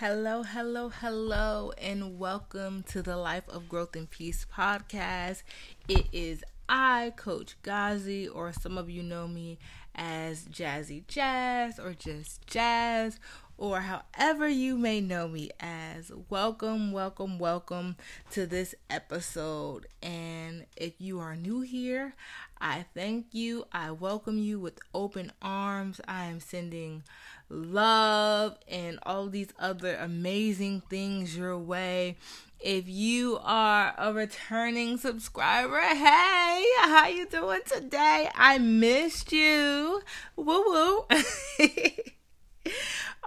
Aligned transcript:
Hello, 0.00 0.42
hello, 0.42 0.88
hello, 0.88 1.72
and 1.76 2.18
welcome 2.18 2.82
to 2.84 3.02
the 3.02 3.18
Life 3.18 3.46
of 3.50 3.68
Growth 3.68 3.94
and 3.94 4.08
Peace 4.08 4.46
podcast. 4.50 5.42
It 5.90 6.06
is 6.10 6.42
I, 6.70 7.12
Coach 7.16 7.56
Gazi, 7.62 8.26
or 8.34 8.50
some 8.50 8.78
of 8.78 8.88
you 8.88 9.02
know 9.02 9.28
me 9.28 9.58
as 9.94 10.46
Jazzy 10.46 11.06
Jazz 11.06 11.78
or 11.78 11.92
just 11.92 12.46
Jazz, 12.46 13.20
or 13.60 13.82
however 13.82 14.48
you 14.48 14.76
may 14.76 15.02
know 15.02 15.28
me 15.28 15.50
as. 15.60 16.10
Welcome, 16.30 16.92
welcome, 16.92 17.38
welcome 17.38 17.96
to 18.30 18.46
this 18.46 18.74
episode. 18.88 19.86
And 20.02 20.64
if 20.76 20.94
you 20.98 21.20
are 21.20 21.36
new 21.36 21.60
here, 21.60 22.14
I 22.58 22.86
thank 22.94 23.26
you. 23.32 23.66
I 23.70 23.90
welcome 23.90 24.38
you 24.38 24.58
with 24.58 24.78
open 24.94 25.30
arms. 25.42 26.00
I 26.08 26.24
am 26.24 26.40
sending 26.40 27.02
love 27.50 28.56
and 28.66 28.98
all 29.02 29.26
these 29.26 29.50
other 29.58 29.94
amazing 29.94 30.82
things 30.88 31.36
your 31.36 31.58
way. 31.58 32.16
If 32.60 32.88
you 32.88 33.38
are 33.42 33.94
a 33.98 34.12
returning 34.12 34.96
subscriber, 34.96 35.80
hey, 35.80 36.64
how 36.78 37.08
you 37.08 37.26
doing 37.26 37.60
today? 37.66 38.30
I 38.34 38.56
missed 38.56 39.32
you. 39.32 40.00
Woo 40.36 40.64
woo. 40.66 41.04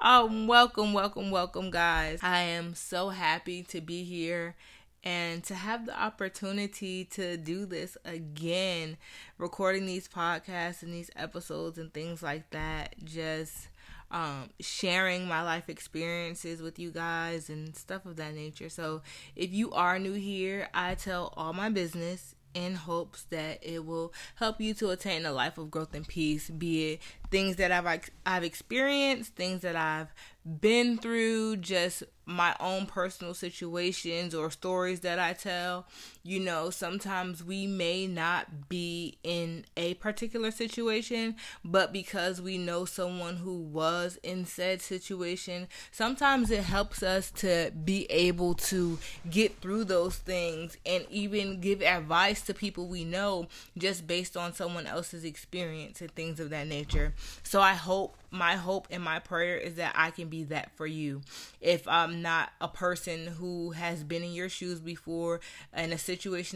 um, 0.02 0.48
welcome, 0.48 0.94
welcome, 0.94 1.32
welcome, 1.32 1.72
guys. 1.72 2.20
I 2.22 2.40
am 2.40 2.76
so 2.76 3.10
happy 3.10 3.64
to 3.64 3.82
be 3.82 4.04
here 4.04 4.56
and 5.04 5.44
to 5.44 5.56
have 5.56 5.86
the 5.86 5.98
opportunity 6.00 7.06
to 7.06 7.38
do 7.38 7.66
this 7.66 7.98
again, 8.06 8.98
recording 9.38 9.86
these 9.86 10.08
podcasts 10.08 10.82
and 10.82 10.94
these 10.94 11.12
episodes 11.16 11.78
and 11.78 11.94
things 11.94 12.24
like 12.24 12.50
that. 12.52 12.96
Just 13.04 13.68
um, 14.12 14.50
sharing 14.60 15.28
my 15.28 15.42
life 15.42 15.70
experiences 15.70 16.62
with 16.62 16.80
you 16.80 16.92
guys 16.92 17.50
and 17.50 17.76
stuff 17.76 18.06
of 18.06 18.16
that 18.18 18.36
nature. 18.36 18.70
So, 18.70 19.02
if 19.36 19.52
you 19.54 19.72
are 19.72 20.00
new 20.00 20.14
here, 20.14 20.70
I 20.74 20.96
tell 20.96 21.34
all 21.36 21.54
my 21.54 21.70
business 21.70 22.33
in 22.54 22.76
hopes 22.76 23.24
that 23.30 23.60
it 23.62 23.86
will 23.86 24.14
help 24.36 24.62
you 24.62 24.74
to 24.76 24.90
attain 24.90 25.26
a 25.26 25.32
life 25.32 25.58
of 25.58 25.72
growth 25.72 25.94
and 25.94 26.08
peace, 26.08 26.50
be 26.50 26.94
it 26.94 27.02
things 27.32 27.56
that 27.56 27.72
I've 27.72 28.10
I've 28.26 28.44
experienced, 28.44 29.36
things 29.36 29.62
that 29.62 29.76
I've 29.76 30.14
been 30.62 30.98
through, 30.98 31.58
just 31.58 32.04
my 32.26 32.56
own 32.60 32.86
personal 32.86 33.34
situations 33.34 34.36
or 34.36 34.52
stories 34.52 35.00
that 35.02 35.20
I 35.20 35.34
tell. 35.34 35.88
You 36.26 36.40
know, 36.40 36.70
sometimes 36.70 37.44
we 37.44 37.68
may 37.68 38.08
not 38.08 38.70
be 38.70 39.18
in 39.24 39.66
a 39.76 39.96
particular 39.96 40.52
situation, 40.52 41.36
but 41.66 41.92
because 41.92 42.42
we 42.42 42.58
know 42.58 42.86
someone 42.86 43.36
who 43.36 43.58
was 43.58 44.18
in 44.24 44.46
said 44.46 44.82
situation, 44.82 45.68
sometimes 45.92 46.50
it 46.50 46.64
helps 46.64 47.04
us 47.04 47.30
to 47.32 47.72
be 47.84 48.06
able 48.10 48.54
to 48.54 49.00
get 49.30 49.60
through 49.60 49.84
those 49.84 50.16
things 50.16 50.78
and 50.86 51.06
even 51.10 51.60
give 51.60 51.82
advice 51.82 52.42
to 52.44 52.54
people 52.54 52.88
we 52.88 53.04
know 53.04 53.50
just 53.78 54.08
based 54.08 54.38
on 54.38 54.54
someone 54.54 54.88
else's 54.88 55.26
experience 55.26 56.00
and 56.00 56.16
things 56.16 56.40
of 56.40 56.52
that 56.52 56.68
nature. 56.68 57.14
So 57.44 57.60
I 57.60 57.74
hope 57.74 58.16
my 58.34 58.56
hope 58.56 58.88
and 58.90 59.04
my 59.04 59.20
prayer 59.20 59.58
is 59.58 59.76
that 59.76 59.94
I 59.96 60.10
can 60.10 60.28
be 60.28 60.44
that 60.46 60.72
for 60.76 60.88
you. 60.88 61.22
If 61.62 61.88
I'm 61.88 62.24
not 62.24 62.52
a 62.60 62.68
person 62.68 63.28
who 63.28 63.72
has 63.72 64.04
been 64.04 64.24
in 64.24 64.34
your 64.34 64.50
shoes 64.50 64.80
before 64.80 65.40
and 65.72 65.94
a 65.94 65.98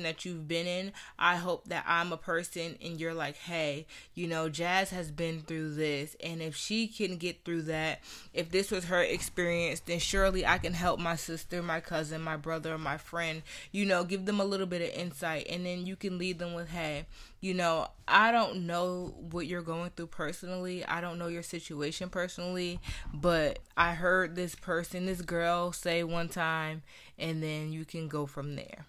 that 0.03 0.25
you've 0.25 0.47
been 0.47 0.67
in, 0.67 0.91
I 1.17 1.37
hope 1.37 1.67
that 1.69 1.83
I'm 1.87 2.11
a 2.11 2.17
person 2.17 2.77
and 2.81 2.99
you're 2.99 3.13
like, 3.13 3.37
hey, 3.37 3.85
you 4.13 4.27
know, 4.27 4.49
Jazz 4.49 4.91
has 4.91 5.11
been 5.11 5.41
through 5.41 5.75
this. 5.75 6.15
And 6.23 6.41
if 6.41 6.55
she 6.55 6.87
can 6.87 7.17
get 7.17 7.43
through 7.43 7.63
that, 7.63 8.01
if 8.33 8.51
this 8.51 8.71
was 8.71 8.85
her 8.85 9.01
experience, 9.01 9.79
then 9.81 9.99
surely 9.99 10.45
I 10.45 10.57
can 10.57 10.73
help 10.73 10.99
my 10.99 11.15
sister, 11.15 11.61
my 11.61 11.79
cousin, 11.79 12.21
my 12.21 12.37
brother, 12.37 12.77
my 12.77 12.97
friend, 12.97 13.43
you 13.71 13.85
know, 13.85 14.03
give 14.03 14.25
them 14.25 14.39
a 14.39 14.45
little 14.45 14.67
bit 14.67 14.81
of 14.81 14.89
insight. 14.89 15.47
And 15.49 15.65
then 15.65 15.85
you 15.85 15.95
can 15.95 16.17
lead 16.17 16.39
them 16.39 16.53
with, 16.53 16.69
hey, 16.69 17.05
you 17.39 17.53
know, 17.53 17.87
I 18.07 18.31
don't 18.31 18.65
know 18.65 19.13
what 19.29 19.47
you're 19.47 19.61
going 19.61 19.91
through 19.91 20.07
personally. 20.07 20.83
I 20.83 21.01
don't 21.01 21.19
know 21.19 21.27
your 21.27 21.43
situation 21.43 22.09
personally, 22.09 22.79
but 23.13 23.59
I 23.75 23.93
heard 23.93 24.35
this 24.35 24.55
person, 24.55 25.05
this 25.05 25.21
girl 25.21 25.71
say 25.71 26.03
one 26.03 26.29
time, 26.29 26.81
and 27.19 27.43
then 27.43 27.71
you 27.71 27.85
can 27.85 28.07
go 28.07 28.25
from 28.25 28.55
there. 28.55 28.85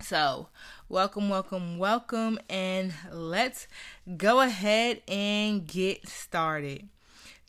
So, 0.00 0.48
welcome, 0.88 1.28
welcome, 1.28 1.76
welcome, 1.76 2.38
and 2.48 2.94
let's 3.12 3.66
go 4.16 4.40
ahead 4.40 5.02
and 5.08 5.66
get 5.66 6.08
started. 6.08 6.88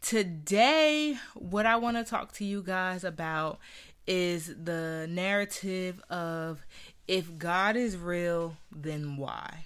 Today, 0.02 1.18
what 1.36 1.66
I 1.66 1.76
want 1.76 1.98
to 1.98 2.04
talk 2.04 2.34
to 2.34 2.46
you 2.46 2.62
guys 2.62 3.04
about 3.04 3.60
is 4.08 4.48
the 4.48 5.08
narrative 5.10 6.02
of 6.10 6.66
if 7.08 7.38
God 7.38 7.76
is 7.76 7.96
real, 7.96 8.58
then 8.72 9.16
why? 9.16 9.66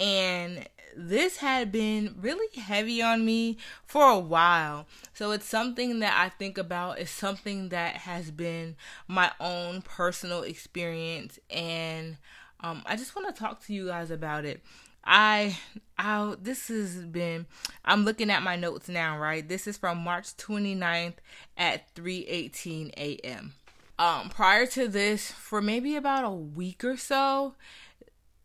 and 0.00 0.66
this 0.98 1.36
had 1.36 1.70
been 1.70 2.16
really 2.20 2.60
heavy 2.60 3.00
on 3.00 3.24
me 3.24 3.56
for 3.86 4.10
a 4.10 4.18
while. 4.18 4.86
So 5.14 5.30
it's 5.30 5.46
something 5.46 6.00
that 6.00 6.18
I 6.18 6.28
think 6.28 6.58
about. 6.58 6.98
It's 6.98 7.10
something 7.10 7.68
that 7.68 7.98
has 7.98 8.30
been 8.32 8.76
my 9.06 9.30
own 9.38 9.82
personal 9.82 10.42
experience, 10.42 11.38
and 11.50 12.16
um, 12.60 12.82
I 12.84 12.96
just 12.96 13.14
want 13.14 13.34
to 13.34 13.40
talk 13.40 13.64
to 13.66 13.72
you 13.72 13.86
guys 13.86 14.10
about 14.10 14.44
it. 14.44 14.62
I, 15.04 15.56
I, 15.96 16.34
this 16.42 16.68
has 16.68 16.96
been, 16.96 17.46
I'm 17.84 18.04
looking 18.04 18.30
at 18.30 18.42
my 18.42 18.56
notes 18.56 18.88
now, 18.88 19.18
right? 19.18 19.48
This 19.48 19.66
is 19.66 19.78
from 19.78 19.98
March 19.98 20.36
29th 20.36 21.14
at 21.56 21.94
3:18 21.94 22.92
a.m. 22.96 23.54
Um, 23.98 24.28
prior 24.28 24.66
to 24.66 24.86
this, 24.86 25.30
for 25.30 25.60
maybe 25.60 25.96
about 25.96 26.24
a 26.24 26.30
week 26.30 26.84
or 26.84 26.96
so, 26.96 27.54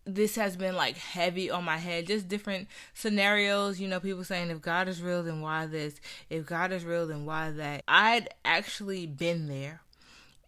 this 0.06 0.36
has 0.36 0.56
been 0.56 0.75
like 0.75 0.97
heavy 0.97 1.50
on 1.50 1.64
my 1.64 1.78
head. 1.78 2.08
Just 2.08 2.28
different 2.28 2.68
scenarios 2.94 3.80
you 3.80 3.88
know 3.88 4.00
people 4.00 4.24
saying 4.24 4.50
if 4.50 4.62
god 4.62 4.88
is 4.88 5.02
real 5.02 5.24
then 5.24 5.41
why 5.41 5.66
this? 5.66 5.96
If 6.30 6.46
god 6.46 6.72
is 6.72 6.86
real 6.86 7.08
then 7.08 7.25
why 7.25 7.52
that? 7.52 7.84
I'd 7.88 8.30
actually 8.44 9.08
been 9.08 9.47
there. 9.47 9.81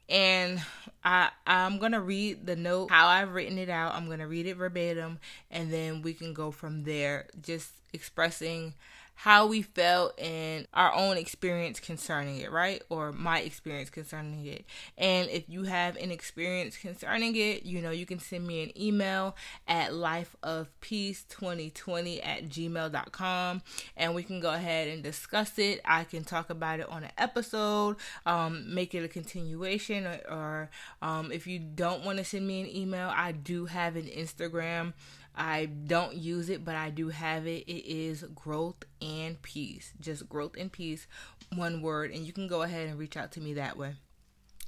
And 0.07 0.61
i 1.03 1.29
i'm 1.47 1.79
gonna 1.79 2.01
read 2.01 2.45
the 2.45 2.55
note 2.55 2.91
how 2.91 3.07
i've 3.07 3.33
written 3.33 3.57
it 3.57 3.69
out. 3.69 3.93
I'm 3.95 4.09
gonna 4.09 4.27
read 4.27 4.45
it 4.45 4.55
verbatim 4.55 5.19
and 5.49 5.71
then 5.71 6.01
we 6.01 6.13
can 6.13 6.33
go 6.33 6.51
from 6.51 6.83
there. 6.83 7.27
Just 7.41 7.71
expressing 7.93 8.73
how 9.15 9.47
we 9.47 9.61
felt 9.61 10.19
and 10.19 10.67
our 10.73 10.93
own 10.93 11.15
experience 11.17 11.79
concerning 11.79 12.39
it, 12.39 12.51
right? 12.51 12.83
Or 12.89 13.13
my 13.13 13.39
experience 13.39 13.89
concerning 13.89 14.45
it. 14.45 14.65
And 14.97 15.29
if 15.29 15.47
you 15.47 15.63
have 15.63 15.95
an 15.95 16.11
experience 16.11 16.75
concerning 16.77 17.33
it, 17.35 17.65
you 17.65 17.81
know, 17.81 17.91
you 17.91 18.05
can 18.05 18.19
send 18.19 18.45
me 18.45 18.61
an 18.63 18.77
email 18.79 19.35
at 19.67 19.91
lifeofpeace2020 19.91 22.25
at 22.25 22.49
gmail.com 22.49 23.61
and 23.95 24.13
we 24.13 24.21
can 24.21 24.41
go 24.41 24.53
ahead 24.53 24.89
and 24.89 25.01
discuss 25.01 25.57
it. 25.57 25.79
I 25.85 26.03
can 26.03 26.25
talk 26.25 26.49
about 26.49 26.81
it 26.81 26.89
on 26.89 27.05
an 27.05 27.11
episode, 27.17 27.95
um, 28.25 28.73
make 28.73 28.93
it 28.93 29.01
a 29.03 29.07
continuation, 29.07 30.05
or, 30.05 30.19
or 30.29 30.69
um, 31.01 31.31
if 31.31 31.47
you 31.47 31.59
don't 31.59 32.03
want 32.03 32.17
to 32.17 32.25
send 32.25 32.45
me 32.45 32.59
an 32.61 32.67
email, 32.75 33.13
I 33.15 33.31
do 33.31 33.65
have 33.65 33.95
an 33.95 34.07
Instagram 34.07 34.91
I 35.35 35.65
don't 35.65 36.15
use 36.15 36.49
it, 36.49 36.63
but 36.63 36.75
I 36.75 36.89
do 36.89 37.09
have 37.09 37.45
it. 37.45 37.63
It 37.67 37.85
is 37.85 38.23
growth 38.33 38.83
and 39.01 39.41
peace. 39.41 39.93
Just 39.99 40.29
growth 40.29 40.55
and 40.57 40.71
peace, 40.71 41.07
one 41.53 41.81
word. 41.81 42.11
And 42.11 42.25
you 42.25 42.33
can 42.33 42.47
go 42.47 42.61
ahead 42.61 42.87
and 42.87 42.97
reach 42.97 43.17
out 43.17 43.31
to 43.33 43.41
me 43.41 43.53
that 43.55 43.77
way. 43.77 43.95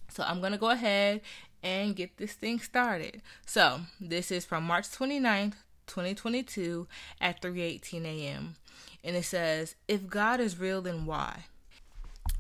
So 0.10 0.24
I'm 0.24 0.40
going 0.40 0.52
to 0.52 0.58
go 0.58 0.70
ahead 0.70 1.22
and 1.64 1.96
get 1.96 2.18
this 2.18 2.34
thing 2.34 2.60
started. 2.60 3.22
So 3.46 3.82
this 4.00 4.32
is 4.32 4.46
from 4.46 4.64
March 4.64 4.90
29th, 4.90 5.54
2022 5.88 6.88
at 7.20 7.42
3:18 7.42 8.06
a.m. 8.06 8.56
And 9.04 9.16
it 9.16 9.26
says, 9.26 9.76
"If 9.88 10.08
God 10.08 10.40
is 10.40 10.60
real, 10.60 10.82
then 10.82 11.06
why?" 11.06 11.46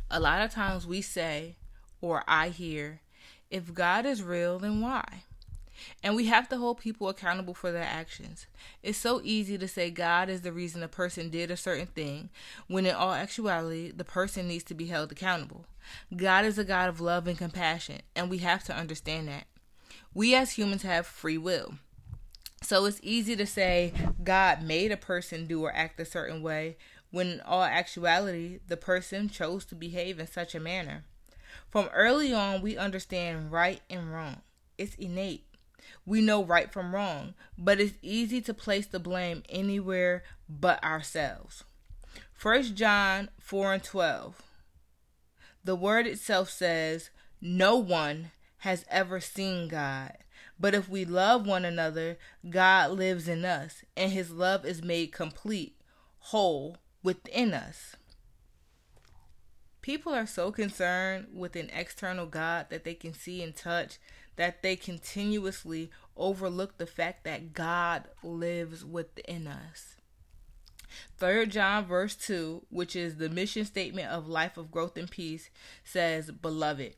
A 0.10 0.20
lot 0.20 0.42
of 0.42 0.52
times 0.52 0.88
we 0.88 1.02
say, 1.02 1.56
or 2.02 2.24
I 2.28 2.50
hear, 2.50 3.02
"If 3.50 3.74
God 3.74 4.06
is 4.06 4.24
real, 4.24 4.60
then 4.60 4.82
why?" 4.82 5.24
And 6.04 6.16
we 6.16 6.26
have 6.26 6.48
to 6.50 6.58
hold 6.58 6.80
people 6.80 7.10
accountable 7.10 7.54
for 7.54 7.72
their 7.72 7.84
actions. 7.84 8.48
It's 8.84 8.98
so 8.98 9.22
easy 9.24 9.58
to 9.58 9.68
say 9.68 9.90
God 9.90 10.30
is 10.30 10.42
the 10.42 10.52
reason 10.52 10.84
a 10.84 10.88
person 10.88 11.30
did 11.30 11.52
a 11.52 11.58
certain 11.58 11.88
thing, 11.88 12.30
when 12.68 12.86
in 12.86 12.96
all 12.96 13.14
actuality, 13.14 13.92
the 13.92 14.04
person 14.04 14.48
needs 14.48 14.64
to 14.66 14.74
be 14.74 14.88
held 14.88 15.12
accountable. 15.12 15.66
God 16.16 16.46
is 16.46 16.58
a 16.58 16.64
God 16.64 16.90
of 16.90 17.02
love 17.02 17.28
and 17.28 17.38
compassion, 17.38 18.02
and 18.16 18.30
we 18.30 18.40
have 18.40 18.64
to 18.66 18.76
understand 18.76 19.28
that. 19.28 19.46
We 20.14 20.36
as 20.36 20.54
humans 20.54 20.84
have 20.84 21.06
free 21.06 21.38
will. 21.38 21.76
So 22.62 22.86
it's 22.86 23.00
easy 23.04 23.36
to 23.36 23.46
say 23.46 23.94
God 24.24 24.64
made 24.64 24.92
a 24.92 24.98
person 24.98 25.46
do 25.46 25.64
or 25.64 25.74
act 25.76 26.00
a 26.00 26.06
certain 26.06 26.42
way, 26.42 26.78
when 27.12 27.28
in 27.28 27.42
all 27.42 27.64
actuality, 27.64 28.60
the 28.68 28.78
person 28.78 29.30
chose 29.30 29.64
to 29.66 29.76
behave 29.76 30.20
in 30.20 30.28
such 30.28 30.56
a 30.56 30.60
manner. 30.60 31.06
From 31.70 31.88
early 31.94 32.34
on, 32.34 32.62
we 32.62 32.78
understand 32.78 33.52
right 33.52 33.82
and 33.90 34.12
wrong. 34.12 34.42
It's 34.78 34.96
innate. 34.96 35.46
We 36.08 36.22
know 36.22 36.42
right 36.42 36.72
from 36.72 36.96
wrong, 36.96 37.34
but 37.58 37.82
it's 37.82 37.98
easy 38.02 38.40
to 38.42 38.54
place 38.54 38.88
the 38.88 38.98
blame 38.98 39.44
anywhere 39.50 40.24
but 40.48 40.82
ourselves. 40.82 41.66
1 42.42 42.76
John 42.76 43.30
4 43.42 43.74
and 43.74 43.84
12. 43.84 44.42
The 45.66 45.76
word 45.76 46.08
itself 46.08 46.50
says, 46.50 47.10
No 47.42 47.76
one 47.76 48.32
has 48.60 48.86
ever 48.90 49.20
seen 49.20 49.68
God. 49.68 50.14
But 50.58 50.74
if 50.74 50.88
we 50.88 51.04
love 51.04 51.46
one 51.46 51.66
another, 51.66 52.18
God 52.50 52.92
lives 52.92 53.28
in 53.28 53.44
us, 53.44 53.84
and 53.98 54.14
his 54.14 54.32
love 54.32 54.66
is 54.66 54.82
made 54.82 55.12
complete, 55.12 55.76
whole 56.20 56.78
within 57.04 57.54
us. 57.54 57.98
People 59.82 60.14
are 60.14 60.26
so 60.26 60.52
concerned 60.52 61.28
with 61.34 61.58
an 61.58 61.70
external 61.74 62.28
God 62.28 62.68
that 62.70 62.86
they 62.86 62.94
can 62.94 63.14
see 63.14 63.44
and 63.44 63.54
touch 63.54 64.00
that 64.38 64.64
they 64.64 64.76
continuously 64.76 65.92
overlook 66.16 66.78
the 66.78 66.88
fact 66.88 67.24
that 67.26 67.54
God 67.54 68.06
lives 68.24 68.86
within 68.86 69.48
us. 69.48 69.96
3 71.20 71.48
John 71.48 71.86
verse 71.86 72.16
2, 72.16 72.66
which 72.70 72.96
is 72.96 73.18
the 73.18 73.30
mission 73.30 73.66
statement 73.66 74.10
of 74.10 74.28
life 74.28 74.58
of 74.58 74.72
growth 74.72 74.98
and 74.98 75.10
peace, 75.10 75.50
says, 75.84 76.32
Beloved, 76.32 76.96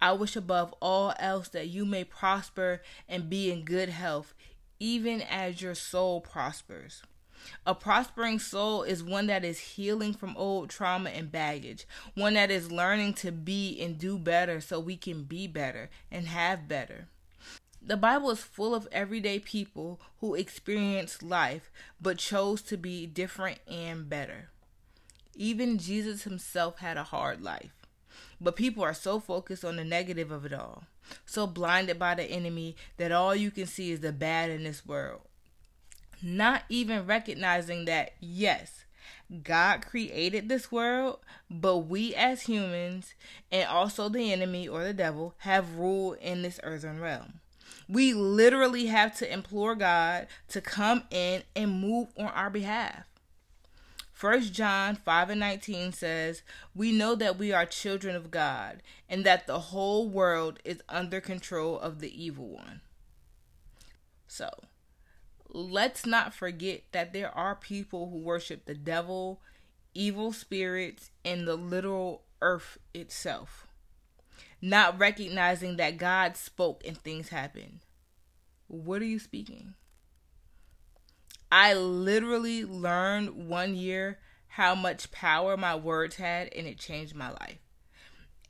I 0.00 0.12
wish 0.12 0.36
above 0.36 0.74
all 0.80 1.14
else 1.18 1.48
that 1.48 1.68
you 1.68 1.84
may 1.84 2.04
prosper 2.04 2.82
and 3.08 3.30
be 3.30 3.50
in 3.50 3.64
good 3.64 3.88
health, 3.88 4.34
even 4.78 5.22
as 5.22 5.62
your 5.62 5.74
soul 5.74 6.20
prospers. 6.20 7.02
A 7.66 7.74
prospering 7.74 8.38
soul 8.38 8.82
is 8.82 9.02
one 9.02 9.26
that 9.26 9.44
is 9.44 9.58
healing 9.58 10.14
from 10.14 10.36
old 10.36 10.70
trauma 10.70 11.10
and 11.10 11.30
baggage, 11.30 11.86
one 12.14 12.34
that 12.34 12.50
is 12.50 12.72
learning 12.72 13.14
to 13.14 13.32
be 13.32 13.80
and 13.80 13.98
do 13.98 14.18
better 14.18 14.60
so 14.60 14.80
we 14.80 14.96
can 14.96 15.24
be 15.24 15.46
better 15.46 15.90
and 16.10 16.26
have 16.26 16.68
better. 16.68 17.08
The 17.80 17.96
Bible 17.96 18.30
is 18.30 18.40
full 18.40 18.74
of 18.74 18.88
everyday 18.90 19.38
people 19.38 20.00
who 20.20 20.34
experienced 20.34 21.22
life 21.22 21.70
but 22.00 22.18
chose 22.18 22.60
to 22.62 22.76
be 22.76 23.06
different 23.06 23.58
and 23.66 24.08
better. 24.08 24.50
Even 25.34 25.78
Jesus 25.78 26.24
himself 26.24 26.78
had 26.78 26.96
a 26.96 27.04
hard 27.04 27.42
life. 27.42 27.72
But 28.40 28.56
people 28.56 28.82
are 28.82 28.94
so 28.94 29.20
focused 29.20 29.64
on 29.64 29.76
the 29.76 29.84
negative 29.84 30.30
of 30.30 30.44
it 30.44 30.52
all, 30.52 30.84
so 31.24 31.46
blinded 31.46 31.98
by 31.98 32.14
the 32.14 32.24
enemy 32.24 32.76
that 32.96 33.12
all 33.12 33.34
you 33.34 33.50
can 33.50 33.66
see 33.66 33.92
is 33.92 34.00
the 34.00 34.12
bad 34.12 34.50
in 34.50 34.64
this 34.64 34.84
world 34.84 35.27
not 36.22 36.62
even 36.68 37.06
recognizing 37.06 37.84
that, 37.86 38.12
yes, 38.20 38.84
God 39.42 39.84
created 39.84 40.48
this 40.48 40.72
world, 40.72 41.20
but 41.50 41.78
we 41.78 42.14
as 42.14 42.42
humans 42.42 43.14
and 43.52 43.68
also 43.68 44.08
the 44.08 44.32
enemy 44.32 44.66
or 44.66 44.84
the 44.84 44.94
devil 44.94 45.34
have 45.38 45.76
rule 45.76 46.14
in 46.14 46.42
this 46.42 46.60
earthen 46.62 47.00
realm. 47.00 47.40
We 47.88 48.14
literally 48.14 48.86
have 48.86 49.16
to 49.18 49.32
implore 49.32 49.74
God 49.74 50.26
to 50.48 50.60
come 50.60 51.04
in 51.10 51.42
and 51.54 51.80
move 51.80 52.08
on 52.18 52.26
our 52.26 52.50
behalf. 52.50 53.04
1 54.20 54.40
John 54.52 54.96
5 54.96 55.30
and 55.30 55.40
19 55.40 55.92
says, 55.92 56.42
We 56.74 56.90
know 56.90 57.14
that 57.14 57.38
we 57.38 57.52
are 57.52 57.64
children 57.64 58.16
of 58.16 58.30
God 58.30 58.82
and 59.08 59.24
that 59.24 59.46
the 59.46 59.60
whole 59.60 60.08
world 60.08 60.58
is 60.64 60.82
under 60.88 61.20
control 61.20 61.78
of 61.78 62.00
the 62.00 62.24
evil 62.24 62.48
one. 62.48 62.80
So, 64.26 64.50
let's 65.50 66.04
not 66.04 66.34
forget 66.34 66.82
that 66.92 67.12
there 67.12 67.36
are 67.36 67.54
people 67.54 68.10
who 68.10 68.18
worship 68.18 68.64
the 68.64 68.74
devil, 68.74 69.40
evil 69.94 70.32
spirits, 70.32 71.10
and 71.24 71.46
the 71.46 71.56
literal 71.56 72.22
earth 72.40 72.78
itself, 72.94 73.66
not 74.60 74.98
recognizing 74.98 75.76
that 75.76 75.96
God 75.96 76.36
spoke 76.36 76.82
and 76.86 76.96
things 76.96 77.28
happened. 77.30 77.80
What 78.66 79.00
are 79.02 79.06
you 79.06 79.18
speaking? 79.18 79.74
I 81.50 81.72
literally 81.74 82.64
learned 82.64 83.48
one 83.48 83.74
year 83.74 84.18
how 84.48 84.74
much 84.74 85.10
power 85.10 85.56
my 85.56 85.74
words 85.74 86.16
had, 86.16 86.52
and 86.54 86.66
it 86.66 86.78
changed 86.78 87.14
my 87.14 87.30
life. 87.30 87.58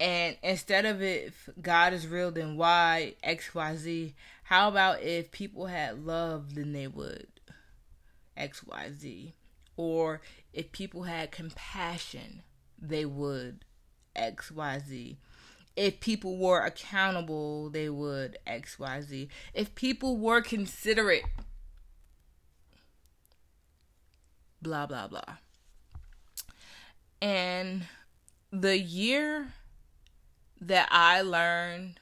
And 0.01 0.37
instead 0.43 0.85
of 0.85 1.03
if 1.03 1.49
God 1.61 1.93
is 1.93 2.07
real, 2.07 2.31
then 2.31 2.57
why 2.57 3.15
X, 3.23 3.55
Y, 3.55 3.77
Z? 3.77 4.15
How 4.49 4.69
about 4.69 5.03
if 5.03 5.31
people 5.31 5.67
had 5.67 6.07
love, 6.07 6.55
then 6.55 6.73
they 6.73 6.87
would 6.87 7.27
X, 8.35 8.65
Y, 8.65 8.91
Z? 8.99 9.35
Or 9.77 10.23
if 10.55 10.73
people 10.73 11.03
had 11.03 11.31
compassion, 11.31 12.41
they 12.81 13.05
would 13.05 13.67
X, 14.17 14.51
Y, 14.51 14.79
Z. 14.79 15.19
If 15.77 16.01
people 16.01 16.39
were 16.39 16.65
accountable, 16.65 17.69
they 17.69 17.91
would 17.91 18.39
X, 18.47 18.79
Y, 18.79 19.03
Z. 19.03 19.29
If 19.53 19.75
people 19.75 20.17
were 20.17 20.41
considerate, 20.41 21.25
blah, 24.63 24.87
blah, 24.87 25.09
blah. 25.09 25.37
And 27.21 27.83
the 28.51 28.79
year 28.79 29.53
that 30.59 30.89
I 30.91 31.21
learned 31.21 32.01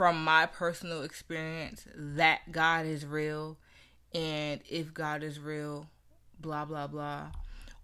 from 0.00 0.24
my 0.24 0.46
personal 0.46 1.02
experience 1.02 1.84
that 1.94 2.50
God 2.50 2.86
is 2.86 3.04
real 3.04 3.58
and 4.14 4.62
if 4.66 4.94
God 4.94 5.22
is 5.22 5.38
real, 5.38 5.88
blah, 6.40 6.64
blah, 6.64 6.86
blah, 6.86 7.26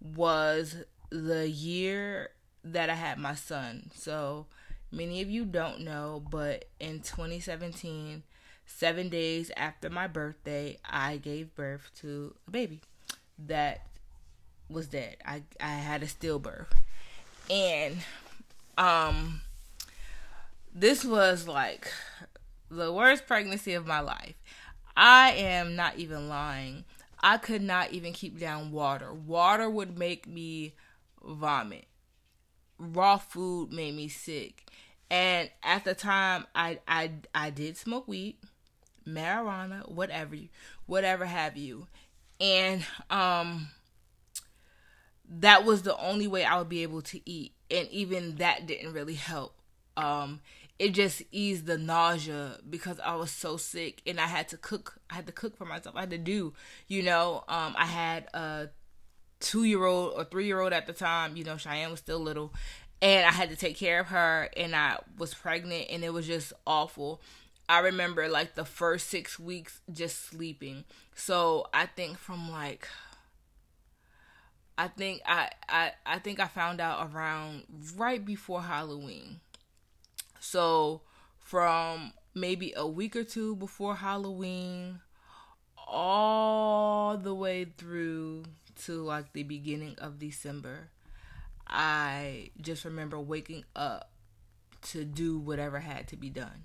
was 0.01 0.77
the 1.11 1.47
year 1.47 2.31
that 2.63 2.89
I 2.89 2.95
had 2.95 3.19
my 3.19 3.35
son. 3.35 3.91
So 3.93 4.47
many 4.91 5.21
of 5.21 5.29
you 5.29 5.45
don't 5.45 5.81
know, 5.81 6.23
but 6.31 6.65
in 6.79 7.01
2017, 7.01 8.23
seven 8.65 9.09
days 9.09 9.51
after 9.55 9.87
my 9.87 10.07
birthday, 10.07 10.79
I 10.83 11.17
gave 11.17 11.53
birth 11.53 11.91
to 12.01 12.33
a 12.47 12.49
baby 12.49 12.81
that 13.45 13.85
was 14.71 14.87
dead. 14.87 15.17
I, 15.23 15.43
I 15.61 15.69
had 15.69 16.01
a 16.01 16.07
stillbirth. 16.07 16.65
And 17.51 17.97
um 18.75 19.41
this 20.79 21.03
was 21.03 21.47
like 21.47 21.91
the 22.69 22.93
worst 22.93 23.25
pregnancy 23.25 23.73
of 23.73 23.87
my 23.87 23.99
life. 23.99 24.35
I 24.95 25.31
am 25.31 25.75
not 25.75 25.97
even 25.97 26.29
lying. 26.29 26.85
I 27.21 27.37
could 27.37 27.63
not 27.63 27.91
even 27.93 28.13
keep 28.13 28.39
down 28.39 28.71
water. 28.71 29.11
Water 29.11 29.69
would 29.69 29.97
make 29.97 30.27
me 30.27 30.75
vomit. 31.23 31.85
Raw 32.77 33.17
food 33.17 33.73
made 33.73 33.95
me 33.95 34.07
sick. 34.07 34.69
And 35.09 35.49
at 35.63 35.83
the 35.83 35.95
time 35.95 36.45
I 36.53 36.79
I 36.87 37.11
I 37.33 37.49
did 37.49 37.75
smoke 37.77 38.07
weed, 38.07 38.37
marijuana, 39.07 39.89
whatever 39.89 40.35
whatever 40.85 41.25
have 41.25 41.57
you. 41.57 41.87
And 42.39 42.85
um 43.09 43.69
that 45.27 45.65
was 45.65 45.81
the 45.81 45.97
only 45.97 46.27
way 46.27 46.43
I 46.45 46.59
would 46.59 46.69
be 46.69 46.83
able 46.83 47.01
to 47.03 47.19
eat. 47.27 47.53
And 47.71 47.87
even 47.89 48.35
that 48.35 48.67
didn't 48.67 48.93
really 48.93 49.15
help. 49.15 49.55
Um 49.95 50.41
it 50.79 50.93
just 50.93 51.23
eased 51.31 51.65
the 51.65 51.77
nausea 51.77 52.57
because 52.69 52.99
I 52.99 53.15
was 53.15 53.31
so 53.31 53.57
sick 53.57 54.01
and 54.05 54.19
I 54.19 54.27
had 54.27 54.47
to 54.49 54.57
cook. 54.57 54.99
I 55.09 55.15
had 55.15 55.25
to 55.27 55.33
cook 55.33 55.57
for 55.57 55.65
myself. 55.65 55.95
I 55.95 56.01
had 56.01 56.11
to 56.11 56.17
do, 56.17 56.53
you 56.87 57.01
know, 57.03 57.43
um, 57.47 57.75
I 57.77 57.85
had 57.85 58.27
a 58.33 58.69
two 59.39 59.63
year 59.63 59.83
old 59.85 60.13
or 60.15 60.23
three 60.23 60.45
year 60.45 60.59
old 60.59 60.73
at 60.73 60.85
the 60.85 60.93
time. 60.93 61.35
You 61.35 61.43
know, 61.43 61.57
Cheyenne 61.57 61.91
was 61.91 61.99
still 61.99 62.19
little, 62.19 62.53
and 63.01 63.25
I 63.25 63.31
had 63.31 63.49
to 63.49 63.55
take 63.55 63.77
care 63.77 63.99
of 64.01 64.07
her. 64.07 64.49
And 64.55 64.75
I 64.75 64.99
was 65.17 65.33
pregnant, 65.33 65.87
and 65.89 66.03
it 66.03 66.13
was 66.13 66.27
just 66.27 66.53
awful. 66.65 67.21
I 67.69 67.79
remember 67.79 68.29
like 68.29 68.55
the 68.55 68.65
first 68.65 69.09
six 69.09 69.39
weeks 69.39 69.81
just 69.91 70.25
sleeping. 70.25 70.85
So 71.15 71.67
I 71.73 71.87
think 71.87 72.17
from 72.17 72.51
like 72.51 72.87
I 74.77 74.87
think 74.87 75.21
I, 75.25 75.49
I 75.67 75.91
I 76.05 76.19
think 76.19 76.39
I 76.39 76.47
found 76.47 76.79
out 76.79 77.09
around 77.11 77.63
right 77.95 78.23
before 78.23 78.61
Halloween. 78.61 79.39
So 80.49 81.01
from 81.39 82.13
maybe 82.33 82.71
a 82.77 82.87
week 82.87 83.17
or 83.17 83.25
two 83.25 83.57
before 83.57 83.97
Halloween 83.97 85.01
all 85.85 87.17
the 87.17 87.35
way 87.35 87.65
through 87.65 88.45
to 88.85 89.03
like 89.03 89.33
the 89.33 89.43
beginning 89.43 89.95
of 89.97 90.19
December, 90.19 90.87
I 91.67 92.51
just 92.61 92.85
remember 92.85 93.19
waking 93.19 93.65
up 93.75 94.09
to 94.83 95.03
do 95.03 95.37
whatever 95.37 95.79
had 95.79 96.07
to 96.09 96.15
be 96.15 96.29
done. 96.29 96.63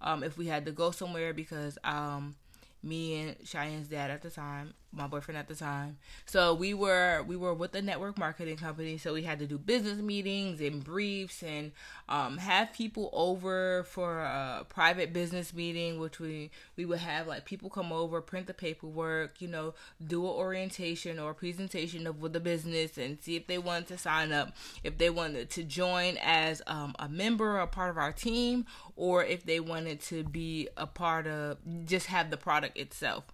Um, 0.00 0.22
if 0.22 0.38
we 0.38 0.46
had 0.46 0.64
to 0.64 0.72
go 0.72 0.90
somewhere 0.90 1.34
because 1.34 1.76
um, 1.84 2.36
me 2.82 3.20
and 3.20 3.36
Cheyenne's 3.46 3.88
dad 3.88 4.10
at 4.10 4.22
the 4.22 4.30
time, 4.30 4.72
my 4.92 5.06
boyfriend 5.06 5.38
at 5.38 5.48
the 5.48 5.54
time. 5.54 5.98
So 6.26 6.54
we 6.54 6.74
were 6.74 7.22
we 7.26 7.36
were 7.36 7.54
with 7.54 7.74
a 7.74 7.82
network 7.82 8.18
marketing 8.18 8.56
company, 8.56 8.98
so 8.98 9.14
we 9.14 9.22
had 9.22 9.38
to 9.38 9.46
do 9.46 9.58
business 9.58 9.98
meetings 9.98 10.60
and 10.60 10.84
briefs 10.84 11.42
and 11.42 11.72
um, 12.08 12.38
have 12.38 12.72
people 12.72 13.10
over 13.12 13.84
for 13.84 14.20
a 14.20 14.66
private 14.68 15.12
business 15.12 15.54
meeting, 15.54 15.98
which 15.98 16.20
we 16.20 16.50
we 16.76 16.84
would 16.84 16.98
have 16.98 17.26
like 17.26 17.44
people 17.44 17.70
come 17.70 17.92
over, 17.92 18.20
print 18.20 18.46
the 18.46 18.54
paperwork, 18.54 19.40
you 19.40 19.48
know, 19.48 19.74
do 20.04 20.24
an 20.24 20.30
orientation 20.30 21.18
or 21.18 21.30
a 21.30 21.34
presentation 21.34 22.06
of 22.06 22.32
the 22.32 22.40
business 22.40 22.98
and 22.98 23.20
see 23.22 23.36
if 23.36 23.46
they 23.46 23.58
wanted 23.58 23.88
to 23.88 23.98
sign 23.98 24.32
up, 24.32 24.54
if 24.84 24.98
they 24.98 25.10
wanted 25.10 25.50
to 25.50 25.64
join 25.64 26.16
as 26.22 26.62
um, 26.66 26.94
a 26.98 27.08
member 27.08 27.56
or 27.56 27.60
a 27.60 27.66
part 27.66 27.90
of 27.90 27.98
our 27.98 28.12
team, 28.12 28.66
or 28.96 29.24
if 29.24 29.44
they 29.44 29.60
wanted 29.60 30.00
to 30.00 30.24
be 30.24 30.68
a 30.76 30.86
part 30.86 31.26
of 31.26 31.58
just 31.86 32.06
have 32.06 32.30
the 32.30 32.36
product 32.36 32.76
itself. 32.76 33.24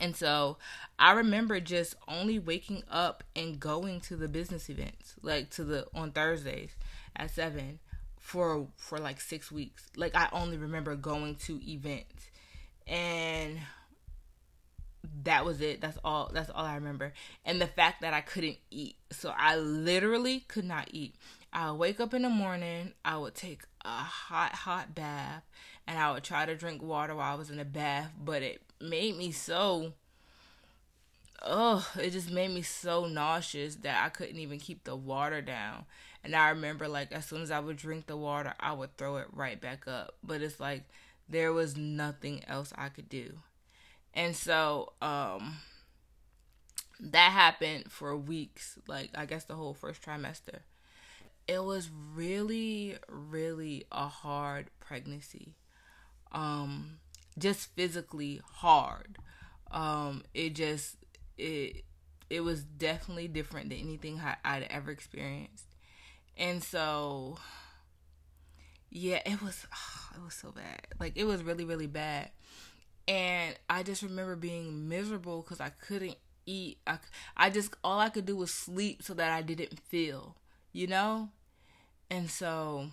And 0.00 0.16
so 0.16 0.58
I 0.98 1.12
remember 1.12 1.60
just 1.60 1.94
only 2.08 2.38
waking 2.38 2.82
up 2.90 3.24
and 3.36 3.60
going 3.60 4.00
to 4.02 4.16
the 4.16 4.28
business 4.28 4.68
events, 4.68 5.14
like 5.22 5.50
to 5.50 5.64
the 5.64 5.86
on 5.94 6.10
Thursdays 6.10 6.70
at 7.16 7.30
seven 7.30 7.78
for 8.18 8.66
for 8.76 8.98
like 8.98 9.20
six 9.20 9.52
weeks. 9.52 9.88
Like 9.96 10.14
I 10.14 10.28
only 10.32 10.56
remember 10.56 10.96
going 10.96 11.36
to 11.46 11.60
events. 11.68 12.30
And 12.86 13.58
that 15.22 15.44
was 15.44 15.60
it. 15.60 15.80
That's 15.80 15.98
all 16.04 16.30
that's 16.32 16.50
all 16.50 16.64
I 16.64 16.74
remember. 16.74 17.12
And 17.44 17.60
the 17.60 17.66
fact 17.66 18.00
that 18.00 18.14
I 18.14 18.20
couldn't 18.20 18.58
eat. 18.70 18.96
So 19.12 19.32
I 19.36 19.56
literally 19.56 20.40
could 20.40 20.64
not 20.64 20.88
eat. 20.92 21.14
I 21.52 21.70
would 21.70 21.78
wake 21.78 22.00
up 22.00 22.12
in 22.12 22.22
the 22.22 22.28
morning, 22.28 22.94
I 23.04 23.16
would 23.16 23.36
take 23.36 23.62
a 23.84 23.88
hot, 23.88 24.52
hot 24.52 24.92
bath, 24.92 25.44
and 25.86 25.96
I 25.96 26.10
would 26.10 26.24
try 26.24 26.44
to 26.44 26.56
drink 26.56 26.82
water 26.82 27.14
while 27.14 27.32
I 27.32 27.36
was 27.36 27.48
in 27.48 27.58
the 27.58 27.64
bath, 27.64 28.10
but 28.22 28.42
it 28.42 28.60
made 28.84 29.16
me 29.16 29.32
so 29.32 29.92
oh, 31.42 31.86
it 32.00 32.10
just 32.10 32.30
made 32.30 32.50
me 32.50 32.62
so 32.62 33.06
nauseous 33.06 33.76
that 33.76 34.04
I 34.04 34.08
couldn't 34.08 34.38
even 34.38 34.58
keep 34.58 34.84
the 34.84 34.96
water 34.96 35.40
down. 35.42 35.84
And 36.22 36.34
I 36.34 36.50
remember 36.50 36.88
like 36.88 37.12
as 37.12 37.26
soon 37.26 37.42
as 37.42 37.50
I 37.50 37.60
would 37.60 37.76
drink 37.76 38.06
the 38.06 38.16
water, 38.16 38.54
I 38.58 38.72
would 38.72 38.96
throw 38.96 39.18
it 39.18 39.28
right 39.32 39.60
back 39.60 39.86
up. 39.86 40.14
But 40.22 40.40
it's 40.42 40.58
like 40.58 40.84
there 41.28 41.52
was 41.52 41.76
nothing 41.76 42.42
else 42.46 42.72
I 42.76 42.88
could 42.88 43.08
do. 43.08 43.38
And 44.14 44.34
so 44.34 44.92
um 45.02 45.58
that 47.00 47.32
happened 47.32 47.90
for 47.90 48.16
weeks, 48.16 48.78
like 48.88 49.10
I 49.14 49.26
guess 49.26 49.44
the 49.44 49.54
whole 49.54 49.74
first 49.74 50.02
trimester. 50.02 50.60
It 51.46 51.62
was 51.62 51.90
really 52.14 52.96
really 53.08 53.84
a 53.92 54.08
hard 54.08 54.70
pregnancy. 54.80 55.54
Um 56.32 56.98
just 57.38 57.74
physically 57.74 58.40
hard. 58.44 59.18
Um 59.70 60.22
it 60.34 60.54
just 60.54 60.96
it 61.36 61.84
it 62.30 62.40
was 62.40 62.64
definitely 62.64 63.28
different 63.28 63.68
than 63.68 63.78
anything 63.78 64.20
I, 64.44 64.58
would 64.58 64.68
ever 64.70 64.90
experienced, 64.90 65.66
and 66.36 66.62
so 66.62 67.38
yeah, 68.90 69.20
it 69.26 69.42
was 69.42 69.66
oh, 69.72 70.16
it 70.16 70.24
was 70.24 70.34
so 70.34 70.50
bad. 70.52 70.86
Like 70.98 71.12
it 71.16 71.24
was 71.24 71.42
really 71.42 71.64
really 71.64 71.86
bad, 71.86 72.30
and 73.06 73.56
I 73.68 73.82
just 73.82 74.02
remember 74.02 74.36
being 74.36 74.88
miserable 74.88 75.42
because 75.42 75.60
I 75.60 75.70
couldn't 75.70 76.16
eat. 76.46 76.78
I 76.86 76.98
I 77.36 77.50
just 77.50 77.74
all 77.84 77.98
I 77.98 78.08
could 78.08 78.26
do 78.26 78.36
was 78.36 78.52
sleep 78.52 79.02
so 79.02 79.14
that 79.14 79.32
I 79.32 79.42
didn't 79.42 79.80
feel, 79.80 80.36
you 80.72 80.86
know, 80.86 81.30
and 82.10 82.30
so 82.30 82.88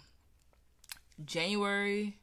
January, 1.24 2.18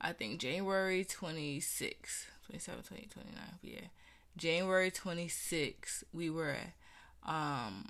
I 0.00 0.12
think 0.12 0.40
January 0.40 1.04
26, 1.04 2.26
27, 2.46 2.82
28, 2.84 3.10
29, 3.10 3.42
yeah. 3.62 3.80
January 4.36 4.90
26th, 4.90 6.04
we 6.12 6.30
were 6.30 6.56
um, 7.26 7.86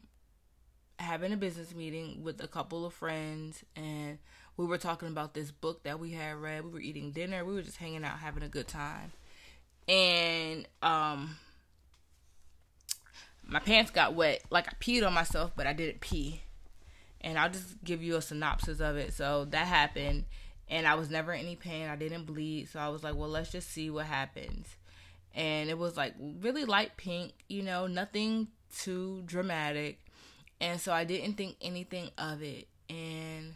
having 0.99 1.33
a 1.33 1.37
business 1.37 1.75
meeting 1.75 2.23
with 2.23 2.43
a 2.43 2.49
couple 2.49 2.85
of 2.85 2.93
friends, 2.93 3.63
and 3.77 4.19
we 4.57 4.67
were 4.67 4.79
talking 4.79 5.09
about 5.09 5.35
this 5.35 5.51
book 5.51 5.85
that 5.85 5.99
we 6.01 6.11
had 6.13 6.37
read. 6.37 6.65
We 6.65 6.71
were 6.71 6.81
eating 6.81 7.13
dinner. 7.13 7.45
We 7.45 7.55
were 7.55 7.63
just 7.63 7.79
hanging 7.79 8.05
out, 8.05 8.19
having 8.19 8.43
a 8.43 8.49
good 8.49 8.69
time. 8.69 9.13
And 9.89 10.69
um, 10.83 11.37
my 13.47 13.59
pants 13.59 13.91
got 13.91 14.15
wet. 14.15 14.43
Like 14.51 14.69
I 14.69 14.73
peed 14.81 15.07
on 15.07 15.15
myself, 15.15 15.53
but 15.57 15.67
I 15.67 15.73
didn't 15.73 16.01
pee. 16.01 16.43
And 17.23 17.39
I'll 17.39 17.51
just 17.51 17.83
give 17.85 18.03
you 18.03 18.17
a 18.17 18.23
synopsis 18.23 18.81
of 18.81 18.97
it. 18.97 19.13
So 19.13 19.47
that 19.47 19.67
happened, 19.67 20.25
and 20.71 20.87
I 20.87 20.95
was 20.95 21.11
never 21.11 21.35
in 21.35 21.41
any 21.41 21.57
pain. 21.57 21.89
I 21.89 21.97
didn't 21.97 22.25
bleed. 22.25 22.71
So 22.71 22.81
I 22.81 22.89
was 22.89 23.05
like, 23.05 23.17
well, 23.17 23.29
let's 23.29 23.53
just 23.53 23.71
see 23.71 23.91
what 23.91 24.07
happens 24.07 24.77
and 25.35 25.71
it 25.71 25.79
was 25.79 25.97
like 25.97 26.15
really 26.41 26.65
light 26.65 26.97
pink, 26.97 27.33
you 27.49 27.63
know, 27.63 27.87
nothing 27.87 28.49
too 28.77 29.23
dramatic. 29.27 30.01
And 30.61 30.81
so 30.81 30.93
I 30.93 31.05
didn't 31.05 31.35
think 31.35 31.57
anything 31.61 32.11
of 32.19 32.43
it. 32.43 32.69
And 32.89 33.55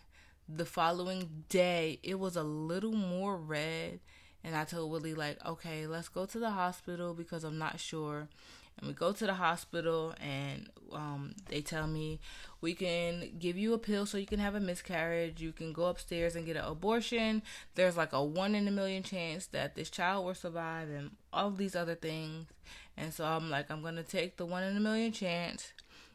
the 0.49 0.65
following 0.65 1.45
day, 1.49 1.99
it 2.03 2.19
was 2.19 2.37
a 2.37 2.43
little 2.43 2.93
more 2.93 3.37
red. 3.37 4.01
And 4.43 4.55
I 4.55 4.65
told 4.65 4.91
Willie, 4.91 5.15
like, 5.15 5.45
okay, 5.45 5.87
let's 5.87 6.09
go 6.09 6.27
to 6.27 6.39
the 6.39 6.51
hospital 6.51 7.15
because 7.15 7.45
I'm 7.45 7.59
not 7.59 7.81
sure. 7.81 8.29
And 8.79 8.89
we 8.89 8.95
go 8.95 9.13
to 9.13 9.27
the 9.27 9.35
hospital, 9.35 10.15
and 10.21 10.69
um, 10.93 11.35
they 11.47 11.61
tell 11.61 11.87
me 11.87 12.21
we 12.61 12.75
can 12.75 13.33
give 13.39 13.57
you 13.57 13.73
a 13.73 13.79
pill 13.79 14.05
so 14.07 14.19
you 14.19 14.27
can 14.27 14.41
have 14.41 14.55
a 14.55 14.61
miscarriage. 14.61 15.41
You 15.41 15.53
can 15.53 15.73
go 15.73 15.85
upstairs 15.87 16.35
and 16.35 16.47
get 16.47 16.57
an 16.57 16.65
abortion. 16.65 17.43
There's 17.75 17.97
like 17.97 18.13
a 18.13 18.23
one 18.23 18.55
in 18.55 18.67
a 18.67 18.73
million 18.73 19.03
chance 19.03 19.47
that 19.47 19.75
this 19.75 19.91
child 19.91 20.27
will 20.27 20.35
survive, 20.35 20.91
and 20.91 21.13
all 21.33 21.51
these 21.51 21.77
other 21.77 21.95
things. 21.95 22.49
And 22.97 23.13
so 23.13 23.25
I'm 23.25 23.51
like, 23.51 23.71
I'm 23.71 23.83
gonna 23.83 24.03
take 24.03 24.37
the 24.37 24.47
one 24.47 24.63
in 24.65 24.77
a 24.77 24.81
million 24.81 25.13
chance. 25.13 25.73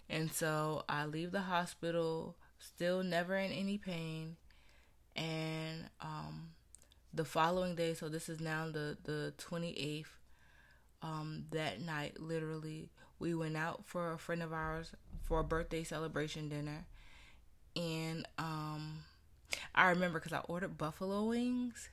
And 0.09 0.31
so 0.31 0.83
I 0.89 1.05
leave 1.05 1.31
the 1.31 1.41
hospital, 1.41 2.35
still 2.57 3.03
never 3.03 3.35
in 3.37 3.51
any 3.51 3.77
pain. 3.77 4.37
And 5.15 5.89
um, 6.01 6.49
the 7.13 7.25
following 7.25 7.75
day, 7.75 7.93
so 7.93 8.09
this 8.09 8.29
is 8.29 8.39
now 8.39 8.69
the 8.71 8.97
the 9.03 9.33
28th 9.37 10.05
um, 11.01 11.45
that 11.51 11.81
night, 11.81 12.19
literally, 12.19 12.89
we 13.19 13.33
went 13.33 13.57
out 13.57 13.85
for 13.85 14.13
a 14.13 14.17
friend 14.17 14.41
of 14.43 14.53
ours 14.53 14.91
for 15.23 15.39
a 15.39 15.43
birthday 15.43 15.83
celebration 15.83 16.49
dinner. 16.49 16.85
And 17.75 18.27
um, 18.37 18.99
I 19.75 19.89
remember 19.89 20.19
because 20.19 20.33
I 20.33 20.39
ordered 20.47 20.77
buffalo 20.77 21.25
wings. 21.25 21.89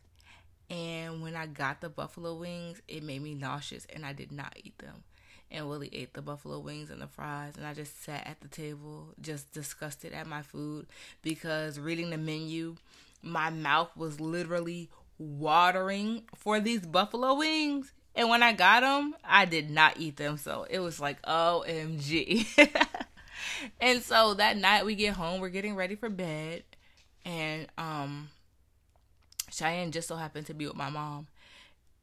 And 0.69 1.23
when 1.23 1.37
I 1.37 1.47
got 1.47 1.81
the 1.81 1.89
buffalo 1.89 2.35
wings, 2.35 2.83
it 2.89 3.03
made 3.03 3.23
me 3.23 3.35
nauseous 3.35 3.87
and 3.95 4.05
I 4.05 4.13
did 4.13 4.33
not 4.33 4.57
eat 4.63 4.79
them. 4.79 5.05
And 5.51 5.69
Willie 5.69 5.91
ate 5.93 6.15
the 6.15 6.23
buffalo 6.23 6.59
wings 6.59 6.91
and 6.91 7.01
the 7.01 7.07
fries. 7.07 7.55
And 7.57 7.65
I 7.65 7.73
just 7.73 8.03
sat 8.03 8.27
at 8.27 8.41
the 8.41 8.49
table, 8.49 9.15
just 9.21 9.53
disgusted 9.53 10.13
at 10.13 10.27
my 10.27 10.43
food 10.43 10.87
because 11.23 11.79
reading 11.79 12.11
the 12.11 12.19
menu, 12.19 12.77
my 13.23 13.51
mouth 13.51 13.91
was 13.97 14.21
literally 14.21 14.91
watering 15.19 16.25
for 16.35 16.59
these 16.59 16.85
buffalo 16.85 17.35
wings. 17.35 17.93
And 18.16 18.30
when 18.30 18.42
I 18.42 18.52
got 18.54 18.80
them, 18.80 19.14
I 19.23 19.44
did 19.44 19.70
not 19.70 20.00
eat 20.00 20.16
them. 20.16 20.38
So 20.38 20.66
it 20.68 20.78
was 20.78 20.99
like, 20.99 21.20
OMG. 21.23 22.46
and 23.80 24.02
so 24.02 24.35
that 24.35 24.56
night 24.56 24.87
we 24.87 24.94
get 24.94 25.14
home, 25.14 25.40
we're 25.40 25.50
getting 25.50 25.76
ready 25.76 25.94
for 25.94 26.08
bed. 26.08 26.64
And 27.26 27.66
um 27.76 28.30
Cheyenne 29.50 29.92
just 29.92 30.08
so 30.08 30.16
happened 30.16 30.46
to 30.46 30.54
be 30.54 30.66
with 30.66 30.76
my 30.76 30.88
mom. 30.88 31.26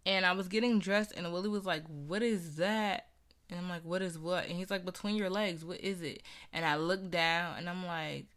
And 0.06 0.26
I 0.26 0.34
was 0.34 0.48
getting 0.48 0.80
dressed 0.80 1.14
and 1.16 1.32
Willie 1.34 1.50
was 1.50 1.66
like, 1.66 1.84
What 1.88 2.22
is 2.22 2.58
that? 2.58 3.08
And 3.50 3.60
I'm 3.60 3.70
like, 3.70 3.84
What 3.84 4.04
is 4.04 4.20
what? 4.20 4.46
And 4.46 4.56
he's 4.56 4.70
like, 4.70 4.86
Between 4.86 5.16
your 5.16 5.32
legs, 5.32 5.66
what 5.66 5.82
is 5.82 6.04
it? 6.04 6.22
And 6.52 6.64
I 6.64 6.76
look 6.76 7.10
down 7.10 7.58
and 7.58 7.68
I'm 7.68 7.88
like, 7.88 8.28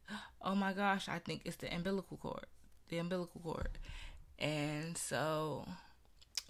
Oh 0.41 0.55
my 0.55 0.73
gosh, 0.73 1.09
I 1.11 1.19
think 1.19 1.43
it's 1.45 1.57
the 1.57 1.75
umbilical 1.75 2.17
cord. 2.17 2.47
The 2.89 2.99
umbilical 2.99 3.41
cord. 3.43 3.79
And 4.39 4.97
so 4.97 5.67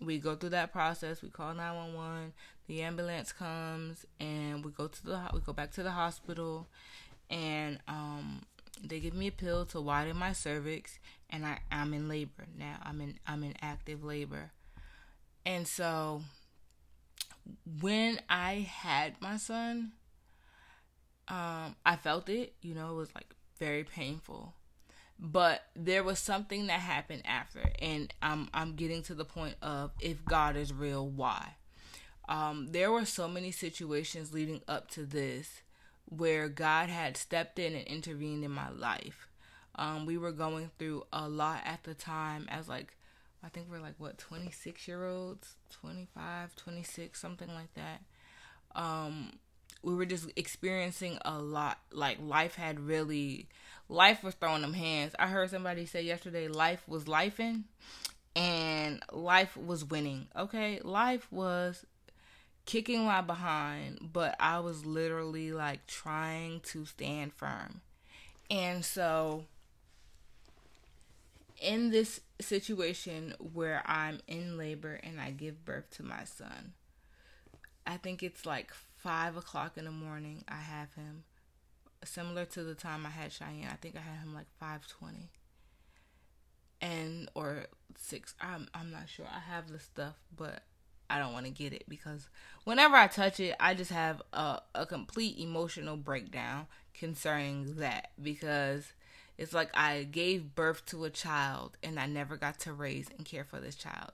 we 0.00 0.18
go 0.18 0.34
through 0.34 0.50
that 0.50 0.72
process. 0.72 1.22
We 1.22 1.28
call 1.30 1.54
911. 1.54 2.32
The 2.66 2.82
ambulance 2.82 3.32
comes 3.32 4.04
and 4.18 4.64
we 4.64 4.72
go 4.72 4.88
to 4.88 5.04
the 5.04 5.20
we 5.32 5.40
go 5.40 5.52
back 5.52 5.70
to 5.72 5.82
the 5.82 5.92
hospital 5.92 6.66
and 7.30 7.78
um 7.86 8.42
they 8.82 9.00
give 9.00 9.14
me 9.14 9.28
a 9.28 9.32
pill 9.32 9.64
to 9.66 9.80
widen 9.80 10.16
my 10.16 10.32
cervix 10.32 10.98
and 11.30 11.46
I 11.46 11.60
I'm 11.70 11.94
in 11.94 12.08
labor 12.08 12.46
now. 12.58 12.78
I'm 12.82 13.00
in 13.00 13.18
I'm 13.26 13.44
in 13.44 13.54
active 13.62 14.02
labor. 14.02 14.50
And 15.44 15.68
so 15.68 16.22
when 17.80 18.20
I 18.28 18.68
had 18.68 19.20
my 19.20 19.36
son 19.36 19.92
um 21.28 21.76
I 21.84 21.96
felt 21.96 22.28
it, 22.28 22.54
you 22.62 22.74
know, 22.74 22.90
it 22.90 22.96
was 22.96 23.14
like 23.14 23.34
very 23.58 23.84
painful 23.84 24.54
but 25.18 25.62
there 25.74 26.04
was 26.04 26.18
something 26.18 26.66
that 26.66 26.80
happened 26.80 27.22
after 27.24 27.60
and 27.80 28.12
i'm 28.22 28.48
i'm 28.52 28.74
getting 28.74 29.02
to 29.02 29.14
the 29.14 29.24
point 29.24 29.54
of 29.62 29.90
if 30.00 30.24
god 30.24 30.56
is 30.56 30.72
real 30.72 31.06
why? 31.08 31.54
Um 32.28 32.68
there 32.72 32.90
were 32.90 33.04
so 33.04 33.28
many 33.28 33.50
situations 33.52 34.34
leading 34.34 34.60
up 34.66 34.90
to 34.92 35.04
this 35.06 35.62
where 36.08 36.48
god 36.48 36.88
had 36.88 37.16
stepped 37.16 37.58
in 37.58 37.74
and 37.74 37.86
intervened 37.86 38.44
in 38.44 38.50
my 38.50 38.68
life. 38.70 39.28
Um 39.76 40.06
we 40.06 40.18
were 40.18 40.32
going 40.32 40.70
through 40.78 41.04
a 41.12 41.28
lot 41.28 41.60
at 41.64 41.84
the 41.84 41.94
time 41.94 42.46
as 42.48 42.68
like 42.68 42.96
i 43.44 43.48
think 43.48 43.68
we're 43.70 43.80
like 43.80 43.94
what 43.98 44.18
26 44.18 44.88
year 44.88 45.06
olds? 45.06 45.54
25 45.80 46.56
26 46.56 47.20
something 47.20 47.48
like 47.54 47.72
that. 47.74 48.02
Um 48.74 49.38
we 49.86 49.94
were 49.94 50.04
just 50.04 50.28
experiencing 50.34 51.16
a 51.24 51.38
lot 51.38 51.78
like 51.92 52.18
life 52.20 52.56
had 52.56 52.80
really 52.80 53.46
life 53.88 54.24
was 54.24 54.34
throwing 54.34 54.62
them 54.62 54.72
hands. 54.72 55.14
I 55.16 55.28
heard 55.28 55.48
somebody 55.48 55.86
say 55.86 56.02
yesterday 56.02 56.48
life 56.48 56.82
was 56.88 57.04
lifing 57.04 57.62
and 58.34 59.00
life 59.12 59.56
was 59.56 59.84
winning. 59.84 60.26
Okay, 60.36 60.80
life 60.82 61.30
was 61.30 61.86
kicking 62.64 63.04
my 63.04 63.20
behind, 63.20 64.10
but 64.12 64.34
I 64.40 64.58
was 64.58 64.84
literally 64.84 65.52
like 65.52 65.86
trying 65.86 66.60
to 66.72 66.84
stand 66.84 67.32
firm. 67.32 67.80
And 68.50 68.84
so 68.84 69.44
in 71.62 71.90
this 71.90 72.20
situation 72.40 73.34
where 73.52 73.84
I'm 73.86 74.18
in 74.26 74.58
labor 74.58 74.98
and 75.04 75.20
I 75.20 75.30
give 75.30 75.64
birth 75.64 75.90
to 75.98 76.02
my 76.02 76.24
son, 76.24 76.72
I 77.86 77.98
think 77.98 78.24
it's 78.24 78.44
like 78.44 78.72
five 79.06 79.36
o'clock 79.36 79.78
in 79.78 79.84
the 79.84 79.90
morning. 79.92 80.42
I 80.48 80.56
have 80.56 80.92
him 80.94 81.22
similar 82.02 82.44
to 82.46 82.64
the 82.64 82.74
time 82.74 83.06
I 83.06 83.10
had 83.10 83.32
Cheyenne. 83.32 83.68
I 83.70 83.76
think 83.76 83.94
I 83.94 84.00
had 84.00 84.18
him 84.18 84.34
like 84.34 84.48
five 84.58 84.88
twenty, 84.88 85.30
and 86.80 87.28
or 87.36 87.66
six. 87.96 88.34
I'm 88.40 88.66
I'm 88.74 88.90
not 88.90 89.08
sure. 89.08 89.26
I 89.32 89.38
have 89.38 89.70
the 89.70 89.78
stuff, 89.78 90.16
but 90.36 90.64
I 91.08 91.20
don't 91.20 91.32
want 91.32 91.46
to 91.46 91.52
get 91.52 91.72
it 91.72 91.84
because 91.88 92.28
whenever 92.64 92.96
I 92.96 93.06
touch 93.06 93.38
it, 93.38 93.54
I 93.60 93.74
just 93.74 93.92
have 93.92 94.22
a, 94.32 94.60
a 94.74 94.84
complete 94.86 95.38
emotional 95.38 95.96
breakdown 95.96 96.66
concerning 96.92 97.76
that 97.76 98.10
because 98.20 98.92
it's 99.38 99.54
like 99.54 99.70
I 99.72 100.02
gave 100.02 100.56
birth 100.56 100.84
to 100.86 101.04
a 101.04 101.10
child 101.10 101.76
and 101.80 102.00
I 102.00 102.06
never 102.06 102.36
got 102.36 102.58
to 102.60 102.72
raise 102.72 103.06
and 103.16 103.24
care 103.24 103.44
for 103.44 103.60
this 103.60 103.76
child. 103.76 104.10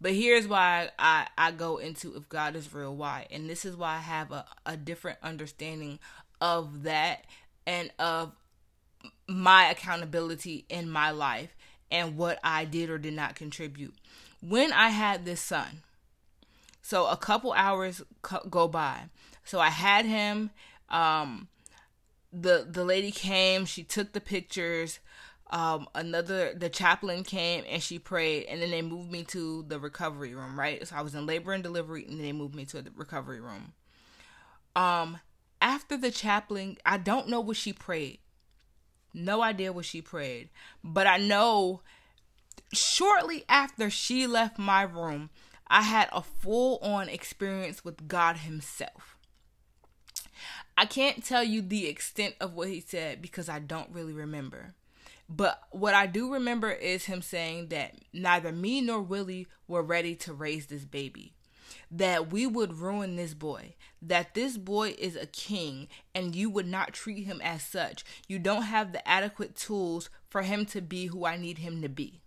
But 0.00 0.12
here's 0.12 0.46
why 0.46 0.90
I, 0.98 1.26
I 1.38 1.52
go 1.52 1.78
into 1.78 2.14
if 2.16 2.28
God 2.28 2.56
is 2.56 2.72
real, 2.72 2.94
why. 2.94 3.26
And 3.30 3.48
this 3.48 3.64
is 3.64 3.76
why 3.76 3.96
I 3.96 4.00
have 4.00 4.30
a, 4.32 4.44
a 4.64 4.76
different 4.76 5.18
understanding 5.22 5.98
of 6.40 6.82
that 6.82 7.24
and 7.66 7.90
of 7.98 8.32
my 9.26 9.66
accountability 9.66 10.64
in 10.68 10.90
my 10.90 11.10
life 11.10 11.56
and 11.90 12.16
what 12.16 12.38
I 12.44 12.64
did 12.64 12.90
or 12.90 12.98
did 12.98 13.14
not 13.14 13.34
contribute. 13.34 13.94
When 14.42 14.72
I 14.72 14.88
had 14.88 15.24
this 15.24 15.40
son, 15.40 15.82
so 16.82 17.06
a 17.06 17.16
couple 17.16 17.52
hours 17.52 18.02
go 18.48 18.68
by. 18.68 19.04
So 19.44 19.58
I 19.58 19.70
had 19.70 20.04
him. 20.04 20.50
Um, 20.88 21.48
the 22.32 22.66
the 22.68 22.84
lady 22.84 23.10
came. 23.10 23.64
She 23.64 23.82
took 23.82 24.12
the 24.12 24.20
pictures. 24.20 25.00
Um, 25.50 25.86
another 25.94 26.54
the 26.54 26.68
chaplain 26.68 27.22
came 27.22 27.64
and 27.68 27.82
she 27.82 27.98
prayed, 27.98 28.46
and 28.46 28.60
then 28.60 28.70
they 28.70 28.82
moved 28.82 29.10
me 29.10 29.22
to 29.24 29.64
the 29.68 29.78
recovery 29.78 30.34
room. 30.34 30.58
Right. 30.58 30.86
So 30.86 30.96
I 30.96 31.02
was 31.02 31.14
in 31.14 31.26
labor 31.26 31.52
and 31.52 31.62
delivery, 31.62 32.04
and 32.06 32.20
they 32.20 32.32
moved 32.32 32.54
me 32.54 32.64
to 32.66 32.82
the 32.82 32.90
recovery 32.96 33.40
room. 33.40 33.72
Um, 34.74 35.18
after 35.60 35.96
the 35.96 36.10
chaplain, 36.10 36.76
I 36.84 36.98
don't 36.98 37.28
know 37.28 37.40
what 37.40 37.56
she 37.56 37.72
prayed. 37.72 38.18
No 39.14 39.42
idea 39.42 39.72
what 39.72 39.86
she 39.86 40.02
prayed, 40.02 40.50
but 40.84 41.06
I 41.06 41.16
know 41.16 41.80
shortly 42.72 43.44
after 43.48 43.90
she 43.90 44.26
left 44.26 44.58
my 44.58 44.82
room, 44.82 45.30
I 45.68 45.82
had 45.82 46.08
a 46.12 46.22
full 46.22 46.78
on 46.78 47.08
experience 47.08 47.84
with 47.84 48.08
God 48.08 48.38
Himself. 48.38 49.16
I 50.78 50.84
can't 50.84 51.24
tell 51.24 51.42
you 51.42 51.62
the 51.62 51.88
extent 51.88 52.34
of 52.40 52.52
what 52.52 52.68
He 52.68 52.80
said 52.80 53.22
because 53.22 53.48
I 53.48 53.58
don't 53.58 53.90
really 53.90 54.12
remember. 54.12 54.74
But 55.28 55.60
what 55.70 55.94
I 55.94 56.06
do 56.06 56.32
remember 56.32 56.70
is 56.70 57.06
Him 57.06 57.22
saying 57.22 57.68
that 57.68 57.94
neither 58.12 58.52
me 58.52 58.80
nor 58.80 59.00
Willie 59.00 59.48
were 59.66 59.82
ready 59.82 60.14
to 60.16 60.32
raise 60.32 60.66
this 60.66 60.84
baby. 60.84 61.32
That 61.90 62.30
we 62.30 62.46
would 62.46 62.78
ruin 62.78 63.16
this 63.16 63.34
boy. 63.34 63.74
That 64.00 64.34
this 64.34 64.56
boy 64.56 64.94
is 64.98 65.16
a 65.16 65.26
king 65.26 65.88
and 66.14 66.34
you 66.34 66.48
would 66.50 66.66
not 66.66 66.92
treat 66.92 67.24
him 67.24 67.40
as 67.42 67.62
such. 67.62 68.04
You 68.28 68.38
don't 68.38 68.62
have 68.62 68.92
the 68.92 69.06
adequate 69.06 69.56
tools 69.56 70.10
for 70.28 70.42
him 70.42 70.64
to 70.66 70.80
be 70.80 71.06
who 71.06 71.24
I 71.24 71.36
need 71.36 71.58
him 71.58 71.82
to 71.82 71.88
be. 71.88 72.20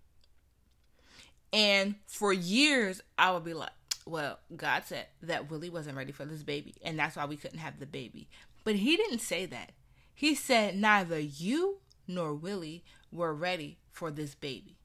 And 1.52 1.96
for 2.06 2.32
years, 2.32 3.02
I 3.18 3.32
would 3.32 3.44
be 3.44 3.54
like, 3.54 3.72
well, 4.06 4.40
God 4.56 4.84
said 4.86 5.08
that 5.22 5.50
Willie 5.50 5.70
wasn't 5.70 5.98
ready 5.98 6.12
for 6.12 6.26
this 6.26 6.44
baby, 6.44 6.76
and 6.84 6.98
that's 6.98 7.16
why 7.16 7.26
we 7.26 7.38
couldn't 7.38 7.60
have 7.60 7.80
the 7.80 7.86
baby. 7.86 8.30
But 8.64 8.76
He 8.76 8.98
didn't 8.98 9.20
say 9.20 9.46
that. 9.48 9.72
He 10.14 10.36
said 10.36 10.76
neither 10.76 11.20
you 11.20 11.80
nor 12.10 12.34
Willie 12.34 12.84
were 13.12 13.34
ready 13.34 13.78
for 13.92 14.12
this 14.12 14.36
baby. 14.36 14.76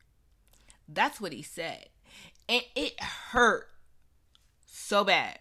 That's 0.89 1.21
what 1.21 1.33
He 1.33 1.43
said. 1.43 1.87
And 2.49 2.63
it 2.77 3.01
hurt 3.03 3.69
so 4.67 5.03
bad. 5.03 5.39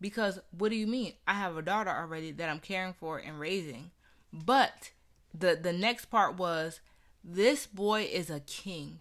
Because 0.00 0.38
what 0.56 0.68
do 0.68 0.76
you 0.76 0.86
mean? 0.86 1.14
I 1.26 1.34
have 1.34 1.56
a 1.56 1.62
daughter 1.62 1.90
already 1.90 2.30
that 2.32 2.50
I'm 2.50 2.60
caring 2.60 2.92
for 2.92 3.18
and 3.18 3.40
raising. 3.40 3.90
But 4.32 4.90
the 5.32 5.58
the 5.60 5.72
next 5.72 6.06
part 6.06 6.36
was 6.36 6.80
this 7.24 7.66
boy 7.66 8.02
is 8.12 8.28
a 8.28 8.40
king. 8.40 9.00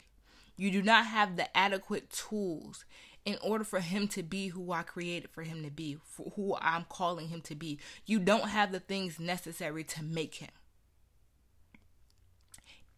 You 0.55 0.71
do 0.71 0.81
not 0.81 1.07
have 1.07 1.35
the 1.35 1.55
adequate 1.57 2.09
tools 2.09 2.85
in 3.25 3.37
order 3.41 3.63
for 3.63 3.79
him 3.79 4.07
to 4.09 4.23
be 4.23 4.49
who 4.49 4.71
I 4.71 4.83
created 4.83 5.29
for 5.29 5.43
him 5.43 5.63
to 5.63 5.71
be, 5.71 5.97
for 6.03 6.31
who 6.35 6.55
I'm 6.61 6.85
calling 6.87 7.29
him 7.29 7.41
to 7.41 7.55
be. 7.55 7.79
You 8.05 8.19
don't 8.19 8.49
have 8.49 8.71
the 8.71 8.79
things 8.79 9.19
necessary 9.19 9.83
to 9.85 10.03
make 10.03 10.35
him. 10.35 10.51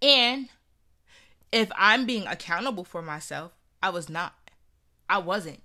And 0.02 0.50
if 1.52 1.72
I'm 1.78 2.06
being 2.06 2.28
accountable 2.28 2.84
for 2.84 3.02
myself, 3.02 3.54
I 3.82 3.90
was 3.90 4.10
not. 4.10 4.34
I 5.10 5.20
wasn't. 5.20 5.62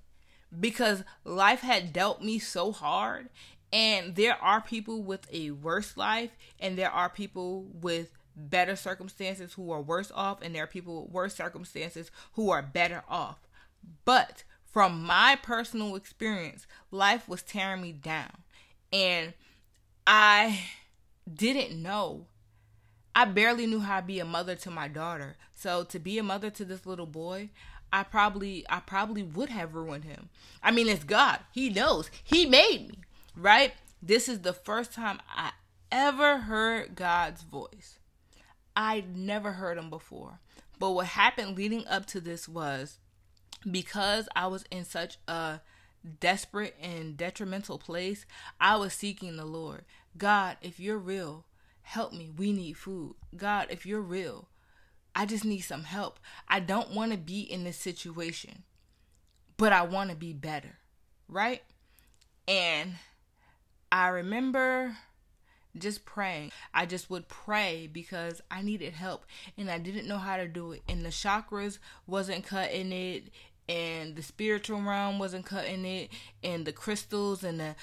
Because 0.58 1.04
life 1.24 1.60
had 1.60 1.92
dealt 1.92 2.22
me 2.22 2.38
so 2.38 2.72
hard. 2.72 3.28
And 3.72 4.16
there 4.16 4.36
are 4.42 4.60
people 4.60 5.02
with 5.02 5.26
a 5.32 5.52
worse 5.52 5.96
life, 5.96 6.30
and 6.58 6.76
there 6.76 6.90
are 6.90 7.08
people 7.08 7.66
with 7.72 8.10
better 8.34 8.74
circumstances 8.74 9.52
who 9.52 9.70
are 9.70 9.80
worse 9.80 10.10
off, 10.12 10.42
and 10.42 10.54
there 10.54 10.64
are 10.64 10.68
people 10.68 11.02
with 11.02 11.12
worse 11.12 11.34
circumstances 11.36 12.10
who 12.32 12.50
are 12.50 12.62
better 12.62 13.04
off. 13.08 13.38
But 14.04 14.42
from 14.64 15.04
my 15.04 15.38
personal 15.40 15.94
experience, 15.94 16.66
life 16.90 17.28
was 17.28 17.42
tearing 17.42 17.82
me 17.82 17.92
down. 17.92 18.42
And 18.92 19.34
I 20.06 20.60
didn't 21.32 21.80
know. 21.80 22.26
I 23.14 23.24
barely 23.24 23.66
knew 23.66 23.80
how 23.80 24.00
to 24.00 24.06
be 24.06 24.20
a 24.20 24.24
mother 24.24 24.54
to 24.56 24.70
my 24.70 24.88
daughter. 24.88 25.36
So 25.54 25.84
to 25.84 25.98
be 25.98 26.18
a 26.18 26.22
mother 26.22 26.50
to 26.50 26.64
this 26.64 26.86
little 26.86 27.06
boy, 27.06 27.50
I 27.92 28.04
probably 28.04 28.64
I 28.68 28.80
probably 28.80 29.22
would 29.22 29.50
have 29.50 29.74
ruined 29.74 30.04
him. 30.04 30.28
I 30.62 30.70
mean, 30.70 30.88
it's 30.88 31.04
God. 31.04 31.40
He 31.52 31.70
knows. 31.70 32.10
He 32.22 32.46
made 32.46 32.88
me, 32.88 32.98
right? 33.36 33.74
This 34.02 34.28
is 34.28 34.40
the 34.40 34.52
first 34.52 34.92
time 34.92 35.20
I 35.28 35.52
ever 35.90 36.38
heard 36.38 36.94
God's 36.94 37.42
voice. 37.42 37.98
I'd 38.76 39.16
never 39.16 39.52
heard 39.52 39.76
him 39.76 39.90
before. 39.90 40.38
But 40.78 40.92
what 40.92 41.06
happened 41.06 41.56
leading 41.56 41.86
up 41.86 42.06
to 42.06 42.20
this 42.20 42.48
was 42.48 42.98
because 43.68 44.28
I 44.34 44.46
was 44.46 44.64
in 44.70 44.84
such 44.84 45.18
a 45.28 45.60
desperate 46.20 46.76
and 46.80 47.16
detrimental 47.16 47.78
place, 47.78 48.24
I 48.60 48.76
was 48.76 48.94
seeking 48.94 49.36
the 49.36 49.44
Lord. 49.44 49.84
God, 50.16 50.56
if 50.62 50.80
you're 50.80 50.98
real, 50.98 51.44
help 51.82 52.12
me. 52.12 52.30
We 52.34 52.52
need 52.52 52.74
food. 52.74 53.14
God, 53.36 53.68
if 53.70 53.86
you're 53.86 54.00
real, 54.00 54.48
I 55.14 55.26
just 55.26 55.44
need 55.44 55.60
some 55.60 55.84
help. 55.84 56.20
I 56.48 56.60
don't 56.60 56.90
want 56.92 57.12
to 57.12 57.18
be 57.18 57.40
in 57.40 57.64
this 57.64 57.76
situation, 57.76 58.64
but 59.56 59.72
I 59.72 59.82
want 59.82 60.10
to 60.10 60.16
be 60.16 60.32
better, 60.32 60.78
right? 61.28 61.62
And 62.46 62.94
I 63.92 64.08
remember 64.08 64.96
just 65.76 66.04
praying. 66.04 66.52
I 66.74 66.86
just 66.86 67.10
would 67.10 67.28
pray 67.28 67.88
because 67.90 68.40
I 68.50 68.62
needed 68.62 68.92
help 68.94 69.24
and 69.56 69.70
I 69.70 69.78
didn't 69.78 70.08
know 70.08 70.18
how 70.18 70.36
to 70.36 70.48
do 70.48 70.72
it. 70.72 70.82
And 70.88 71.04
the 71.04 71.10
chakras 71.10 71.78
wasn't 72.06 72.44
cutting 72.44 72.92
it 72.92 73.30
and 73.68 74.16
the 74.16 74.22
spiritual 74.22 74.82
realm 74.82 75.18
wasn't 75.18 75.46
cutting 75.46 75.84
it 75.84 76.10
and 76.42 76.66
the 76.66 76.72
crystals 76.72 77.44
and 77.44 77.60
the 77.60 77.76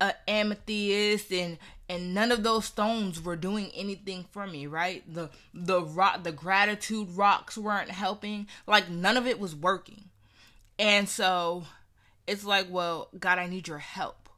uh, 0.00 0.12
amethyst 0.26 1.32
and 1.32 1.58
and 1.88 2.14
none 2.14 2.32
of 2.32 2.42
those 2.42 2.64
stones 2.64 3.22
were 3.22 3.36
doing 3.36 3.70
anything 3.74 4.24
for 4.32 4.46
me 4.46 4.66
right 4.66 5.02
the 5.12 5.30
the 5.52 5.82
rock 5.82 6.22
the 6.24 6.32
gratitude 6.32 7.08
rocks 7.10 7.56
weren't 7.56 7.90
helping 7.90 8.46
like 8.66 8.88
none 8.88 9.16
of 9.16 9.26
it 9.26 9.38
was 9.38 9.54
working 9.54 10.04
and 10.78 11.08
so 11.08 11.64
it's 12.26 12.44
like 12.44 12.66
well 12.70 13.08
god 13.18 13.38
i 13.38 13.46
need 13.46 13.68
your 13.68 13.78
help 13.78 14.28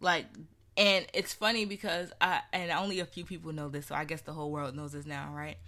like 0.00 0.26
and 0.76 1.06
it's 1.12 1.34
funny 1.34 1.66
because 1.66 2.10
I 2.22 2.40
and 2.54 2.70
only 2.70 3.00
a 3.00 3.04
few 3.04 3.24
people 3.24 3.52
know 3.52 3.68
this, 3.68 3.88
so 3.88 3.94
I 3.94 4.04
guess 4.06 4.22
the 4.22 4.32
whole 4.32 4.50
world 4.50 4.74
knows 4.74 4.92
this 4.92 5.04
now, 5.04 5.30
right? 5.34 5.58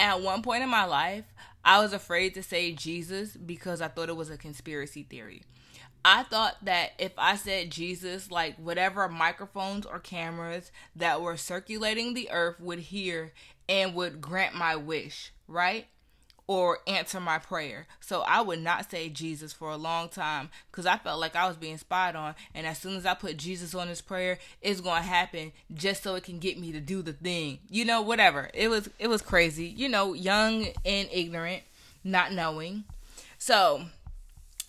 At 0.00 0.22
one 0.22 0.40
point 0.40 0.62
in 0.62 0.70
my 0.70 0.84
life, 0.86 1.24
I 1.62 1.80
was 1.82 1.92
afraid 1.92 2.34
to 2.34 2.42
say 2.42 2.72
Jesus 2.72 3.36
because 3.36 3.82
I 3.82 3.88
thought 3.88 4.08
it 4.08 4.16
was 4.16 4.30
a 4.30 4.38
conspiracy 4.38 5.02
theory. 5.02 5.42
I 6.04 6.22
thought 6.24 6.56
that 6.62 6.92
if 6.98 7.12
I 7.16 7.36
said 7.36 7.70
Jesus, 7.70 8.30
like 8.30 8.56
whatever 8.56 9.08
microphones 9.08 9.86
or 9.86 9.98
cameras 9.98 10.70
that 10.94 11.22
were 11.22 11.36
circulating 11.36 12.12
the 12.12 12.30
earth 12.30 12.60
would 12.60 12.80
hear 12.80 13.32
and 13.68 13.94
would 13.94 14.20
grant 14.20 14.54
my 14.54 14.76
wish, 14.76 15.32
right? 15.48 15.86
or 16.46 16.80
answer 16.86 17.20
my 17.20 17.38
prayer. 17.38 17.86
So 18.00 18.20
I 18.20 18.42
would 18.42 18.60
not 18.60 18.90
say 18.90 19.08
Jesus 19.08 19.52
for 19.52 19.70
a 19.70 19.76
long 19.76 20.08
time 20.08 20.50
because 20.70 20.84
I 20.84 20.98
felt 20.98 21.20
like 21.20 21.34
I 21.34 21.48
was 21.48 21.56
being 21.56 21.78
spied 21.78 22.16
on. 22.16 22.34
And 22.54 22.66
as 22.66 22.78
soon 22.78 22.96
as 22.96 23.06
I 23.06 23.14
put 23.14 23.36
Jesus 23.36 23.74
on 23.74 23.88
this 23.88 24.02
prayer, 24.02 24.38
it's 24.60 24.80
to 25.02 25.08
happen 25.08 25.52
just 25.72 26.02
so 26.02 26.14
it 26.16 26.24
can 26.24 26.38
get 26.38 26.58
me 26.58 26.72
to 26.72 26.80
do 26.80 27.02
the 27.02 27.14
thing. 27.14 27.60
You 27.70 27.84
know, 27.84 28.02
whatever. 28.02 28.50
It 28.52 28.68
was 28.68 28.90
it 28.98 29.08
was 29.08 29.22
crazy. 29.22 29.66
You 29.66 29.88
know, 29.88 30.12
young 30.12 30.66
and 30.84 31.08
ignorant, 31.10 31.62
not 32.02 32.32
knowing. 32.32 32.84
So 33.38 33.86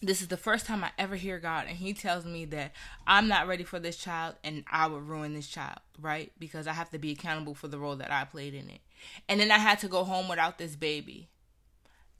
this 0.01 0.21
is 0.21 0.27
the 0.27 0.37
first 0.37 0.65
time 0.65 0.83
I 0.83 0.91
ever 0.97 1.15
hear 1.15 1.39
God, 1.39 1.65
and 1.67 1.77
He 1.77 1.93
tells 1.93 2.25
me 2.25 2.45
that 2.45 2.73
I'm 3.07 3.27
not 3.27 3.47
ready 3.47 3.63
for 3.63 3.79
this 3.79 3.97
child 3.97 4.35
and 4.43 4.63
I 4.69 4.87
would 4.87 5.07
ruin 5.07 5.33
this 5.33 5.47
child, 5.47 5.79
right? 5.99 6.31
Because 6.39 6.67
I 6.67 6.73
have 6.73 6.89
to 6.91 6.99
be 6.99 7.11
accountable 7.11 7.55
for 7.55 7.67
the 7.67 7.79
role 7.79 7.95
that 7.97 8.11
I 8.11 8.25
played 8.25 8.53
in 8.53 8.69
it. 8.69 8.81
And 9.29 9.39
then 9.39 9.51
I 9.51 9.57
had 9.57 9.79
to 9.79 9.87
go 9.87 10.03
home 10.03 10.27
without 10.27 10.57
this 10.57 10.75
baby 10.75 11.29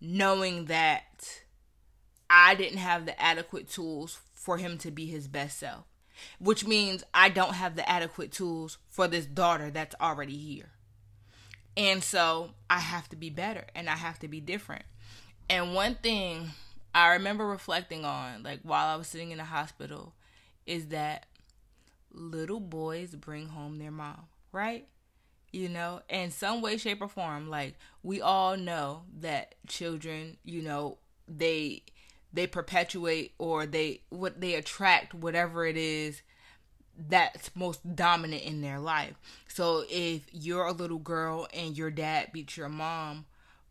knowing 0.02 0.66
that 0.66 1.42
I 2.30 2.56
didn't 2.56 2.80
have 2.80 3.06
the 3.06 3.20
adequate 3.22 3.70
tools 3.70 4.20
for 4.34 4.58
him 4.58 4.78
to 4.80 4.92
be 4.92 5.06
his 5.06 5.28
best 5.28 5.60
self, 5.60 5.86
which 6.40 6.66
means 6.66 7.04
I 7.14 7.30
don't 7.30 7.56
have 7.56 7.76
the 7.76 7.90
adequate 7.90 8.32
tools 8.32 8.78
for 8.88 9.08
this 9.08 9.26
daughter 9.26 9.72
that's 9.72 9.96
already 10.00 10.38
here. 10.38 10.72
And 11.78 12.04
so 12.04 12.52
I 12.70 12.80
have 12.80 13.10
to 13.10 13.16
be 13.16 13.30
better 13.30 13.66
and 13.76 13.90
I 13.90 13.96
have 13.96 14.20
to 14.20 14.28
be 14.28 14.40
different. 14.40 14.86
And 15.50 15.74
one 15.74 15.96
thing 15.96 16.52
I 16.96 17.14
remember 17.14 17.46
reflecting 17.46 18.06
on, 18.06 18.42
like 18.42 18.62
while 18.64 18.88
I 18.88 18.96
was 18.96 19.08
sitting 19.08 19.32
in 19.32 19.38
the 19.38 19.44
hospital, 19.44 20.16
is 20.66 20.88
that 20.88 21.26
little 22.10 22.62
boys 22.62 23.14
bring 23.16 23.50
home 23.50 23.78
their 23.80 23.92
mom, 23.92 24.24
right? 24.54 24.88
You 25.52 25.68
know, 25.68 26.02
in 26.10 26.32
some 26.32 26.62
way, 26.62 26.78
shape, 26.78 27.02
or 27.02 27.10
form, 27.10 27.50
like 27.50 27.76
we 28.02 28.22
all 28.22 28.56
know 28.56 29.04
that 29.20 29.56
children, 29.68 30.38
you 30.46 30.62
know, 30.62 30.98
they 31.28 31.84
they 32.32 32.48
perpetuate 32.48 33.34
or 33.38 33.66
they 33.66 34.02
what 34.10 34.40
they 34.40 34.56
attract 34.56 35.14
whatever 35.14 35.66
it 35.66 35.78
is 35.78 36.22
that's 37.10 37.54
most 37.56 37.96
dominant 37.96 38.44
in 38.44 38.62
their 38.62 38.80
life. 38.80 39.16
So 39.50 39.84
if 39.90 40.28
you're 40.32 40.66
a 40.66 40.72
little 40.72 41.00
girl 41.00 41.48
and 41.54 41.78
your 41.78 41.92
dad 41.92 42.30
beats 42.32 42.56
your 42.56 42.70
mom, 42.70 43.26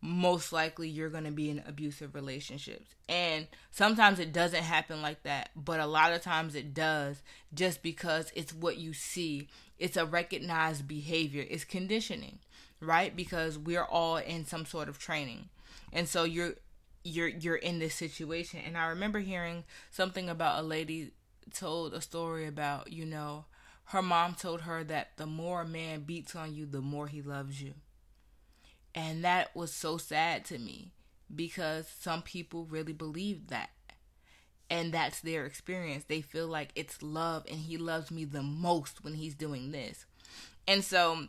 most 0.04 0.52
likely 0.52 0.86
you're 0.86 1.08
going 1.08 1.24
to 1.24 1.30
be 1.30 1.48
in 1.48 1.62
abusive 1.66 2.14
relationships. 2.14 2.94
And 3.08 3.46
sometimes 3.70 4.18
it 4.18 4.34
doesn't 4.34 4.62
happen 4.62 5.00
like 5.00 5.22
that, 5.22 5.48
but 5.56 5.80
a 5.80 5.86
lot 5.86 6.12
of 6.12 6.20
times 6.20 6.54
it 6.54 6.74
does 6.74 7.22
just 7.54 7.82
because 7.82 8.30
it's 8.34 8.52
what 8.52 8.76
you 8.76 8.92
see. 8.92 9.48
It's 9.78 9.96
a 9.96 10.04
recognized 10.04 10.86
behavior, 10.86 11.46
it's 11.48 11.64
conditioning, 11.64 12.38
right? 12.80 13.16
Because 13.16 13.56
we're 13.56 13.84
all 13.84 14.18
in 14.18 14.44
some 14.44 14.66
sort 14.66 14.90
of 14.90 14.98
training. 14.98 15.48
And 15.90 16.06
so 16.06 16.24
you're 16.24 16.52
you're 17.02 17.28
you're 17.28 17.56
in 17.56 17.78
this 17.78 17.94
situation 17.94 18.60
and 18.64 18.76
I 18.76 18.88
remember 18.88 19.20
hearing 19.20 19.64
something 19.90 20.28
about 20.28 20.62
a 20.62 20.66
lady 20.66 21.12
told 21.54 21.94
a 21.94 22.02
story 22.02 22.46
about, 22.46 22.92
you 22.92 23.06
know, 23.06 23.46
her 23.86 24.02
mom 24.02 24.34
told 24.34 24.62
her 24.62 24.84
that 24.84 25.16
the 25.16 25.26
more 25.26 25.62
a 25.62 25.66
man 25.66 26.02
beats 26.02 26.36
on 26.36 26.54
you, 26.54 26.66
the 26.66 26.82
more 26.82 27.06
he 27.06 27.22
loves 27.22 27.62
you. 27.62 27.72
And 28.94 29.24
that 29.24 29.54
was 29.56 29.72
so 29.72 29.96
sad 29.96 30.44
to 30.46 30.58
me 30.58 30.92
because 31.34 31.86
some 32.00 32.22
people 32.22 32.64
really 32.64 32.92
believe 32.92 33.48
that. 33.48 33.70
And 34.70 34.92
that's 34.92 35.20
their 35.20 35.44
experience. 35.46 36.04
They 36.04 36.20
feel 36.20 36.46
like 36.46 36.70
it's 36.74 37.02
love 37.02 37.44
and 37.48 37.58
he 37.58 37.76
loves 37.76 38.10
me 38.10 38.24
the 38.24 38.42
most 38.42 39.04
when 39.04 39.14
he's 39.14 39.34
doing 39.34 39.72
this. 39.72 40.06
And 40.66 40.82
so 40.82 41.28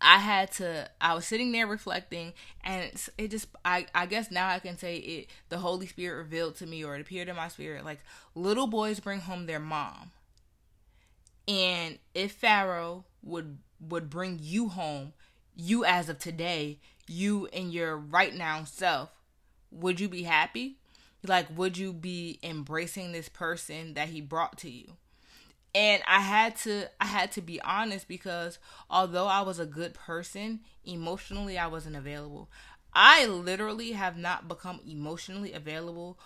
I 0.00 0.18
had 0.18 0.52
to 0.52 0.88
I 1.00 1.14
was 1.14 1.24
sitting 1.24 1.52
there 1.52 1.66
reflecting 1.66 2.32
and 2.62 2.90
it 3.16 3.30
just 3.30 3.48
I 3.64 3.86
I 3.94 4.06
guess 4.06 4.30
now 4.30 4.48
I 4.48 4.58
can 4.60 4.78
say 4.78 4.96
it 4.96 5.30
the 5.48 5.58
Holy 5.58 5.86
Spirit 5.86 6.18
revealed 6.18 6.56
to 6.56 6.66
me 6.66 6.84
or 6.84 6.94
it 6.94 7.00
appeared 7.00 7.28
in 7.28 7.36
my 7.36 7.48
spirit 7.48 7.84
like 7.84 8.00
little 8.34 8.66
boys 8.66 9.00
bring 9.00 9.20
home 9.20 9.46
their 9.46 9.58
mom. 9.60 10.12
And 11.48 11.98
if 12.14 12.32
Pharaoh 12.32 13.04
would 13.22 13.58
would 13.80 14.10
bring 14.10 14.38
you 14.40 14.68
home, 14.68 15.14
you 15.58 15.84
as 15.84 16.08
of 16.08 16.18
today, 16.18 16.78
you 17.06 17.48
and 17.52 17.70
your 17.72 17.98
right 17.98 18.34
now 18.34 18.64
self, 18.64 19.10
would 19.70 20.00
you 20.00 20.08
be 20.08 20.22
happy? 20.22 20.78
Like 21.26 21.46
would 21.54 21.76
you 21.76 21.92
be 21.92 22.38
embracing 22.42 23.12
this 23.12 23.28
person 23.28 23.92
that 23.94 24.08
he 24.08 24.22
brought 24.22 24.56
to 24.58 24.70
you? 24.70 24.94
and 25.74 26.02
i 26.06 26.20
had 26.20 26.56
to 26.56 26.88
i 27.00 27.04
had 27.04 27.30
to 27.30 27.40
be 27.40 27.60
honest 27.60 28.08
because 28.08 28.58
although 28.88 29.26
i 29.26 29.40
was 29.42 29.58
a 29.58 29.66
good 29.66 29.92
person 29.94 30.60
emotionally 30.84 31.58
i 31.58 31.66
wasn't 31.66 31.94
available 31.94 32.48
i 32.94 33.26
literally 33.26 33.92
have 33.92 34.16
not 34.16 34.48
become 34.48 34.80
emotionally 34.88 35.52
available 35.52 36.18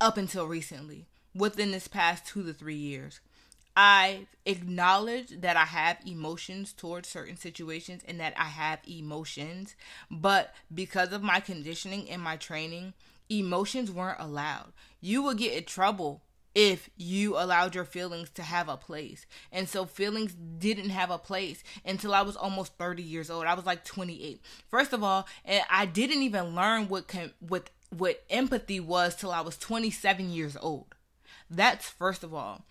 up 0.00 0.16
until 0.16 0.46
recently 0.46 1.06
within 1.34 1.72
this 1.72 1.88
past 1.88 2.26
two 2.26 2.44
to 2.44 2.52
three 2.52 2.76
years 2.76 3.20
i 3.76 4.26
acknowledge 4.46 5.28
that 5.40 5.56
i 5.56 5.64
have 5.64 5.98
emotions 6.06 6.72
towards 6.72 7.08
certain 7.08 7.36
situations 7.36 8.02
and 8.06 8.20
that 8.20 8.34
i 8.38 8.44
have 8.44 8.78
emotions 8.86 9.74
but 10.10 10.54
because 10.72 11.12
of 11.12 11.22
my 11.22 11.40
conditioning 11.40 12.08
and 12.10 12.22
my 12.22 12.36
training 12.36 12.92
emotions 13.30 13.90
weren't 13.90 14.20
allowed 14.20 14.72
you 15.00 15.22
would 15.22 15.38
get 15.38 15.56
in 15.56 15.64
trouble 15.64 16.22
if 16.54 16.88
you 16.96 17.36
allowed 17.36 17.74
your 17.74 17.84
feelings 17.84 18.30
to 18.30 18.42
have 18.42 18.68
a 18.68 18.76
place. 18.76 19.26
And 19.50 19.68
so 19.68 19.84
feelings 19.84 20.34
didn't 20.34 20.90
have 20.90 21.10
a 21.10 21.18
place 21.18 21.62
until 21.84 22.14
I 22.14 22.22
was 22.22 22.36
almost 22.36 22.78
30 22.78 23.02
years 23.02 23.28
old. 23.28 23.44
I 23.44 23.54
was 23.54 23.66
like 23.66 23.84
28. 23.84 24.40
First 24.68 24.92
of 24.92 25.02
all, 25.02 25.26
and 25.44 25.64
I 25.68 25.86
didn't 25.86 26.22
even 26.22 26.54
learn 26.54 26.88
what 26.88 27.08
can, 27.08 27.32
what 27.40 27.70
what 27.90 28.24
empathy 28.28 28.80
was 28.80 29.14
till 29.14 29.30
I 29.30 29.40
was 29.40 29.56
27 29.56 30.30
years 30.30 30.56
old. 30.60 30.94
That's 31.50 31.88
first 31.88 32.24
of 32.24 32.34
all. 32.34 32.64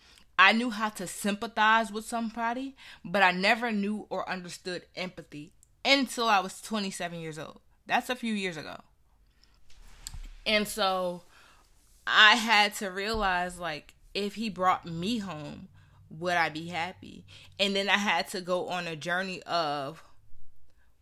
I 0.43 0.51
knew 0.51 0.71
how 0.71 0.89
to 0.89 1.07
sympathize 1.07 1.89
with 1.89 2.03
somebody, 2.03 2.75
but 3.05 3.23
I 3.23 3.31
never 3.31 3.71
knew 3.71 4.07
or 4.09 4.29
understood 4.29 4.81
empathy 4.93 5.53
until 5.85 6.27
I 6.27 6.41
was 6.41 6.61
27 6.61 7.17
years 7.17 7.39
old. 7.39 7.61
That's 7.85 8.09
a 8.09 8.15
few 8.15 8.33
years 8.33 8.57
ago. 8.57 8.75
And 10.45 10.67
so 10.67 11.21
I 12.05 12.35
had 12.35 12.75
to 12.75 12.89
realize 12.89 13.57
like 13.57 13.93
if 14.13 14.35
he 14.35 14.49
brought 14.49 14.85
me 14.85 15.19
home, 15.19 15.69
would 16.09 16.35
I 16.35 16.49
be 16.49 16.67
happy? 16.67 17.23
And 17.57 17.73
then 17.73 17.87
I 17.87 17.97
had 17.97 18.27
to 18.31 18.41
go 18.41 18.67
on 18.67 18.85
a 18.85 18.97
journey 18.97 19.41
of 19.43 20.03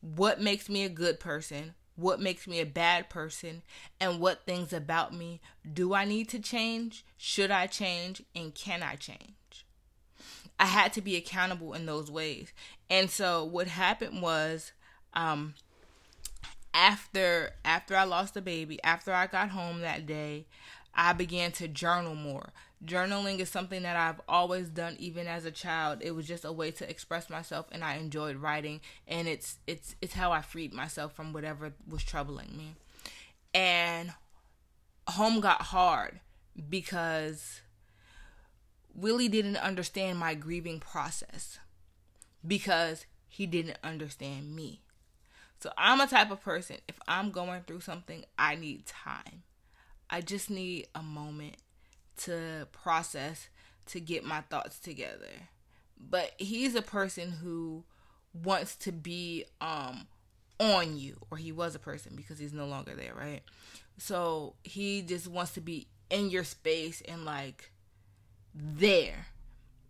what 0.01 0.39
makes 0.39 0.69
me 0.69 0.83
a 0.83 0.89
good 0.89 1.19
person, 1.19 1.73
what 1.95 2.19
makes 2.19 2.47
me 2.47 2.59
a 2.59 2.65
bad 2.65 3.09
person, 3.09 3.61
and 3.99 4.19
what 4.19 4.45
things 4.45 4.73
about 4.73 5.13
me 5.13 5.41
do 5.71 5.93
I 5.93 6.05
need 6.05 6.29
to 6.29 6.39
change? 6.39 7.05
Should 7.17 7.51
I 7.51 7.67
change? 7.67 8.23
And 8.35 8.55
can 8.55 8.81
I 8.83 8.95
change? 8.95 9.65
I 10.59 10.65
had 10.65 10.93
to 10.93 11.01
be 11.01 11.15
accountable 11.15 11.73
in 11.73 11.85
those 11.85 12.11
ways. 12.11 12.53
And 12.89 13.09
so 13.09 13.43
what 13.43 13.67
happened 13.67 14.21
was 14.21 14.71
um 15.13 15.55
after 16.73 17.51
after 17.65 17.95
I 17.95 18.03
lost 18.03 18.33
the 18.33 18.41
baby, 18.41 18.81
after 18.83 19.11
I 19.13 19.27
got 19.27 19.49
home 19.49 19.81
that 19.81 20.05
day, 20.05 20.45
I 20.93 21.13
began 21.13 21.51
to 21.53 21.67
journal 21.67 22.15
more. 22.15 22.51
Journaling 22.83 23.39
is 23.39 23.49
something 23.49 23.83
that 23.83 23.95
I've 23.95 24.21
always 24.27 24.67
done 24.67 24.95
even 24.97 25.27
as 25.27 25.45
a 25.45 25.51
child. 25.51 25.99
It 26.01 26.11
was 26.11 26.27
just 26.27 26.45
a 26.45 26.51
way 26.51 26.71
to 26.71 26.89
express 26.89 27.29
myself 27.29 27.67
and 27.71 27.83
I 27.83 27.95
enjoyed 27.95 28.37
writing 28.37 28.81
and 29.07 29.27
it's 29.27 29.59
it's 29.67 29.95
it's 30.01 30.13
how 30.13 30.31
I 30.31 30.41
freed 30.41 30.73
myself 30.73 31.13
from 31.13 31.31
whatever 31.31 31.73
was 31.87 32.03
troubling 32.03 32.57
me. 32.57 32.75
And 33.53 34.13
home 35.07 35.41
got 35.41 35.61
hard 35.61 36.21
because 36.69 37.61
Willie 38.95 39.29
didn't 39.29 39.57
understand 39.57 40.17
my 40.17 40.33
grieving 40.33 40.79
process 40.79 41.59
because 42.45 43.05
he 43.27 43.45
didn't 43.45 43.77
understand 43.83 44.55
me. 44.55 44.81
So 45.59 45.71
I'm 45.77 46.01
a 46.01 46.07
type 46.07 46.31
of 46.31 46.41
person, 46.41 46.77
if 46.87 46.95
I'm 47.07 47.29
going 47.29 47.61
through 47.61 47.81
something, 47.81 48.25
I 48.37 48.55
need 48.55 48.87
time. 48.87 49.43
I 50.09 50.21
just 50.21 50.49
need 50.49 50.87
a 50.95 51.03
moment 51.03 51.57
to 52.17 52.67
process, 52.71 53.49
to 53.87 53.99
get 53.99 54.23
my 54.23 54.41
thoughts 54.41 54.79
together. 54.79 55.49
But 55.99 56.31
he's 56.37 56.75
a 56.75 56.81
person 56.81 57.31
who 57.31 57.83
wants 58.33 58.75
to 58.77 58.91
be 58.91 59.45
um 59.59 60.07
on 60.57 60.97
you 60.97 61.17
or 61.29 61.37
he 61.37 61.51
was 61.51 61.75
a 61.75 61.79
person 61.79 62.13
because 62.15 62.39
he's 62.39 62.53
no 62.53 62.65
longer 62.65 62.95
there, 62.95 63.13
right? 63.13 63.41
So 63.97 64.55
he 64.63 65.01
just 65.01 65.27
wants 65.27 65.53
to 65.53 65.61
be 65.61 65.87
in 66.09 66.29
your 66.29 66.43
space 66.43 67.01
and 67.01 67.25
like 67.25 67.71
there. 68.53 69.27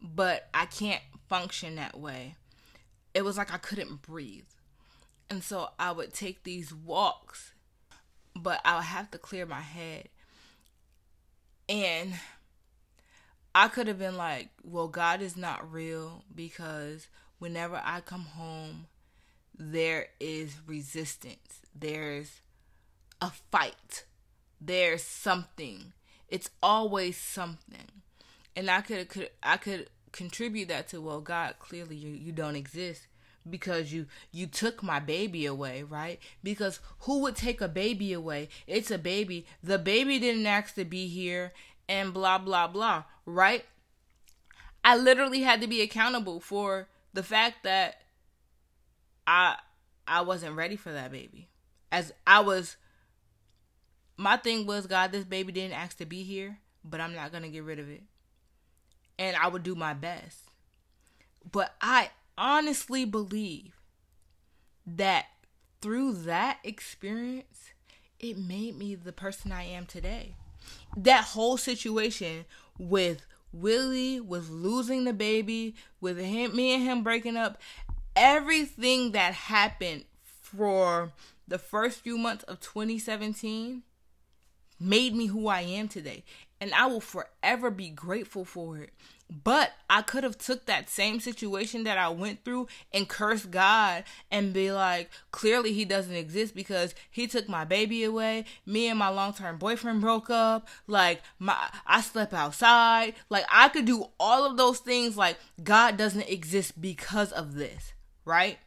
But 0.02 0.50
I 0.54 0.66
can't 0.66 1.02
function 1.30 1.76
that 1.76 2.00
way. 2.00 2.36
It 3.14 3.24
was 3.24 3.38
like 3.38 3.54
I 3.54 3.58
couldn't 3.58 4.02
breathe. 4.02 4.46
And 5.30 5.44
so 5.44 5.70
I 5.80 5.92
would 5.92 6.14
take 6.14 6.44
these 6.44 6.74
walks 6.74 7.52
but 8.36 8.62
I 8.66 8.76
would 8.76 8.86
have 8.86 9.12
to 9.12 9.18
clear 9.18 9.46
my 9.46 9.62
head. 9.62 10.10
And 11.72 12.16
I 13.56 13.70
could 13.70 13.88
have 13.88 13.98
been 13.98 14.18
like, 14.18 14.50
well, 14.62 14.90
God 14.90 15.22
is 15.22 15.38
not 15.38 15.72
real 15.72 16.26
because 16.36 17.08
whenever 17.40 17.82
I 17.82 18.02
come 18.02 18.26
home, 18.26 18.88
there 19.58 20.08
is 20.20 20.58
resistance. 20.68 21.62
There's 21.74 22.42
a 23.22 23.32
fight. 23.52 24.04
There's 24.60 25.02
something. 25.02 25.94
It's 26.28 26.50
always 26.62 27.16
something. 27.16 28.02
And 28.54 28.70
I 28.70 28.82
could 28.82 29.08
could 29.08 29.30
I 29.42 29.56
could 29.56 29.90
contribute 30.12 30.68
that 30.68 30.90
to 30.90 31.00
well 31.00 31.22
God 31.22 31.56
clearly 31.60 31.96
you, 31.96 32.10
you 32.10 32.34
don't 32.34 32.58
exist 32.58 33.08
because 33.50 33.92
you 33.92 34.06
you 34.32 34.48
took 34.48 34.84
my 34.84 35.00
baby 35.00 35.46
away 35.46 35.84
right? 35.84 36.20
Because 36.44 36.80
who 37.02 37.20
would 37.20 37.36
take 37.36 37.62
a 37.62 37.68
baby 37.68 38.14
away? 38.14 38.50
It's 38.68 38.92
a 38.92 38.98
baby. 38.98 39.46
The 39.64 39.78
baby 39.78 40.20
didn't 40.20 40.46
ask 40.46 40.76
to 40.76 40.86
be 40.86 41.08
here 41.08 41.54
and 41.88 42.14
blah 42.14 42.38
blah 42.38 42.68
blah 42.68 43.04
right? 43.26 43.66
I 44.84 44.98
literally 44.98 45.42
had 45.42 45.62
to 45.62 45.68
be 45.68 45.82
accountable 45.82 46.40
for 46.40 46.88
the 47.14 47.24
fact 47.24 47.64
that 47.64 48.02
i 49.28 49.56
i 50.08 50.22
wasn't 50.22 50.56
ready 50.56 50.76
for 50.76 50.92
that 50.92 51.12
baby. 51.12 51.48
As 51.92 52.14
i 52.26 52.40
was 52.40 52.78
my 54.18 54.38
thing 54.38 54.66
was 54.66 54.88
god 54.88 55.12
this 55.12 55.26
baby 55.26 55.52
didn't 55.52 55.78
ask 55.78 55.98
to 55.98 56.06
be 56.06 56.24
here 56.24 56.60
but 56.84 57.00
I'm 57.00 57.14
not 57.14 57.32
to 57.32 57.50
get 57.50 57.64
rid 57.64 57.80
of 57.80 57.90
it. 57.90 58.04
And 59.20 59.36
I 59.36 59.48
would 59.48 59.64
do 59.64 59.76
my 59.76 59.94
best. 59.94 60.50
But 61.50 61.74
I 61.82 62.10
honestly 62.38 63.06
believe 63.06 63.80
that 64.86 65.26
through 65.82 66.14
that 66.14 66.60
experience, 66.64 67.72
it 68.20 68.38
made 68.38 68.78
me 68.78 68.96
the 68.96 69.12
person 69.12 69.52
I 69.52 69.64
am 69.64 69.86
today. 69.86 70.36
That 70.96 71.26
whole 71.26 71.58
situation 71.58 72.46
with 72.78 73.26
Willie, 73.52 74.20
with 74.20 74.50
losing 74.50 75.04
the 75.04 75.14
baby, 75.14 75.76
with 76.00 76.18
him, 76.18 76.56
me 76.56 76.74
and 76.76 76.84
him 76.84 77.04
breaking 77.04 77.38
up, 77.38 77.60
everything 78.16 79.12
that 79.12 79.34
happened 79.34 80.06
for 80.24 81.12
the 81.48 81.58
first 81.58 82.00
few 82.00 82.18
months 82.18 82.44
of 82.44 82.60
2017 82.60 83.84
made 84.80 85.16
me 85.16 85.28
who 85.28 85.48
I 85.48 85.62
am 85.62 85.88
today. 85.88 86.24
And 86.62 86.74
I 86.76 86.86
will 86.86 87.02
forever 87.02 87.72
be 87.72 87.90
grateful 87.90 88.46
for 88.46 88.78
it. 88.78 88.92
But 89.44 89.72
I 89.90 90.02
could 90.02 90.24
have 90.24 90.38
took 90.38 90.66
that 90.66 90.90
same 90.90 91.20
situation 91.22 91.86
that 91.86 91.98
I 91.98 92.10
went 92.10 92.44
through 92.44 92.68
and 92.94 93.08
cursed 93.08 93.50
God 93.50 94.04
and 94.30 94.54
be 94.54 94.72
like, 94.72 95.10
clearly 95.32 95.74
he 95.74 95.86
doesn't 95.86 96.14
exist 96.14 96.54
because 96.54 96.94
he 97.10 97.28
took 97.28 97.50
my 97.50 97.64
baby 97.66 98.04
away. 98.04 98.46
Me 98.66 98.88
and 98.88 99.00
my 99.00 99.08
long-term 99.08 99.58
boyfriend 99.58 100.02
broke 100.02 100.30
up. 100.30 100.68
Like 100.86 101.22
my 101.40 101.56
I 101.88 102.02
slept 102.02 102.34
outside. 102.34 103.16
Like 103.30 103.46
I 103.50 103.70
could 103.70 103.86
do 103.86 104.10
all 104.20 104.46
of 104.46 104.58
those 104.58 104.80
things 104.80 105.18
like 105.18 105.38
God 105.64 105.98
doesn't 105.98 106.30
exist 106.30 106.80
because 106.80 107.32
of 107.32 107.56
this, 107.56 107.94
right? 108.26 108.60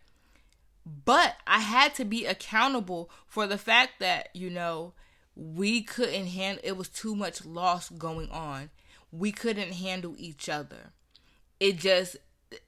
But 1.05 1.37
I 1.47 1.61
had 1.61 1.95
to 1.97 2.05
be 2.05 2.27
accountable 2.27 3.11
for 3.27 3.47
the 3.47 3.59
fact 3.59 4.01
that, 4.01 4.31
you 4.35 4.51
know, 4.51 4.95
we 5.37 5.83
couldn't 5.83 6.27
handle 6.27 6.63
it 6.65 6.77
was 6.77 6.89
too 6.89 7.15
much 7.15 7.45
loss 7.45 7.91
going 7.91 8.31
on 8.31 8.71
we 9.19 9.31
couldn't 9.31 9.73
handle 9.73 10.15
each 10.19 10.49
other. 10.49 10.91
It 11.61 11.79
just 11.79 12.17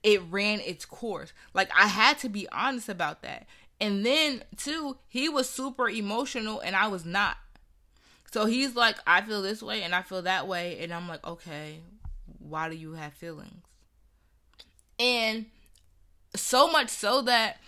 it 0.03 0.23
ran 0.31 0.61
its 0.61 0.85
course. 0.85 1.33
Like 1.53 1.71
I 1.77 1.89
had 1.89 2.19
to 2.21 2.29
be 2.29 2.49
honest 2.51 2.89
about 2.89 3.23
that. 3.23 3.47
And 3.81 4.07
then 4.07 4.43
too, 4.57 4.97
he 5.09 5.29
was 5.29 5.51
super 5.51 5.89
emotional 5.89 6.61
and 6.61 6.77
I 6.77 6.89
was 6.89 7.05
not. 7.05 7.37
So 8.33 8.47
he's 8.47 8.75
like, 8.75 8.97
I 9.07 9.21
feel 9.23 9.43
this 9.43 9.63
way 9.63 9.83
and 9.83 9.95
I 9.95 10.03
feel 10.03 10.23
that 10.23 10.47
way. 10.47 10.79
And 10.81 10.93
I'm 10.93 11.09
like, 11.09 11.27
okay, 11.27 11.81
why 12.39 12.69
do 12.69 12.77
you 12.77 12.93
have 12.93 13.13
feelings? 13.13 13.63
And 14.99 15.47
so 16.35 16.71
much 16.71 16.89
so 16.89 17.23
that 17.23 17.59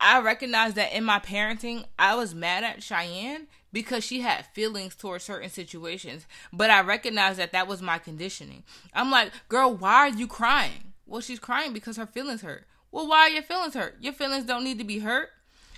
I 0.00 0.20
recognize 0.20 0.74
that 0.74 0.92
in 0.92 1.04
my 1.04 1.18
parenting, 1.18 1.84
I 1.98 2.14
was 2.14 2.34
mad 2.34 2.64
at 2.64 2.82
Cheyenne 2.82 3.46
because 3.72 4.04
she 4.04 4.20
had 4.20 4.46
feelings 4.46 4.94
towards 4.94 5.24
certain 5.24 5.50
situations. 5.50 6.26
But 6.52 6.70
I 6.70 6.80
recognize 6.80 7.36
that 7.36 7.52
that 7.52 7.68
was 7.68 7.82
my 7.82 7.98
conditioning. 7.98 8.64
I'm 8.94 9.10
like, 9.10 9.32
girl, 9.48 9.74
why 9.74 9.94
are 9.94 10.08
you 10.08 10.26
crying? 10.26 10.94
Well, 11.06 11.20
she's 11.20 11.38
crying 11.38 11.72
because 11.72 11.96
her 11.96 12.06
feelings 12.06 12.42
hurt. 12.42 12.66
Well, 12.90 13.08
why 13.08 13.20
are 13.20 13.30
your 13.30 13.42
feelings 13.42 13.74
hurt? 13.74 13.96
Your 14.00 14.12
feelings 14.12 14.44
don't 14.44 14.64
need 14.64 14.78
to 14.78 14.84
be 14.84 15.00
hurt. 15.00 15.30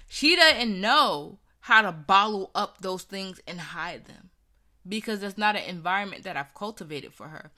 She 0.08 0.36
doesn't 0.36 0.80
know 0.80 1.38
how 1.60 1.82
to 1.82 1.92
bottle 1.92 2.50
up 2.54 2.80
those 2.80 3.02
things 3.02 3.40
and 3.46 3.60
hide 3.60 4.06
them 4.06 4.30
because 4.88 5.22
it's 5.22 5.38
not 5.38 5.56
an 5.56 5.64
environment 5.64 6.24
that 6.24 6.36
I've 6.36 6.54
cultivated 6.54 7.12
for 7.12 7.28
her. 7.28 7.50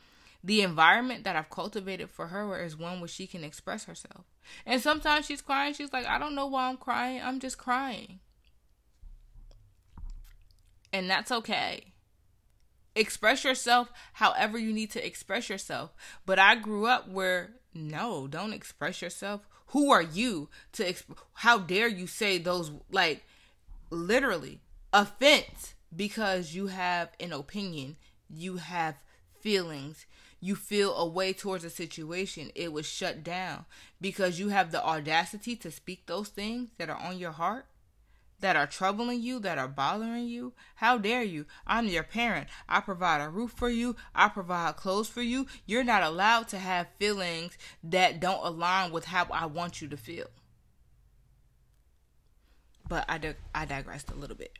The 0.44 0.62
environment 0.62 1.24
that 1.24 1.36
I've 1.36 1.50
cultivated 1.50 2.10
for 2.10 2.26
her 2.28 2.60
is 2.62 2.76
one 2.76 3.00
where 3.00 3.08
she 3.08 3.26
can 3.26 3.44
express 3.44 3.84
herself. 3.84 4.24
And 4.66 4.80
sometimes 4.80 5.26
she's 5.26 5.40
crying. 5.40 5.72
She's 5.72 5.92
like, 5.92 6.06
I 6.06 6.18
don't 6.18 6.34
know 6.34 6.46
why 6.46 6.68
I'm 6.68 6.76
crying. 6.76 7.20
I'm 7.22 7.38
just 7.38 7.58
crying. 7.58 8.18
And 10.92 11.08
that's 11.08 11.32
okay. 11.32 11.92
Express 12.94 13.44
yourself 13.44 13.90
however 14.14 14.58
you 14.58 14.72
need 14.72 14.90
to 14.90 15.04
express 15.04 15.48
yourself. 15.48 15.92
But 16.26 16.38
I 16.38 16.56
grew 16.56 16.86
up 16.86 17.08
where 17.08 17.54
no, 17.74 18.26
don't 18.26 18.52
express 18.52 19.00
yourself. 19.00 19.48
Who 19.68 19.90
are 19.90 20.02
you 20.02 20.50
to 20.72 20.84
exp- 20.84 21.16
how 21.32 21.58
dare 21.58 21.88
you 21.88 22.06
say 22.06 22.36
those 22.36 22.70
like 22.90 23.24
literally 23.90 24.60
offense 24.92 25.74
because 25.94 26.54
you 26.54 26.66
have 26.66 27.10
an 27.18 27.32
opinion, 27.32 27.96
you 28.28 28.56
have 28.56 28.96
feelings, 29.40 30.06
you 30.40 30.54
feel 30.54 30.94
a 30.94 31.06
way 31.06 31.32
towards 31.32 31.64
a 31.64 31.70
situation, 31.70 32.50
it 32.54 32.72
was 32.72 32.86
shut 32.86 33.22
down 33.22 33.64
because 34.00 34.38
you 34.38 34.48
have 34.48 34.72
the 34.72 34.84
audacity 34.84 35.56
to 35.56 35.70
speak 35.70 36.06
those 36.06 36.28
things 36.28 36.70
that 36.78 36.90
are 36.90 36.98
on 36.98 37.18
your 37.18 37.32
heart 37.32 37.66
that 38.42 38.56
are 38.56 38.66
troubling 38.66 39.22
you, 39.22 39.38
that 39.40 39.56
are 39.56 39.68
bothering 39.68 40.26
you? 40.28 40.52
How 40.76 40.98
dare 40.98 41.22
you? 41.22 41.46
I'm 41.66 41.86
your 41.86 42.02
parent. 42.02 42.48
I 42.68 42.80
provide 42.80 43.22
a 43.22 43.28
roof 43.28 43.52
for 43.52 43.70
you. 43.70 43.96
I 44.14 44.28
provide 44.28 44.76
clothes 44.76 45.08
for 45.08 45.22
you. 45.22 45.46
You're 45.64 45.84
not 45.84 46.02
allowed 46.02 46.48
to 46.48 46.58
have 46.58 46.88
feelings 46.98 47.56
that 47.82 48.20
don't 48.20 48.44
align 48.44 48.92
with 48.92 49.06
how 49.06 49.26
I 49.32 49.46
want 49.46 49.80
you 49.80 49.88
to 49.88 49.96
feel. 49.96 50.26
But 52.86 53.06
I, 53.08 53.18
dig- 53.18 53.36
I 53.54 53.64
digressed 53.64 54.10
a 54.10 54.14
little 54.14 54.36
bit. 54.36 54.58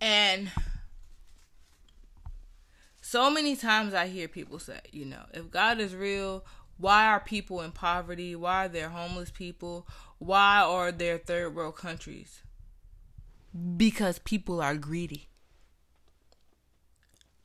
And 0.00 0.50
so 3.00 3.30
many 3.30 3.56
times 3.56 3.94
I 3.94 4.06
hear 4.06 4.28
people 4.28 4.58
say, 4.58 4.80
you 4.90 5.04
know, 5.04 5.22
if 5.32 5.50
God 5.50 5.80
is 5.80 5.94
real, 5.94 6.44
why 6.82 7.06
are 7.06 7.20
people 7.20 7.60
in 7.60 7.70
poverty? 7.70 8.34
Why 8.34 8.64
are 8.64 8.68
there 8.68 8.88
homeless 8.88 9.30
people? 9.30 9.86
Why 10.18 10.60
are 10.62 10.90
there 10.90 11.16
third 11.16 11.54
world 11.54 11.76
countries? 11.76 12.42
Because 13.76 14.18
people 14.18 14.60
are 14.60 14.74
greedy. 14.74 15.28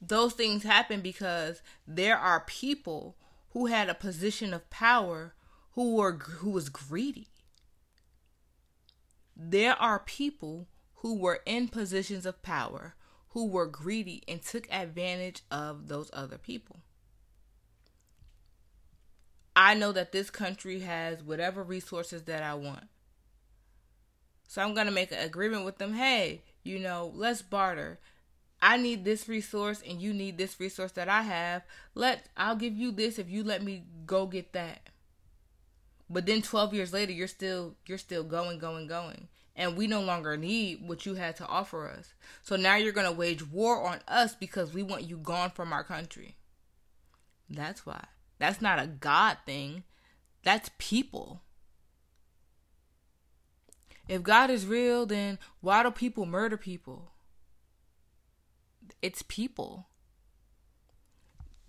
Those 0.01 0.33
things 0.33 0.63
happen 0.63 1.01
because 1.01 1.61
there 1.87 2.17
are 2.17 2.45
people 2.47 3.15
who 3.51 3.67
had 3.67 3.89
a 3.89 3.93
position 3.93 4.55
of 4.55 4.71
power 4.71 5.35
who 5.73 5.93
were 5.93 6.13
who 6.13 6.49
was 6.49 6.69
greedy. 6.69 7.27
There 9.35 9.75
are 9.79 9.99
people 9.99 10.67
who 10.95 11.13
were 11.13 11.41
in 11.45 11.67
positions 11.67 12.25
of 12.25 12.41
power 12.41 12.95
who 13.29 13.45
were 13.45 13.67
greedy 13.67 14.23
and 14.27 14.41
took 14.41 14.67
advantage 14.71 15.43
of 15.51 15.89
those 15.89 16.09
other 16.11 16.39
people. 16.39 16.79
I 19.59 19.73
know 19.73 19.91
that 19.91 20.11
this 20.11 20.29
country 20.29 20.81
has 20.81 21.23
whatever 21.23 21.63
resources 21.63 22.21
that 22.23 22.43
I 22.43 22.53
want. 22.53 22.83
So 24.47 24.61
I'm 24.61 24.75
going 24.75 24.85
to 24.85 24.93
make 24.93 25.11
an 25.11 25.17
agreement 25.17 25.65
with 25.65 25.79
them. 25.79 25.95
Hey, 25.95 26.43
you 26.63 26.77
know, 26.77 27.11
let's 27.15 27.41
barter. 27.41 27.97
I 28.61 28.77
need 28.77 29.03
this 29.03 29.27
resource 29.27 29.81
and 29.87 29.99
you 29.99 30.13
need 30.13 30.37
this 30.37 30.59
resource 30.59 30.91
that 30.91 31.09
I 31.09 31.23
have. 31.23 31.63
Let 31.95 32.29
I'll 32.37 32.55
give 32.55 32.77
you 32.77 32.91
this 32.91 33.17
if 33.17 33.31
you 33.31 33.43
let 33.43 33.63
me 33.63 33.85
go 34.05 34.27
get 34.27 34.53
that. 34.53 34.91
But 36.07 36.27
then 36.27 36.43
12 36.43 36.75
years 36.75 36.93
later 36.93 37.11
you're 37.11 37.27
still 37.27 37.75
you're 37.87 37.97
still 37.97 38.23
going 38.23 38.59
going 38.59 38.85
going 38.85 39.27
and 39.55 39.75
we 39.75 39.87
no 39.87 40.01
longer 40.01 40.37
need 40.37 40.87
what 40.87 41.07
you 41.07 41.15
had 41.15 41.35
to 41.37 41.47
offer 41.47 41.87
us. 41.89 42.13
So 42.43 42.57
now 42.57 42.75
you're 42.75 42.91
going 42.93 43.07
to 43.07 43.11
wage 43.11 43.43
war 43.43 43.87
on 43.87 44.01
us 44.07 44.35
because 44.35 44.71
we 44.71 44.83
want 44.83 45.09
you 45.09 45.17
gone 45.17 45.49
from 45.49 45.73
our 45.73 45.83
country. 45.83 46.35
That's 47.49 47.87
why. 47.87 48.03
That's 48.39 48.61
not 48.61 48.79
a 48.79 48.87
God 48.87 49.37
thing. 49.45 49.83
That's 50.43 50.69
people. 50.77 51.41
If 54.07 54.23
God 54.23 54.49
is 54.49 54.65
real, 54.65 55.05
then 55.05 55.37
why 55.61 55.83
do 55.83 55.91
people 55.91 56.25
murder 56.25 56.57
people? 56.57 57.11
It's 59.01 59.21
people. 59.21 59.87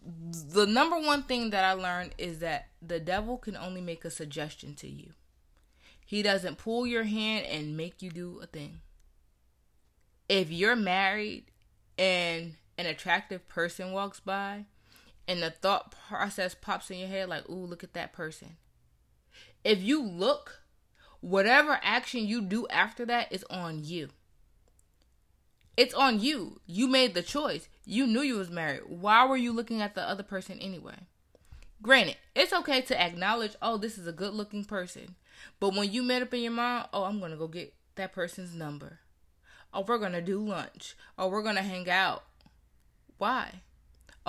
The 0.03 0.67
number 0.67 0.99
one 0.99 1.25
thing 1.25 1.51
that 1.51 1.65
I 1.65 1.73
learned 1.73 2.15
is 2.17 2.39
that 2.39 2.69
the 2.81 3.01
devil 3.01 3.37
can 3.37 3.57
only 3.57 3.81
make 3.81 4.05
a 4.05 4.11
suggestion 4.11 4.75
to 4.77 4.89
you. 4.89 5.13
He 6.07 6.23
doesn't 6.23 6.59
pull 6.59 6.87
your 6.87 7.03
hand 7.03 7.45
and 7.47 7.77
make 7.77 8.01
you 8.01 8.11
do 8.11 8.41
a 8.43 8.47
thing. 8.47 8.81
If 10.29 10.51
you're 10.51 10.77
married 10.77 11.47
and 11.99 12.55
an 12.79 12.87
attractive 12.87 13.47
person 13.49 13.93
walks 13.93 14.21
by, 14.21 14.65
and 15.29 15.43
the 15.43 15.51
thought 15.51 15.95
process 16.09 16.55
pops 16.55 16.91
in 16.91 16.99
your 16.99 17.09
head 17.09 17.29
like, 17.29 17.49
ooh, 17.49 17.67
look 17.67 17.85
at 17.85 17.93
that 17.93 18.15
person. 18.15 18.57
If 19.63 19.83
you 19.83 20.03
look, 20.03 20.63
whatever 21.21 21.79
action 21.83 22.27
you 22.27 22.41
do 22.41 22.67
after 22.69 23.05
that 23.07 23.31
is 23.31 23.45
on 23.51 23.85
you. 23.85 24.09
It's 25.77 25.95
on 25.95 26.19
you. 26.19 26.61
You 26.67 26.89
made 26.89 27.15
the 27.15 27.23
choice. 27.23 27.69
You 27.85 28.07
knew 28.07 28.23
you 28.23 28.37
was 28.37 28.51
married. 28.51 28.81
Why 28.89 29.27
were 29.27 29.37
you 29.37 29.53
looking 29.53 29.83
at 29.83 29.95
the 29.95 30.03
other 30.03 30.25
person 30.25 30.59
anyway? 30.59 30.97
Granted, 31.81 32.17
it's 32.35 32.53
okay 32.53 32.81
to 32.81 33.01
acknowledge, 33.01 33.55
oh, 33.63 33.77
this 33.77 33.99
is 33.99 34.07
a 34.07 34.13
good 34.13 34.35
looking 34.35 34.65
person. 34.65 35.15
But 35.61 35.75
when 35.75 35.93
you 35.93 36.03
met 36.03 36.23
up 36.23 36.35
in 36.35 36.41
your 36.41 36.53
mind, 36.53 36.89
oh, 36.93 37.05
I'm 37.05 37.21
gonna 37.21 37.37
go 37.37 37.47
get 37.47 37.75
that 37.95 38.13
person's 38.13 38.55
number. 38.55 39.01
Oh, 39.73 39.85
we're 39.87 39.99
gonna 39.99 40.23
do 40.23 40.45
lunch. 40.45 40.97
Oh, 41.17 41.29
we're 41.29 41.43
gonna 41.43 41.63
hang 41.63 41.89
out. 41.89 42.25
Why? 43.19 43.61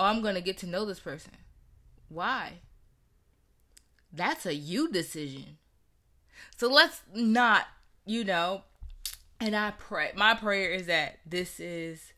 Oh, 0.00 0.04
I'm 0.04 0.22
going 0.22 0.34
to 0.34 0.40
get 0.40 0.56
to 0.58 0.66
know 0.66 0.86
this 0.86 0.98
person. 0.98 1.32
Why? 2.08 2.54
That's 4.10 4.46
a 4.46 4.54
you 4.54 4.90
decision. 4.90 5.58
So 6.56 6.68
let's 6.68 7.02
not, 7.14 7.66
you 8.06 8.24
know, 8.24 8.62
And 9.40 9.56
I 9.56 9.72
pray, 9.72 10.12
my 10.14 10.34
prayer 10.34 10.70
is 10.70 10.86
that 10.86 11.18
this 11.24 11.58
is 11.58 12.12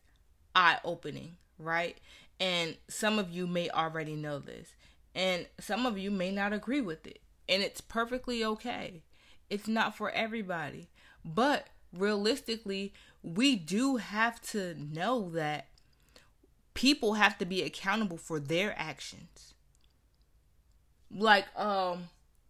eye 0.53 0.79
opening, 0.83 1.37
right? 1.57 1.97
And 2.39 2.75
some 2.89 3.17
of 3.17 3.31
you 3.31 3.47
may 3.47 3.69
already 3.69 4.15
know 4.15 4.39
this, 4.39 4.73
and 5.15 5.47
some 5.57 5.85
of 5.85 5.97
you 5.97 6.11
may 6.11 6.31
not 6.31 6.51
agree 6.51 6.81
with 6.81 7.07
it. 7.07 7.19
And 7.47 7.63
it's 7.63 7.79
perfectly 7.81 8.43
okay. 8.43 9.03
It's 9.49 9.67
not 9.67 9.95
for 9.95 10.09
everybody. 10.11 10.89
But 11.23 11.67
realistically, 11.93 12.93
we 13.21 13.55
do 13.55 13.97
have 13.97 14.41
to 14.51 14.75
know 14.75 15.29
that 15.31 15.67
people 16.73 17.13
have 17.13 17.37
to 17.37 17.45
be 17.45 17.61
accountable 17.61 18.17
for 18.17 18.39
their 18.39 18.73
actions. 18.77 19.53
Like 21.11 21.45
um 21.57 22.09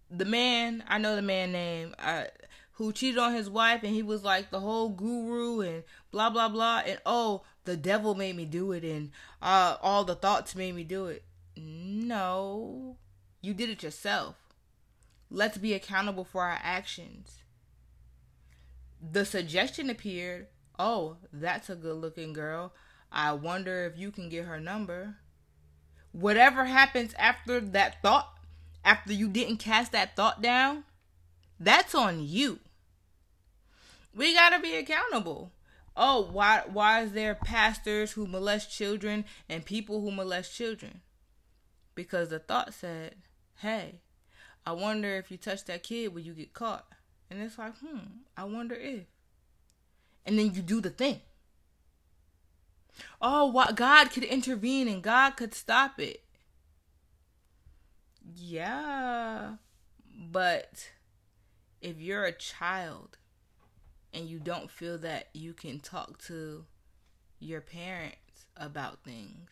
the 0.09 0.25
man, 0.25 0.83
I 0.87 0.97
know 0.97 1.15
the 1.15 1.21
man 1.21 1.51
name, 1.51 1.95
uh, 1.97 2.25
who 2.73 2.91
cheated 2.91 3.17
on 3.17 3.33
his 3.33 3.49
wife 3.49 3.83
and 3.83 3.93
he 3.93 4.03
was 4.03 4.23
like 4.23 4.49
the 4.51 4.59
whole 4.59 4.89
guru 4.89 5.61
and 5.61 5.83
blah 6.11 6.29
blah 6.29 6.49
blah 6.49 6.81
and 6.85 6.99
oh, 7.05 7.43
the 7.65 7.77
devil 7.77 8.15
made 8.15 8.35
me 8.35 8.45
do 8.45 8.71
it 8.71 8.83
and 8.83 9.11
uh 9.41 9.77
all 9.81 10.03
the 10.03 10.15
thoughts 10.15 10.55
made 10.55 10.75
me 10.75 10.83
do 10.83 11.07
it. 11.07 11.23
No. 11.55 12.97
You 13.41 13.53
did 13.53 13.69
it 13.69 13.83
yourself. 13.83 14.35
Let's 15.29 15.57
be 15.57 15.73
accountable 15.73 16.23
for 16.23 16.43
our 16.43 16.59
actions. 16.61 17.43
The 19.01 19.25
suggestion 19.25 19.89
appeared, 19.89 20.47
"Oh, 20.79 21.17
that's 21.31 21.69
a 21.69 21.75
good-looking 21.75 22.33
girl. 22.33 22.73
I 23.13 23.33
wonder 23.33 23.85
if 23.85 23.97
you 23.97 24.11
can 24.11 24.27
get 24.27 24.45
her 24.45 24.59
number. 24.59 25.17
Whatever 26.11 26.65
happens 26.65 27.13
after 27.13 27.59
that 27.59 28.01
thought, 28.01 28.27
after 28.83 29.13
you 29.13 29.29
didn't 29.29 29.57
cast 29.57 29.91
that 29.91 30.15
thought 30.15 30.41
down, 30.41 30.83
that's 31.59 31.93
on 31.93 32.25
you. 32.25 32.59
We 34.15 34.33
got 34.33 34.49
to 34.49 34.59
be 34.59 34.75
accountable. 34.75 35.51
Oh, 35.95 36.27
why 36.31 36.63
why 36.67 37.01
is 37.01 37.11
there 37.11 37.35
pastors 37.35 38.13
who 38.13 38.25
molest 38.25 38.71
children 38.71 39.25
and 39.47 39.63
people 39.63 40.01
who 40.01 40.09
molest 40.09 40.55
children? 40.55 41.01
Because 41.93 42.29
the 42.29 42.39
thought 42.39 42.73
said, 42.73 43.15
"Hey, 43.57 44.01
I 44.65 44.71
wonder 44.71 45.15
if 45.15 45.29
you 45.29 45.37
touch 45.37 45.65
that 45.65 45.83
kid 45.83 46.13
will 46.13 46.21
you 46.21 46.33
get 46.33 46.53
caught?" 46.53 46.87
And 47.29 47.41
it's 47.41 47.59
like, 47.59 47.77
"Hmm, 47.77 48.21
I 48.35 48.45
wonder 48.45 48.73
if." 48.73 49.05
And 50.25 50.39
then 50.39 50.53
you 50.55 50.63
do 50.63 50.81
the 50.81 50.89
thing 50.89 51.21
oh, 53.21 53.45
what 53.45 53.75
God 53.75 54.11
could 54.11 54.23
intervene 54.23 54.87
and 54.87 55.01
God 55.01 55.31
could 55.31 55.53
stop 55.53 55.99
it. 55.99 56.23
Yeah, 58.35 59.55
but 60.31 60.91
if 61.81 61.99
you're 61.99 62.25
a 62.25 62.31
child 62.31 63.17
and 64.13 64.25
you 64.27 64.39
don't 64.39 64.71
feel 64.71 64.97
that 64.99 65.29
you 65.33 65.53
can 65.53 65.79
talk 65.79 66.17
to 66.23 66.65
your 67.39 67.61
parents 67.61 68.45
about 68.55 69.03
things, 69.03 69.49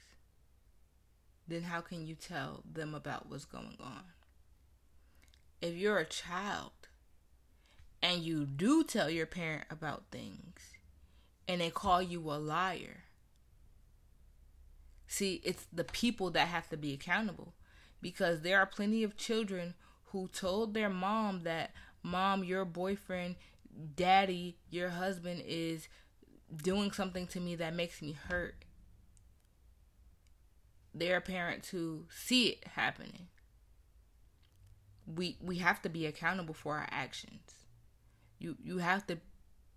then 1.48 1.64
how 1.64 1.82
can 1.82 2.06
you 2.06 2.16
tell 2.16 2.64
them 2.72 2.96
about 2.96 3.30
what's 3.30 3.46
going 3.46 3.78
on? 3.82 4.04
If 5.62 5.76
you're 5.76 5.98
a 5.98 6.06
child 6.06 6.72
and 8.02 8.22
you 8.22 8.46
do 8.46 8.84
tell 8.84 9.10
your 9.10 9.26
parent 9.26 9.66
about 9.70 10.06
things 10.12 10.74
and 11.48 11.60
they 11.60 11.70
call 11.70 12.02
you 12.02 12.22
a 12.32 12.40
liar, 12.40 13.04
See, 15.12 15.42
it's 15.44 15.66
the 15.74 15.84
people 15.84 16.32
that 16.32 16.48
have 16.48 16.70
to 16.70 16.78
be 16.78 16.94
accountable 16.94 17.54
because 18.02 18.44
there 18.44 18.58
are 18.60 18.66
plenty 18.66 19.04
of 19.04 19.18
children 19.18 19.74
who 20.06 20.30
told 20.30 20.74
their 20.74 20.90
mom 20.90 21.42
that, 21.44 21.72
Mom, 22.02 22.46
your 22.46 22.64
boyfriend, 22.64 23.36
daddy, 23.98 24.56
your 24.70 24.88
husband 24.88 25.44
is 25.46 25.90
doing 26.64 26.94
something 26.94 27.28
to 27.28 27.42
me 27.42 27.56
that 27.56 27.76
makes 27.76 28.02
me 28.02 28.14
hurt. 28.30 28.64
There 30.96 31.18
are 31.18 31.22
parents 31.22 31.68
who 31.68 32.06
see 32.10 32.48
it 32.48 32.66
happening. 32.76 33.28
We 35.06 35.36
we 35.42 35.58
have 35.58 35.82
to 35.82 35.90
be 35.90 36.06
accountable 36.06 36.54
for 36.54 36.78
our 36.78 36.88
actions. 36.90 37.66
You 38.40 38.56
you 38.64 38.78
have 38.78 39.06
to 39.08 39.18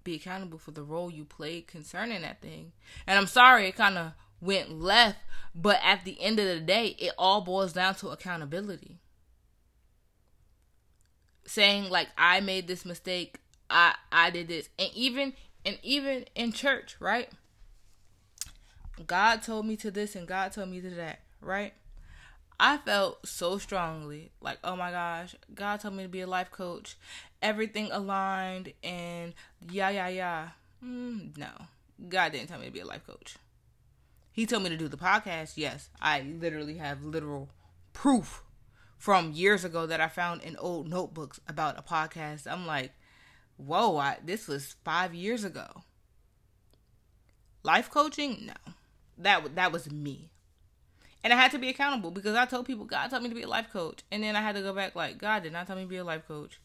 be 0.04 0.14
accountable 0.14 0.58
for 0.58 0.70
the 0.70 0.84
role 0.84 1.10
you 1.10 1.24
played 1.24 1.66
concerning 1.66 2.22
that 2.22 2.40
thing. 2.40 2.70
And 3.04 3.18
I'm 3.18 3.26
sorry 3.26 3.66
it 3.66 3.74
kind 3.74 3.98
of 3.98 4.12
went 4.44 4.80
left. 4.80 5.18
But 5.54 5.78
at 5.82 6.04
the 6.04 6.20
end 6.20 6.38
of 6.40 6.46
the 6.46 6.60
day, 6.60 6.96
it 6.98 7.12
all 7.16 7.40
boils 7.40 7.72
down 7.72 7.94
to 7.96 8.08
accountability. 8.08 8.98
Saying 11.46 11.90
like 11.90 12.08
I 12.18 12.40
made 12.40 12.66
this 12.66 12.84
mistake, 12.84 13.40
I 13.70 13.94
I 14.10 14.30
did 14.30 14.48
this. 14.48 14.68
And 14.78 14.90
even 14.94 15.34
and 15.64 15.78
even 15.82 16.24
in 16.34 16.52
church, 16.52 16.96
right? 16.98 17.28
God 19.06 19.42
told 19.42 19.66
me 19.66 19.76
to 19.76 19.90
this 19.90 20.14
and 20.14 20.26
God 20.26 20.52
told 20.52 20.68
me 20.68 20.80
to 20.80 20.90
that, 20.90 21.20
right? 21.40 21.74
I 22.58 22.78
felt 22.78 23.26
so 23.26 23.58
strongly 23.58 24.30
like, 24.40 24.58
oh 24.62 24.76
my 24.76 24.92
gosh, 24.92 25.34
God 25.54 25.80
told 25.80 25.94
me 25.94 26.04
to 26.04 26.08
be 26.08 26.20
a 26.20 26.26
life 26.26 26.50
coach. 26.50 26.96
Everything 27.42 27.90
aligned 27.90 28.72
and 28.82 29.34
yeah, 29.70 29.90
yeah, 29.90 30.08
yeah. 30.08 30.48
Mm, 30.82 31.36
no, 31.36 31.50
God 32.08 32.32
didn't 32.32 32.48
tell 32.48 32.58
me 32.58 32.66
to 32.66 32.72
be 32.72 32.80
a 32.80 32.86
life 32.86 33.06
coach. 33.06 33.36
He 34.34 34.46
told 34.46 34.64
me 34.64 34.68
to 34.70 34.76
do 34.76 34.88
the 34.88 34.96
podcast. 34.96 35.52
Yes, 35.54 35.90
I 36.02 36.22
literally 36.22 36.78
have 36.78 37.04
literal 37.04 37.50
proof 37.92 38.42
from 38.98 39.30
years 39.30 39.64
ago 39.64 39.86
that 39.86 40.00
I 40.00 40.08
found 40.08 40.42
in 40.42 40.56
old 40.56 40.88
notebooks 40.90 41.38
about 41.46 41.78
a 41.78 41.82
podcast. 41.82 42.50
I'm 42.50 42.66
like, 42.66 42.90
whoa, 43.56 43.96
I, 43.96 44.18
this 44.24 44.48
was 44.48 44.74
five 44.84 45.14
years 45.14 45.44
ago. 45.44 45.84
Life 47.62 47.88
coaching? 47.92 48.46
No, 48.46 48.72
that 49.18 49.54
that 49.54 49.70
was 49.70 49.88
me, 49.88 50.32
and 51.22 51.32
I 51.32 51.36
had 51.36 51.52
to 51.52 51.58
be 51.58 51.68
accountable 51.68 52.10
because 52.10 52.34
I 52.34 52.44
told 52.44 52.66
people 52.66 52.86
God 52.86 53.10
told 53.10 53.22
me 53.22 53.28
to 53.28 53.36
be 53.36 53.42
a 53.42 53.48
life 53.48 53.70
coach, 53.72 54.00
and 54.10 54.24
then 54.24 54.34
I 54.34 54.42
had 54.42 54.56
to 54.56 54.62
go 54.62 54.74
back 54.74 54.96
like 54.96 55.16
God 55.16 55.44
did 55.44 55.52
not 55.52 55.68
tell 55.68 55.76
me 55.76 55.82
to 55.82 55.88
be 55.88 55.96
a 55.96 56.04
life 56.04 56.26
coach 56.26 56.58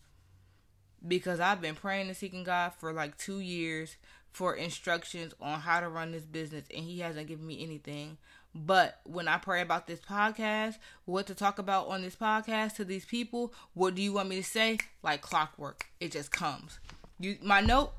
because 1.07 1.39
I've 1.39 1.61
been 1.61 1.75
praying 1.75 2.07
and 2.07 2.17
seeking 2.17 2.43
God 2.43 2.73
for 2.73 2.91
like 2.91 3.15
two 3.15 3.39
years 3.39 3.95
for 4.31 4.55
instructions 4.55 5.33
on 5.41 5.59
how 5.59 5.79
to 5.79 5.89
run 5.89 6.11
this 6.11 6.25
business 6.25 6.65
and 6.73 6.83
he 6.83 6.99
hasn't 6.99 7.27
given 7.27 7.45
me 7.45 7.63
anything. 7.63 8.17
But 8.53 8.99
when 9.03 9.27
I 9.27 9.37
pray 9.37 9.61
about 9.61 9.87
this 9.87 9.99
podcast, 9.99 10.77
what 11.05 11.27
to 11.27 11.35
talk 11.35 11.59
about 11.59 11.87
on 11.87 12.01
this 12.01 12.15
podcast 12.15 12.75
to 12.75 12.85
these 12.85 13.05
people, 13.05 13.53
what 13.73 13.95
do 13.95 14.01
you 14.01 14.13
want 14.13 14.29
me 14.29 14.37
to 14.37 14.43
say? 14.43 14.79
Like 15.03 15.21
clockwork. 15.21 15.85
It 15.99 16.11
just 16.11 16.31
comes. 16.31 16.79
You 17.19 17.37
my 17.43 17.61
note, 17.61 17.93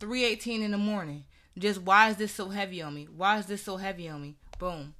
318 0.00 0.62
in 0.62 0.72
the 0.72 0.78
morning. 0.78 1.24
Just 1.56 1.82
why 1.82 2.08
is 2.08 2.16
this 2.16 2.32
so 2.32 2.48
heavy 2.48 2.82
on 2.82 2.94
me? 2.94 3.06
Why 3.14 3.38
is 3.38 3.46
this 3.46 3.62
so 3.62 3.76
heavy 3.76 4.08
on 4.08 4.22
me? 4.22 4.36
Boom. 4.58 4.94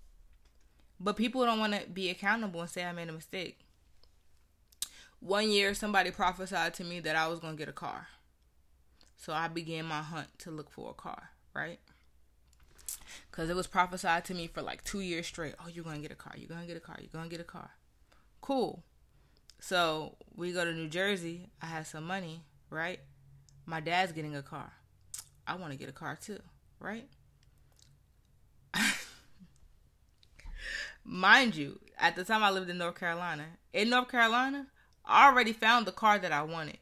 But 1.01 1.17
people 1.17 1.45
don't 1.45 1.59
want 1.59 1.75
to 1.75 1.89
be 1.89 2.11
accountable 2.11 2.61
and 2.61 2.71
say 2.71 2.85
I 2.85 2.93
made 2.93 3.09
a 3.09 3.13
mistake. 3.13 3.59
One 5.19 5.51
year 5.51 5.75
somebody 5.75 6.11
prophesied 6.11 6.75
to 6.75 6.85
me 6.85 7.01
that 7.01 7.17
I 7.17 7.27
was 7.27 7.41
going 7.41 7.55
to 7.55 7.59
get 7.59 7.69
a 7.69 7.73
car. 7.73 8.09
So 9.23 9.33
I 9.33 9.47
began 9.47 9.85
my 9.85 10.03
hunt 10.03 10.27
to 10.41 10.51
look 10.51 10.69
for 10.69 10.91
a 10.91 10.95
car, 10.95 11.31
right? 11.55 11.79
Because 13.31 13.49
it 13.49 13.55
was 13.55 13.69
prophesied 13.69 14.25
to 14.25 14.35
me 14.35 14.49
for 14.49 14.63
like 14.63 14.83
two 14.83 14.99
years 14.99 15.29
straight. 15.29 15.55
Oh, 15.61 15.69
you're 15.69 15.85
going 15.85 15.95
to 15.95 16.03
get 16.03 16.11
a 16.11 16.17
car. 16.17 16.33
You're 16.37 16.49
going 16.49 16.63
to 16.63 16.67
get 16.67 16.77
a 16.77 16.81
car. 16.81 16.97
You're 16.99 17.07
going 17.13 17.27
to 17.27 17.31
get 17.31 17.41
a 17.41 17.45
car. 17.45 17.71
Cool. 18.41 18.83
So 19.61 20.17
we 20.35 20.51
go 20.51 20.65
to 20.65 20.73
New 20.73 20.89
Jersey. 20.89 21.51
I 21.63 21.67
have 21.67 21.87
some 21.87 22.03
money, 22.03 22.43
right? 22.69 22.99
My 23.65 23.79
dad's 23.79 24.11
getting 24.11 24.35
a 24.35 24.43
car. 24.43 24.73
I 25.47 25.55
want 25.55 25.71
to 25.71 25.79
get 25.79 25.89
a 25.89 25.93
car 25.93 26.19
too, 26.21 26.41
right? 26.81 27.07
Mind 31.05 31.55
you, 31.55 31.79
at 31.97 32.17
the 32.17 32.25
time 32.25 32.43
I 32.43 32.51
lived 32.51 32.71
in 32.71 32.79
North 32.79 32.99
Carolina. 32.99 33.45
In 33.73 33.89
North 33.89 34.09
Carolina, 34.09 34.67
I 35.05 35.29
already 35.29 35.53
found 35.53 35.87
the 35.87 35.93
car 35.93 36.19
that 36.19 36.33
I 36.33 36.43
wanted. 36.43 36.79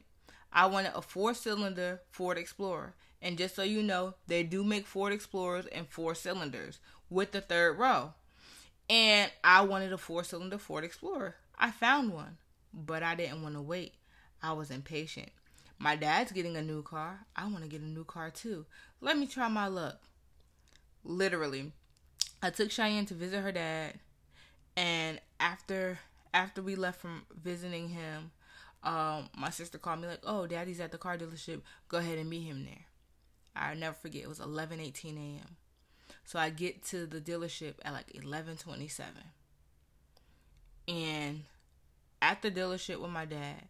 I 0.53 0.65
wanted 0.65 0.93
a 0.95 1.01
four 1.01 1.33
cylinder 1.33 2.01
Ford 2.11 2.37
Explorer. 2.37 2.93
And 3.21 3.37
just 3.37 3.55
so 3.55 3.63
you 3.63 3.83
know, 3.83 4.15
they 4.27 4.43
do 4.43 4.63
make 4.63 4.87
Ford 4.87 5.13
Explorers 5.13 5.67
in 5.67 5.85
four 5.85 6.15
cylinders 6.15 6.79
with 7.09 7.31
the 7.31 7.41
third 7.41 7.77
row. 7.77 8.13
And 8.89 9.31
I 9.43 9.61
wanted 9.61 9.93
a 9.93 9.97
four 9.97 10.23
cylinder 10.23 10.57
Ford 10.57 10.83
Explorer. 10.83 11.35
I 11.57 11.71
found 11.71 12.11
one, 12.11 12.37
but 12.73 13.03
I 13.03 13.15
didn't 13.15 13.43
want 13.43 13.55
to 13.55 13.61
wait. 13.61 13.93
I 14.41 14.53
was 14.53 14.71
impatient. 14.71 15.29
My 15.77 15.95
dad's 15.95 16.31
getting 16.31 16.57
a 16.57 16.61
new 16.61 16.83
car. 16.83 17.25
I 17.35 17.47
want 17.47 17.63
to 17.63 17.69
get 17.69 17.81
a 17.81 17.85
new 17.85 18.03
car 18.03 18.29
too. 18.29 18.65
Let 18.99 19.17
me 19.17 19.27
try 19.27 19.47
my 19.47 19.67
luck. 19.67 19.99
Literally, 21.03 21.71
I 22.41 22.49
took 22.49 22.71
Cheyenne 22.71 23.05
to 23.07 23.13
visit 23.13 23.41
her 23.41 23.51
dad, 23.51 23.99
and 24.75 25.19
after 25.39 25.99
after 26.33 26.61
we 26.61 26.75
left 26.75 26.99
from 26.99 27.23
visiting 27.43 27.89
him, 27.89 28.31
um, 28.83 29.29
my 29.37 29.49
sister 29.49 29.77
called 29.77 30.01
me 30.01 30.07
like, 30.07 30.21
"Oh, 30.23 30.47
Daddy's 30.47 30.79
at 30.79 30.91
the 30.91 30.97
car 30.97 31.17
dealership. 31.17 31.61
Go 31.87 31.97
ahead 31.97 32.17
and 32.17 32.29
meet 32.29 32.43
him 32.43 32.65
there." 32.65 32.85
I'll 33.55 33.75
never 33.75 33.95
forget. 33.95 34.23
It 34.23 34.29
was 34.29 34.39
11:18 34.39 35.17
a.m. 35.17 35.57
So 36.23 36.39
I 36.39 36.49
get 36.49 36.83
to 36.85 37.05
the 37.05 37.19
dealership 37.19 37.75
at 37.83 37.93
like 37.93 38.07
11:27, 38.13 39.23
and 40.87 41.43
at 42.21 42.41
the 42.41 42.51
dealership 42.51 43.01
with 43.01 43.11
my 43.11 43.25
dad, 43.25 43.67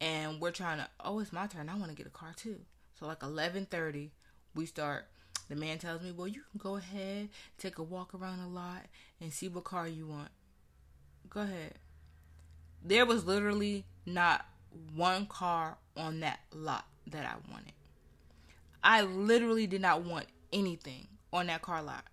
and 0.00 0.40
we're 0.40 0.50
trying 0.52 0.78
to. 0.78 0.88
Oh, 1.00 1.18
it's 1.18 1.32
my 1.32 1.46
turn. 1.46 1.68
I 1.68 1.74
want 1.74 1.90
to 1.90 1.96
get 1.96 2.06
a 2.06 2.10
car 2.10 2.32
too. 2.36 2.60
So 2.98 3.06
like 3.06 3.20
11:30, 3.20 4.10
we 4.54 4.66
start. 4.66 5.06
The 5.48 5.56
man 5.56 5.78
tells 5.78 6.02
me, 6.02 6.12
"Well, 6.12 6.28
you 6.28 6.42
can 6.50 6.58
go 6.58 6.76
ahead, 6.76 7.30
take 7.58 7.78
a 7.78 7.82
walk 7.82 8.14
around 8.14 8.38
the 8.38 8.46
lot, 8.46 8.86
and 9.20 9.32
see 9.32 9.48
what 9.48 9.64
car 9.64 9.88
you 9.88 10.06
want. 10.06 10.30
Go 11.28 11.40
ahead." 11.40 11.74
There 12.82 13.04
was 13.04 13.26
literally 13.26 13.84
not 14.06 14.46
one 14.94 15.26
car 15.26 15.78
on 15.96 16.20
that 16.20 16.40
lot 16.52 16.86
that 17.06 17.26
I 17.26 17.34
wanted. 17.50 17.72
I 18.82 19.02
literally 19.02 19.66
did 19.66 19.80
not 19.80 20.02
want 20.02 20.26
anything 20.52 21.06
on 21.32 21.46
that 21.46 21.62
car 21.62 21.82
lot. 21.82 22.04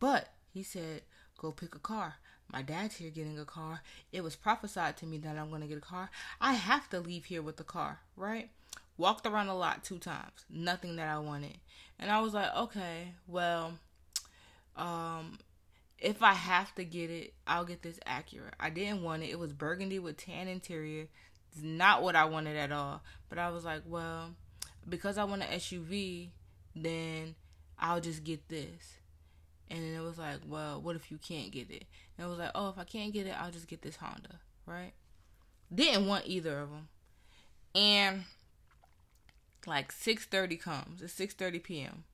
But 0.00 0.28
he 0.52 0.62
said, 0.62 1.02
"Go 1.36 1.52
pick 1.52 1.74
a 1.74 1.78
car." 1.78 2.16
My 2.50 2.62
dad's 2.62 2.96
here 2.96 3.10
getting 3.10 3.38
a 3.38 3.44
car. 3.44 3.82
It 4.10 4.24
was 4.24 4.34
prophesied 4.34 4.96
to 4.98 5.06
me 5.06 5.18
that 5.18 5.36
I'm 5.36 5.50
going 5.50 5.60
to 5.60 5.66
get 5.66 5.78
a 5.78 5.82
car. 5.82 6.10
I 6.40 6.54
have 6.54 6.88
to 6.90 7.00
leave 7.00 7.26
here 7.26 7.42
with 7.42 7.58
the 7.58 7.64
car, 7.64 8.00
right? 8.16 8.50
Walked 8.96 9.26
around 9.26 9.48
a 9.48 9.56
lot 9.56 9.84
two 9.84 9.98
times. 9.98 10.46
Nothing 10.48 10.96
that 10.96 11.08
I 11.08 11.18
wanted. 11.18 11.58
And 11.98 12.10
I 12.10 12.20
was 12.20 12.32
like, 12.32 12.54
okay, 12.56 13.12
well, 13.26 13.74
um, 14.76 15.38
if 15.98 16.22
I 16.22 16.32
have 16.32 16.74
to 16.76 16.84
get 16.84 17.10
it, 17.10 17.34
I'll 17.46 17.64
get 17.64 17.82
this 17.82 17.98
Acura. 18.06 18.52
I 18.60 18.70
didn't 18.70 19.02
want 19.02 19.22
it. 19.22 19.30
It 19.30 19.38
was 19.38 19.52
burgundy 19.52 19.98
with 19.98 20.16
tan 20.16 20.48
interior. 20.48 21.08
It's 21.52 21.62
not 21.62 22.02
what 22.02 22.14
I 22.16 22.24
wanted 22.24 22.56
at 22.56 22.72
all. 22.72 23.02
But 23.28 23.38
I 23.38 23.50
was 23.50 23.64
like, 23.64 23.82
well, 23.86 24.30
because 24.88 25.18
I 25.18 25.24
want 25.24 25.42
an 25.42 25.58
SUV, 25.58 26.28
then 26.74 27.34
I'll 27.78 28.00
just 28.00 28.22
get 28.22 28.48
this. 28.48 28.98
And 29.70 29.82
then 29.82 29.94
it 29.94 30.04
was 30.04 30.18
like, 30.18 30.38
well, 30.46 30.80
what 30.80 30.96
if 30.96 31.10
you 31.10 31.18
can't 31.18 31.50
get 31.50 31.70
it? 31.70 31.84
And 32.16 32.26
it 32.26 32.30
was 32.30 32.38
like, 32.38 32.52
oh, 32.54 32.70
if 32.70 32.78
I 32.78 32.84
can't 32.84 33.12
get 33.12 33.26
it, 33.26 33.34
I'll 33.38 33.50
just 33.50 33.68
get 33.68 33.82
this 33.82 33.96
Honda, 33.96 34.40
right? 34.66 34.92
Didn't 35.74 36.06
want 36.06 36.26
either 36.26 36.60
of 36.60 36.70
them. 36.70 36.88
And 37.74 38.24
like 39.66 39.92
6:30 39.92 40.60
comes. 40.60 41.02
It's 41.02 41.14
6:30 41.14 41.62
p.m. 41.62 42.04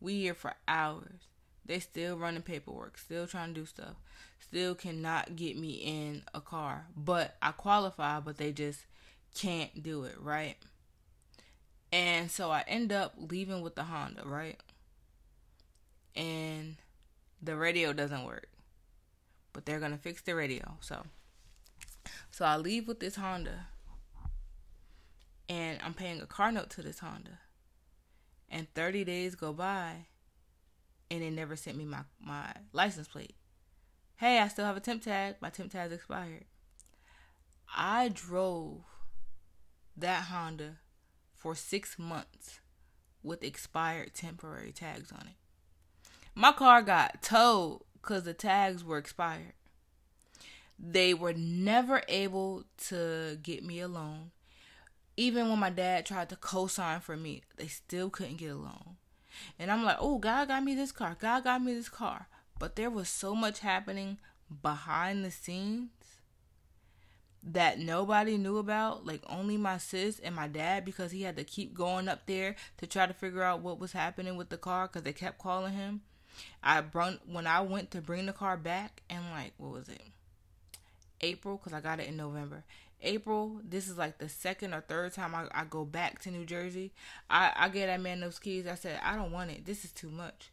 We 0.00 0.20
here 0.20 0.34
for 0.34 0.54
hours. 0.66 1.28
They 1.68 1.80
still 1.80 2.16
running 2.16 2.42
paperwork, 2.42 2.96
still 2.96 3.26
trying 3.26 3.52
to 3.52 3.60
do 3.60 3.66
stuff. 3.66 3.96
Still 4.40 4.74
cannot 4.74 5.36
get 5.36 5.56
me 5.56 5.72
in 5.72 6.22
a 6.32 6.40
car. 6.40 6.86
But 6.96 7.36
I 7.42 7.52
qualify, 7.52 8.20
but 8.20 8.38
they 8.38 8.52
just 8.52 8.86
can't 9.34 9.82
do 9.82 10.04
it, 10.04 10.16
right? 10.18 10.56
And 11.92 12.30
so 12.30 12.50
I 12.50 12.64
end 12.66 12.90
up 12.90 13.14
leaving 13.18 13.60
with 13.60 13.74
the 13.74 13.84
Honda, 13.84 14.22
right? 14.24 14.58
And 16.16 16.76
the 17.42 17.54
radio 17.54 17.92
doesn't 17.92 18.24
work. 18.24 18.48
But 19.52 19.66
they're 19.66 19.80
gonna 19.80 19.98
fix 19.98 20.22
the 20.22 20.34
radio. 20.34 20.78
So 20.80 21.04
so 22.30 22.46
I 22.46 22.56
leave 22.56 22.88
with 22.88 23.00
this 23.00 23.16
Honda 23.16 23.66
and 25.50 25.78
I'm 25.84 25.92
paying 25.92 26.22
a 26.22 26.26
car 26.26 26.50
note 26.50 26.70
to 26.70 26.82
this 26.82 27.00
Honda. 27.00 27.40
And 28.48 28.72
30 28.74 29.04
days 29.04 29.34
go 29.34 29.52
by 29.52 30.06
and 31.10 31.22
they 31.22 31.30
never 31.30 31.56
sent 31.56 31.76
me 31.76 31.84
my, 31.84 32.00
my 32.20 32.52
license 32.72 33.08
plate. 33.08 33.34
Hey, 34.16 34.38
I 34.38 34.48
still 34.48 34.64
have 34.64 34.76
a 34.76 34.80
temp 34.80 35.02
tag. 35.02 35.36
My 35.40 35.50
temp 35.50 35.70
tag's 35.70 35.92
expired. 35.92 36.44
I 37.76 38.08
drove 38.08 38.80
that 39.96 40.24
Honda 40.24 40.78
for 41.34 41.54
six 41.54 41.98
months 41.98 42.60
with 43.22 43.44
expired 43.44 44.14
temporary 44.14 44.72
tags 44.72 45.12
on 45.12 45.20
it. 45.20 45.36
My 46.34 46.52
car 46.52 46.82
got 46.82 47.22
towed 47.22 47.82
because 47.94 48.24
the 48.24 48.34
tags 48.34 48.84
were 48.84 48.98
expired. 48.98 49.54
They 50.78 51.12
were 51.12 51.34
never 51.34 52.02
able 52.08 52.64
to 52.88 53.38
get 53.42 53.64
me 53.64 53.80
a 53.80 53.88
loan. 53.88 54.30
Even 55.16 55.48
when 55.48 55.58
my 55.58 55.70
dad 55.70 56.06
tried 56.06 56.28
to 56.28 56.36
co 56.36 56.68
sign 56.68 57.00
for 57.00 57.16
me, 57.16 57.42
they 57.56 57.66
still 57.66 58.08
couldn't 58.08 58.36
get 58.36 58.52
a 58.52 58.56
loan. 58.56 58.96
And 59.58 59.70
I'm 59.70 59.84
like, 59.84 59.98
oh, 60.00 60.18
God 60.18 60.48
got 60.48 60.64
me 60.64 60.74
this 60.74 60.92
car. 60.92 61.16
God 61.20 61.44
got 61.44 61.62
me 61.62 61.74
this 61.74 61.88
car. 61.88 62.28
But 62.58 62.76
there 62.76 62.90
was 62.90 63.08
so 63.08 63.34
much 63.34 63.60
happening 63.60 64.18
behind 64.62 65.24
the 65.24 65.30
scenes 65.30 65.90
that 67.42 67.78
nobody 67.78 68.36
knew 68.36 68.58
about, 68.58 69.06
like 69.06 69.22
only 69.28 69.56
my 69.56 69.78
sis 69.78 70.18
and 70.18 70.34
my 70.34 70.48
dad, 70.48 70.84
because 70.84 71.12
he 71.12 71.22
had 71.22 71.36
to 71.36 71.44
keep 71.44 71.72
going 71.72 72.08
up 72.08 72.26
there 72.26 72.56
to 72.78 72.86
try 72.86 73.06
to 73.06 73.14
figure 73.14 73.42
out 73.42 73.60
what 73.60 73.78
was 73.78 73.92
happening 73.92 74.36
with 74.36 74.48
the 74.48 74.56
car 74.56 74.86
because 74.88 75.02
they 75.02 75.12
kept 75.12 75.38
calling 75.38 75.72
him. 75.72 76.02
I 76.62 76.80
brought 76.80 77.28
when 77.28 77.46
I 77.46 77.60
went 77.60 77.90
to 77.92 78.00
bring 78.00 78.26
the 78.26 78.32
car 78.32 78.56
back 78.56 79.02
and 79.08 79.24
like 79.30 79.52
what 79.56 79.72
was 79.72 79.88
it? 79.88 80.02
April 81.20 81.56
because 81.56 81.72
I 81.72 81.80
got 81.80 82.00
it 82.00 82.08
in 82.08 82.16
November. 82.16 82.64
April, 83.02 83.60
this 83.64 83.88
is 83.88 83.96
like 83.96 84.18
the 84.18 84.28
second 84.28 84.74
or 84.74 84.80
third 84.80 85.12
time 85.12 85.34
I, 85.34 85.46
I 85.52 85.64
go 85.64 85.84
back 85.84 86.20
to 86.20 86.30
New 86.30 86.44
Jersey. 86.44 86.92
I, 87.30 87.52
I 87.54 87.68
get 87.68 87.86
that 87.86 88.00
man 88.00 88.20
those 88.20 88.38
keys. 88.38 88.66
I 88.66 88.74
said, 88.74 89.00
I 89.02 89.16
don't 89.16 89.32
want 89.32 89.50
it. 89.50 89.64
This 89.64 89.84
is 89.84 89.92
too 89.92 90.10
much. 90.10 90.50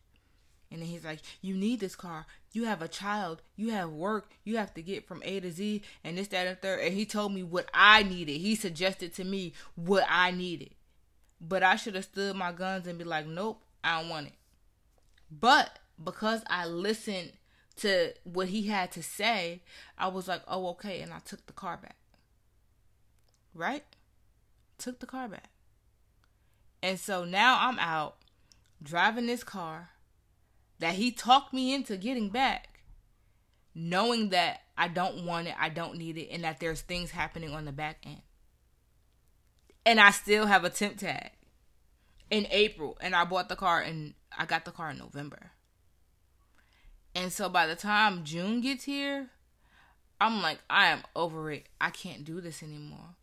And 0.71 0.81
then 0.81 0.89
he's 0.89 1.05
like, 1.05 1.19
You 1.41 1.55
need 1.55 1.79
this 1.79 1.95
car. 1.95 2.25
You 2.51 2.65
have 2.65 2.81
a 2.81 2.87
child. 2.87 3.41
You 3.55 3.71
have 3.71 3.89
work. 3.89 4.31
You 4.43 4.57
have 4.57 4.73
to 4.75 4.81
get 4.81 5.07
from 5.07 5.21
A 5.23 5.39
to 5.39 5.51
Z 5.51 5.81
and 6.03 6.17
this, 6.17 6.27
that, 6.29 6.47
and 6.47 6.61
third. 6.61 6.81
And 6.81 6.93
he 6.93 7.05
told 7.05 7.33
me 7.33 7.43
what 7.43 7.69
I 7.73 8.03
needed. 8.03 8.37
He 8.37 8.55
suggested 8.55 9.13
to 9.15 9.23
me 9.23 9.53
what 9.75 10.05
I 10.09 10.31
needed. 10.31 10.71
But 11.39 11.63
I 11.63 11.75
should 11.75 11.95
have 11.95 12.05
stood 12.05 12.35
my 12.35 12.51
guns 12.51 12.87
and 12.87 12.97
be 12.97 13.03
like, 13.05 13.27
Nope, 13.27 13.61
I 13.83 14.01
don't 14.01 14.09
want 14.09 14.27
it. 14.27 14.33
But 15.31 15.79
because 16.03 16.43
I 16.47 16.65
listened 16.65 17.33
to 17.77 18.13
what 18.23 18.47
he 18.47 18.67
had 18.67 18.91
to 18.93 19.03
say, 19.03 19.61
I 19.97 20.07
was 20.07 20.27
like, 20.27 20.41
oh, 20.47 20.69
okay. 20.69 21.01
And 21.01 21.13
I 21.13 21.19
took 21.19 21.45
the 21.45 21.53
car 21.53 21.77
back. 21.77 21.95
Right? 23.55 23.83
Took 24.77 24.99
the 24.99 25.05
car 25.05 25.27
back. 25.29 25.49
And 26.83 26.99
so 26.99 27.23
now 27.23 27.57
I'm 27.61 27.79
out 27.79 28.17
driving 28.83 29.25
this 29.25 29.43
car 29.43 29.89
that 30.79 30.95
he 30.95 31.11
talked 31.11 31.53
me 31.53 31.73
into 31.73 31.97
getting 31.97 32.29
back, 32.29 32.81
knowing 33.73 34.29
that 34.29 34.61
I 34.77 34.89
don't 34.89 35.25
want 35.25 35.47
it, 35.47 35.55
I 35.57 35.69
don't 35.69 35.97
need 35.97 36.17
it, 36.17 36.29
and 36.31 36.43
that 36.43 36.59
there's 36.59 36.81
things 36.81 37.11
happening 37.11 37.53
on 37.53 37.65
the 37.65 37.71
back 37.71 37.97
end. 38.05 38.21
And 39.85 39.99
I 39.99 40.11
still 40.11 40.45
have 40.47 40.65
a 40.65 40.69
temp 40.69 40.97
tag 40.97 41.31
in 42.29 42.45
April, 42.51 42.97
and 42.99 43.15
I 43.15 43.23
bought 43.23 43.49
the 43.49 43.55
car 43.55 43.79
and 43.79 44.13
I 44.37 44.45
got 44.45 44.65
the 44.65 44.71
car 44.71 44.91
in 44.91 44.97
November. 44.97 45.51
And 47.15 47.31
so 47.31 47.47
by 47.47 47.65
the 47.65 47.75
time 47.75 48.25
June 48.25 48.59
gets 48.59 48.83
here, 48.83 49.29
I'm 50.19 50.41
like, 50.41 50.59
I 50.69 50.87
am 50.87 51.03
over 51.15 51.51
it. 51.51 51.67
I 51.79 51.89
can't 51.89 52.25
do 52.25 52.41
this 52.41 52.61
anymore. 52.61 53.15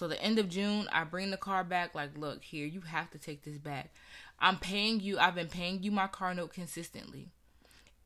So 0.00 0.08
the 0.08 0.22
end 0.22 0.38
of 0.38 0.48
June, 0.48 0.88
I 0.90 1.04
bring 1.04 1.30
the 1.30 1.36
car 1.36 1.62
back. 1.62 1.94
Like, 1.94 2.16
look 2.16 2.42
here, 2.42 2.64
you 2.66 2.80
have 2.80 3.10
to 3.10 3.18
take 3.18 3.44
this 3.44 3.58
back. 3.58 3.92
I'm 4.38 4.56
paying 4.56 5.00
you. 5.00 5.18
I've 5.18 5.34
been 5.34 5.46
paying 5.46 5.82
you 5.82 5.90
my 5.90 6.06
car 6.06 6.32
note 6.32 6.54
consistently, 6.54 7.28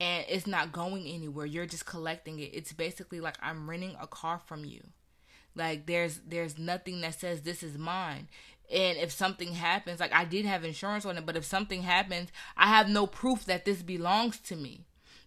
and 0.00 0.24
it's 0.28 0.48
not 0.48 0.72
going 0.72 1.06
anywhere. 1.06 1.46
You're 1.46 1.66
just 1.66 1.86
collecting 1.86 2.40
it. 2.40 2.50
It's 2.52 2.72
basically 2.72 3.20
like 3.20 3.36
I'm 3.40 3.70
renting 3.70 3.94
a 4.00 4.08
car 4.08 4.40
from 4.44 4.64
you. 4.64 4.82
Like 5.54 5.86
there's 5.86 6.18
there's 6.26 6.58
nothing 6.58 7.00
that 7.02 7.20
says 7.20 7.42
this 7.42 7.62
is 7.62 7.78
mine. 7.78 8.26
And 8.72 8.98
if 8.98 9.12
something 9.12 9.52
happens, 9.52 10.00
like 10.00 10.12
I 10.12 10.24
did 10.24 10.46
have 10.46 10.64
insurance 10.64 11.06
on 11.06 11.16
it, 11.16 11.24
but 11.24 11.36
if 11.36 11.44
something 11.44 11.82
happens, 11.82 12.30
I 12.56 12.66
have 12.70 12.88
no 12.88 13.06
proof 13.06 13.44
that 13.44 13.64
this 13.64 13.82
belongs 13.82 14.40
to 14.40 14.56
me. 14.56 14.80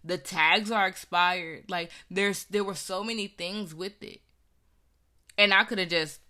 The 0.04 0.18
tags 0.18 0.70
are 0.70 0.86
expired. 0.86 1.64
Like 1.70 1.90
there's 2.10 2.44
there 2.44 2.62
were 2.62 2.74
so 2.74 3.02
many 3.02 3.26
things 3.26 3.74
with 3.74 4.02
it. 4.02 4.20
And 5.38 5.54
I 5.54 5.64
could 5.64 5.78
have 5.78 5.88
just 5.88 6.20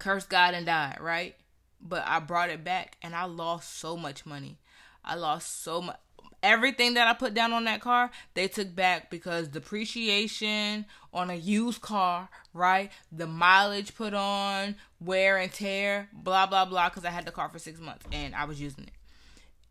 cursed 0.00 0.28
God 0.28 0.54
and 0.54 0.66
died, 0.66 0.98
right? 1.00 1.36
But 1.80 2.02
I 2.06 2.18
brought 2.18 2.50
it 2.50 2.64
back 2.64 2.96
and 3.02 3.14
I 3.14 3.24
lost 3.24 3.78
so 3.78 3.96
much 3.96 4.26
money. 4.26 4.58
I 5.04 5.14
lost 5.14 5.62
so 5.62 5.80
much 5.80 5.96
everything 6.42 6.94
that 6.94 7.06
I 7.06 7.14
put 7.14 7.34
down 7.34 7.52
on 7.52 7.64
that 7.64 7.80
car, 7.80 8.10
they 8.34 8.48
took 8.48 8.74
back 8.74 9.10
because 9.10 9.48
depreciation 9.48 10.86
on 11.12 11.30
a 11.30 11.34
used 11.34 11.80
car, 11.80 12.28
right? 12.52 12.90
The 13.12 13.26
mileage 13.26 13.94
put 13.94 14.14
on, 14.14 14.76
wear 15.00 15.36
and 15.38 15.52
tear, 15.52 16.08
blah 16.12 16.46
blah 16.46 16.64
blah. 16.64 16.88
Because 16.88 17.04
I 17.04 17.10
had 17.10 17.26
the 17.26 17.32
car 17.32 17.48
for 17.48 17.58
six 17.58 17.80
months 17.80 18.06
and 18.12 18.34
I 18.34 18.44
was 18.44 18.60
using 18.60 18.84
it, 18.84 18.92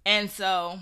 and 0.05 0.29
so 0.29 0.79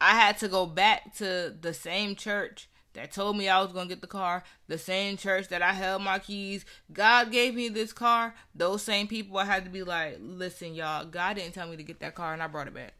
I 0.00 0.10
had 0.10 0.38
to 0.38 0.48
go 0.48 0.66
back 0.66 1.16
to 1.16 1.54
the 1.60 1.74
same 1.74 2.14
church 2.14 2.68
that 2.94 3.12
told 3.12 3.36
me 3.36 3.48
I 3.48 3.60
was 3.60 3.72
going 3.72 3.88
to 3.88 3.94
get 3.94 4.00
the 4.00 4.06
car, 4.06 4.42
the 4.66 4.78
same 4.78 5.16
church 5.16 5.48
that 5.48 5.62
I 5.62 5.72
held 5.72 6.02
my 6.02 6.18
keys. 6.18 6.64
God 6.92 7.30
gave 7.30 7.54
me 7.54 7.68
this 7.68 7.92
car. 7.92 8.34
Those 8.54 8.82
same 8.82 9.06
people 9.06 9.38
I 9.38 9.44
had 9.44 9.64
to 9.64 9.70
be 9.70 9.82
like, 9.82 10.18
listen, 10.20 10.74
y'all, 10.74 11.04
God 11.04 11.36
didn't 11.36 11.54
tell 11.54 11.68
me 11.68 11.76
to 11.76 11.82
get 11.82 12.00
that 12.00 12.14
car 12.14 12.32
and 12.32 12.42
I 12.42 12.46
brought 12.46 12.66
it 12.66 12.74
back. 12.74 12.94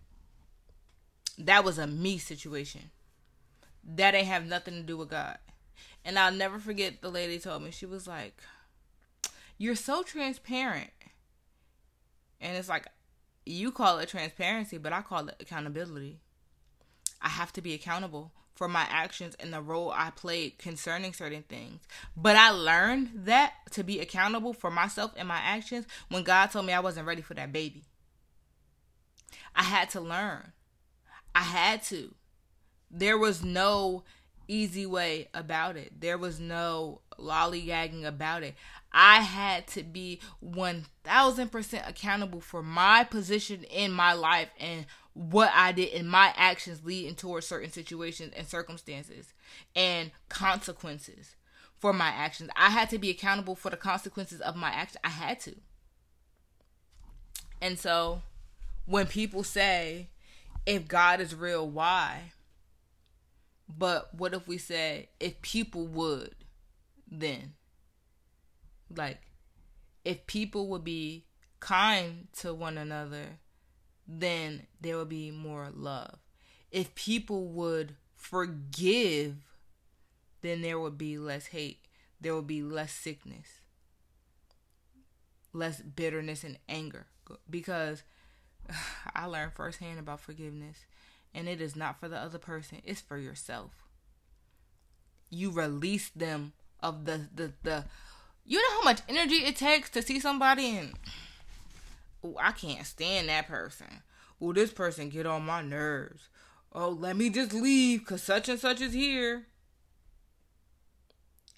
That 1.39 1.65
was 1.65 1.79
a 1.79 1.87
me 1.87 2.19
situation. 2.19 2.91
That 3.85 4.15
ain't 4.15 4.27
have 4.27 4.47
nothing 4.47 4.75
to 4.75 4.83
do 4.83 4.97
with 4.97 5.09
God. 5.09 5.39
And 6.05 6.19
I'll 6.19 6.33
never 6.33 6.59
forget 6.59 7.01
the 7.01 7.11
lady 7.11 7.39
told 7.39 7.63
me, 7.63 7.71
she 7.71 7.87
was 7.87 8.07
like, 8.07 8.41
You're 9.57 9.75
so 9.75 10.03
transparent. 10.03 10.91
And 12.41 12.57
it's 12.57 12.69
like, 12.69 12.87
you 13.45 13.73
call 13.73 13.99
it 13.99 14.09
transparency, 14.09 14.79
but 14.79 14.93
I 14.93 15.01
call 15.01 15.29
it 15.29 15.37
accountability. 15.41 16.21
I 17.21 17.29
have 17.29 17.53
to 17.55 17.63
be 17.63 17.75
accountable 17.75 18.33
for 18.59 18.67
my 18.67 18.85
actions 18.91 19.37
and 19.39 19.55
the 19.55 19.63
role 19.63 19.93
I 19.95 20.11
played 20.11 20.59
concerning 20.59 21.13
certain 21.13 21.45
things. 21.45 21.81
But 22.17 22.35
I 22.35 22.51
learned 22.51 23.11
that 23.15 23.53
to 23.71 23.85
be 23.85 24.01
accountable 24.01 24.53
for 24.53 24.69
myself 24.69 25.13
and 25.17 25.29
my 25.29 25.39
actions 25.39 25.87
when 26.09 26.25
God 26.25 26.49
told 26.49 26.67
me 26.67 26.73
I 26.73 26.81
wasn't 26.81 27.07
ready 27.07 27.23
for 27.23 27.35
that 27.35 27.53
baby. 27.53 27.85
I 29.55 29.63
had 29.63 29.91
to 29.91 30.01
learn. 30.01 30.53
I 31.37 31.43
had 31.43 31.85
to. 31.85 32.13
There 32.91 33.17
was 33.17 33.45
no 33.45 34.03
easy 34.49 34.87
way 34.87 35.29
about 35.33 35.77
it. 35.77 36.01
There 36.01 36.19
was 36.19 36.41
no 36.41 37.03
lollygagging 37.17 38.05
about 38.05 38.43
it. 38.43 38.57
I 38.93 39.21
had 39.21 39.67
to 39.69 39.83
be 39.83 40.21
1000% 40.45 41.89
accountable 41.89 42.41
for 42.41 42.63
my 42.63 43.05
position 43.05 43.65
in 43.65 43.93
my 43.93 44.13
life 44.13 44.49
and 44.59 44.87
what 45.13 45.51
I 45.55 45.73
did 45.73 45.93
and 45.95 46.09
my 46.09 46.33
actions 46.37 46.85
leading 46.85 47.15
towards 47.15 47.47
certain 47.47 47.71
situations 47.71 48.33
and 48.37 48.47
circumstances 48.47 49.33
and 49.75 50.11
consequences 50.29 51.37
for 51.79 51.93
my 51.93 52.09
actions. 52.09 52.51
I 52.57 52.71
had 52.71 52.91
to 52.91 52.99
be 52.99 53.11
accountable 53.11 53.55
for 53.55 53.71
the 53.71 53.77
consequences 53.77 54.41
of 54.41 54.57
my 54.57 54.69
actions. 54.69 54.99
I 55.05 55.11
had 55.11 55.41
to. 55.41 55.57
And 57.61 57.79
so 57.79 58.23
when 58.87 59.07
people 59.07 59.43
say, 59.43 60.09
if 60.65 60.89
God 60.89 61.21
is 61.21 61.35
real, 61.35 61.69
why? 61.69 62.33
But 63.69 64.15
what 64.15 64.35
if 64.35 64.49
we 64.49 64.59
said, 64.59 65.09
if 65.21 65.43
people 65.43 65.87
would, 65.87 66.35
then? 67.11 67.55
Like, 68.95 69.21
if 70.05 70.27
people 70.27 70.69
would 70.69 70.85
be 70.85 71.25
kind 71.61 72.29
to 72.39 72.55
one 72.55 72.79
another, 72.79 73.39
then 74.07 74.67
there 74.81 74.97
would 74.97 75.09
be 75.09 75.31
more 75.31 75.69
love. 75.75 76.19
If 76.71 76.95
people 76.95 77.47
would 77.49 77.97
forgive, 78.17 79.37
then 80.43 80.63
there 80.63 80.79
would 80.79 80.99
be 80.99 81.19
less 81.19 81.47
hate. 81.47 81.85
There 82.21 82.35
would 82.35 82.47
be 82.47 82.63
less 82.63 82.93
sickness, 82.93 83.61
less 85.53 85.81
bitterness 85.81 86.43
and 86.45 86.59
anger. 86.69 87.07
Because 87.49 88.03
I 89.15 89.27
learned 89.27 89.53
firsthand 89.53 89.99
about 89.99 90.21
forgiveness, 90.21 90.79
and 91.35 91.49
it 91.49 91.61
is 91.61 91.77
not 91.77 92.01
for 92.01 92.09
the 92.09 92.19
other 92.19 92.39
person, 92.39 92.81
it's 92.85 93.01
for 93.01 93.19
yourself. 93.19 93.73
You 95.31 95.51
release 95.51 96.09
them 96.09 96.55
of 96.81 97.05
the, 97.05 97.29
the, 97.35 97.53
the, 97.63 97.85
you 98.49 98.59
know 98.59 98.79
how 98.79 98.83
much 98.83 99.03
energy 99.09 99.37
it 99.37 99.57
takes 99.57 99.91
to 99.91 100.03
see 100.03 100.19
somebody 100.19 100.79
and 100.79 100.95
oh, 102.25 102.37
I 102.41 102.53
can't 102.53 102.87
stand 102.87 103.29
that 103.29 103.47
person. 103.47 104.03
Oh, 104.41 104.53
this 104.53 104.73
person 104.73 105.11
get 105.11 105.27
on 105.27 105.45
my 105.45 105.61
nerves. 105.61 106.29
Oh, 106.73 106.89
let 106.89 107.17
me 107.17 107.29
just 107.29 107.53
leave 107.53 108.07
cuz 108.07 108.23
such 108.23 108.49
and 108.49 108.59
such 108.59 108.81
is 108.81 108.95
here. 108.95 109.47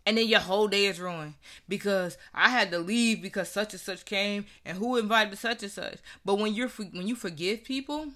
And 0.05 0.18
then 0.18 0.26
your 0.26 0.41
whole 0.41 0.66
day 0.66 0.86
is 0.86 0.99
ruined 0.99 1.34
because 1.68 2.18
I 2.34 2.49
had 2.49 2.72
to 2.72 2.78
leave 2.78 3.22
because 3.22 3.49
such 3.49 3.72
and 3.72 3.80
such 3.80 4.05
came 4.05 4.47
and 4.64 4.78
who 4.78 4.97
invited 4.97 5.38
such 5.38 5.62
and 5.62 5.70
such. 5.70 5.99
But 6.24 6.36
when 6.38 6.55
you're 6.55 6.68
when 6.68 7.07
you 7.07 7.14
forgive 7.14 7.62
people, 7.62 8.09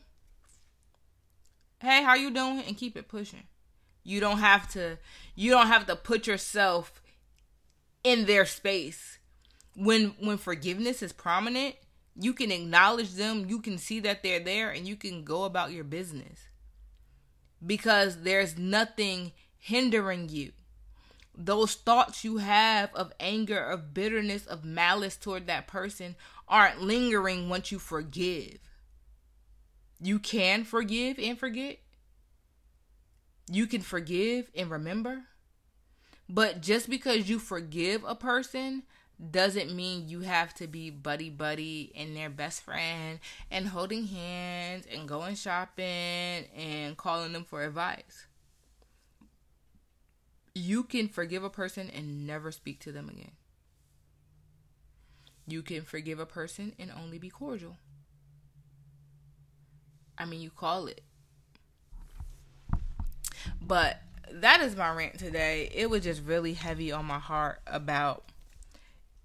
hey, 1.78 2.02
how 2.02 2.14
you 2.14 2.32
doing 2.32 2.64
and 2.66 2.76
keep 2.76 2.96
it 2.96 3.06
pushing. 3.06 3.44
You 4.02 4.18
don't 4.18 4.38
have 4.38 4.68
to 4.72 4.98
you 5.36 5.52
don't 5.52 5.68
have 5.68 5.86
to 5.86 5.94
put 5.94 6.26
yourself 6.26 7.00
in 8.04 8.26
their 8.26 8.46
space. 8.46 9.18
When 9.74 10.14
when 10.20 10.38
forgiveness 10.38 11.02
is 11.02 11.12
prominent, 11.12 11.74
you 12.14 12.32
can 12.32 12.52
acknowledge 12.52 13.14
them, 13.14 13.46
you 13.48 13.60
can 13.60 13.78
see 13.78 13.98
that 14.00 14.22
they're 14.22 14.40
there 14.40 14.70
and 14.70 14.86
you 14.86 14.94
can 14.94 15.24
go 15.24 15.44
about 15.44 15.72
your 15.72 15.84
business. 15.84 16.48
Because 17.64 18.22
there's 18.22 18.56
nothing 18.56 19.32
hindering 19.58 20.28
you. 20.28 20.52
Those 21.36 21.74
thoughts 21.74 22.22
you 22.22 22.36
have 22.36 22.94
of 22.94 23.12
anger, 23.18 23.58
of 23.58 23.92
bitterness, 23.92 24.46
of 24.46 24.64
malice 24.64 25.16
toward 25.16 25.48
that 25.48 25.66
person 25.66 26.14
aren't 26.46 26.82
lingering 26.82 27.48
once 27.48 27.72
you 27.72 27.80
forgive. 27.80 28.58
You 30.00 30.18
can 30.18 30.64
forgive 30.64 31.18
and 31.18 31.36
forget. 31.36 31.78
You 33.50 33.66
can 33.66 33.80
forgive 33.80 34.50
and 34.54 34.70
remember. 34.70 35.24
But 36.28 36.60
just 36.60 36.88
because 36.88 37.28
you 37.28 37.38
forgive 37.38 38.02
a 38.04 38.14
person 38.14 38.84
doesn't 39.30 39.74
mean 39.74 40.08
you 40.08 40.20
have 40.20 40.54
to 40.54 40.66
be 40.66 40.90
buddy 40.90 41.30
buddy 41.30 41.92
and 41.96 42.16
their 42.16 42.30
best 42.30 42.62
friend 42.62 43.20
and 43.50 43.68
holding 43.68 44.06
hands 44.06 44.86
and 44.92 45.08
going 45.08 45.36
shopping 45.36 45.84
and 46.56 46.96
calling 46.96 47.32
them 47.32 47.44
for 47.44 47.62
advice. 47.62 48.26
You 50.54 50.84
can 50.84 51.08
forgive 51.08 51.44
a 51.44 51.50
person 51.50 51.90
and 51.90 52.26
never 52.26 52.50
speak 52.52 52.80
to 52.80 52.92
them 52.92 53.08
again. 53.08 53.32
You 55.46 55.62
can 55.62 55.82
forgive 55.82 56.18
a 56.18 56.26
person 56.26 56.72
and 56.78 56.90
only 56.90 57.18
be 57.18 57.28
cordial. 57.28 57.76
I 60.16 60.24
mean, 60.24 60.40
you 60.40 60.50
call 60.50 60.86
it. 60.86 61.02
But 63.60 64.00
that 64.40 64.60
is 64.60 64.74
my 64.74 64.92
rant 64.92 65.18
today. 65.18 65.70
It 65.72 65.88
was 65.88 66.02
just 66.02 66.24
really 66.24 66.54
heavy 66.54 66.90
on 66.90 67.04
my 67.04 67.18
heart 67.18 67.60
about 67.66 68.24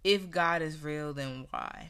if 0.04 0.30
God 0.30 0.62
is 0.62 0.84
real, 0.84 1.14
then 1.14 1.48
why? 1.50 1.90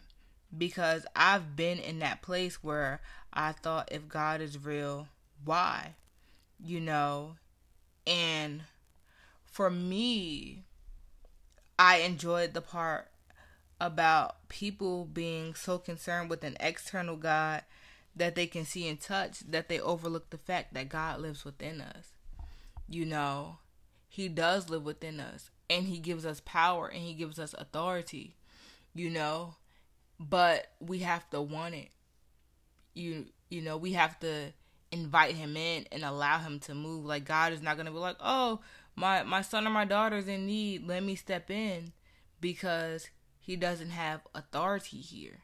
Because 0.58 1.06
I've 1.16 1.56
been 1.56 1.80
in 1.80 2.00
that 2.00 2.22
place 2.22 2.64
where 2.64 3.02
I 3.34 3.52
thought 3.52 3.90
if 3.92 4.08
God 4.08 4.42
is 4.42 4.64
real, 4.64 5.10
why? 5.44 5.96
You 6.64 6.80
know, 6.80 7.36
and 8.08 8.64
for 9.46 9.70
me, 9.70 10.64
I 11.78 11.98
enjoyed 11.98 12.54
the 12.54 12.62
part 12.62 13.12
about 13.82 14.48
people 14.48 15.06
being 15.06 15.54
so 15.56 15.78
concerned 15.78 16.30
with 16.30 16.44
an 16.44 16.58
external 16.60 17.18
God 17.18 17.64
that 18.16 18.36
they 18.36 18.48
can 18.48 18.66
see 18.66 18.88
and 18.88 19.00
touch 19.00 19.40
that 19.42 19.70
they 19.70 19.80
overlook 19.80 20.30
the 20.30 20.38
fact 20.38 20.74
that 20.74 20.90
God 20.90 21.20
lives 21.20 21.46
within 21.46 21.80
us 21.82 22.14
you 22.90 23.06
know, 23.06 23.58
he 24.08 24.28
does 24.28 24.70
live 24.70 24.84
within 24.84 25.20
us 25.20 25.50
and 25.70 25.86
he 25.86 26.00
gives 26.00 26.26
us 26.26 26.42
power 26.44 26.88
and 26.88 27.02
he 27.02 27.14
gives 27.14 27.40
us 27.40 27.54
authority, 27.58 28.36
you 28.96 29.10
know, 29.10 29.56
but 30.20 30.72
we 30.80 31.00
have 31.00 31.30
to 31.30 31.42
want 31.42 31.76
it. 31.76 31.90
You 32.94 33.28
you 33.50 33.62
know, 33.62 33.78
we 33.78 33.94
have 33.94 34.20
to 34.20 34.54
invite 34.92 35.36
him 35.36 35.56
in 35.56 35.86
and 35.92 36.04
allow 36.04 36.40
him 36.40 36.60
to 36.62 36.76
move. 36.76 37.06
Like 37.06 37.26
God 37.26 37.54
is 37.54 37.62
not 37.62 37.76
going 37.76 37.86
to 37.86 37.92
be 37.92 37.98
like, 38.00 38.18
"Oh, 38.20 38.60
my 38.96 39.24
my 39.24 39.42
son 39.42 39.68
or 39.68 39.70
my 39.70 39.86
daughter's 39.86 40.28
in 40.28 40.46
need, 40.46 40.88
let 40.88 41.04
me 41.04 41.16
step 41.16 41.50
in." 41.50 41.94
Because 42.42 43.10
he 43.40 43.56
doesn't 43.56 43.92
have 43.92 44.22
authority 44.34 44.98
here. 44.98 45.40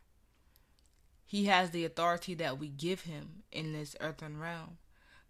He 1.25 1.45
has 1.45 1.71
the 1.71 1.85
authority 1.85 2.33
that 2.35 2.57
we 2.59 2.69
give 2.69 3.01
him 3.01 3.43
in 3.51 3.73
this 3.73 3.95
earthen 3.99 4.39
realm. 4.39 4.77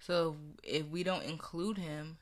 So 0.05 0.35
if 0.61 0.87
we 0.87 1.03
don't 1.03 1.23
include 1.23 1.77
him, 1.77 2.17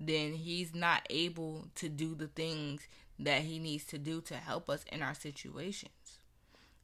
then 0.00 0.32
he's 0.32 0.74
not 0.74 1.06
able 1.10 1.68
to 1.74 1.88
do 1.88 2.14
the 2.14 2.28
things 2.28 2.88
that 3.18 3.42
he 3.42 3.58
needs 3.58 3.84
to 3.86 3.98
do 3.98 4.20
to 4.22 4.34
help 4.34 4.70
us 4.70 4.84
in 4.90 5.02
our 5.02 5.14
situations. 5.14 6.20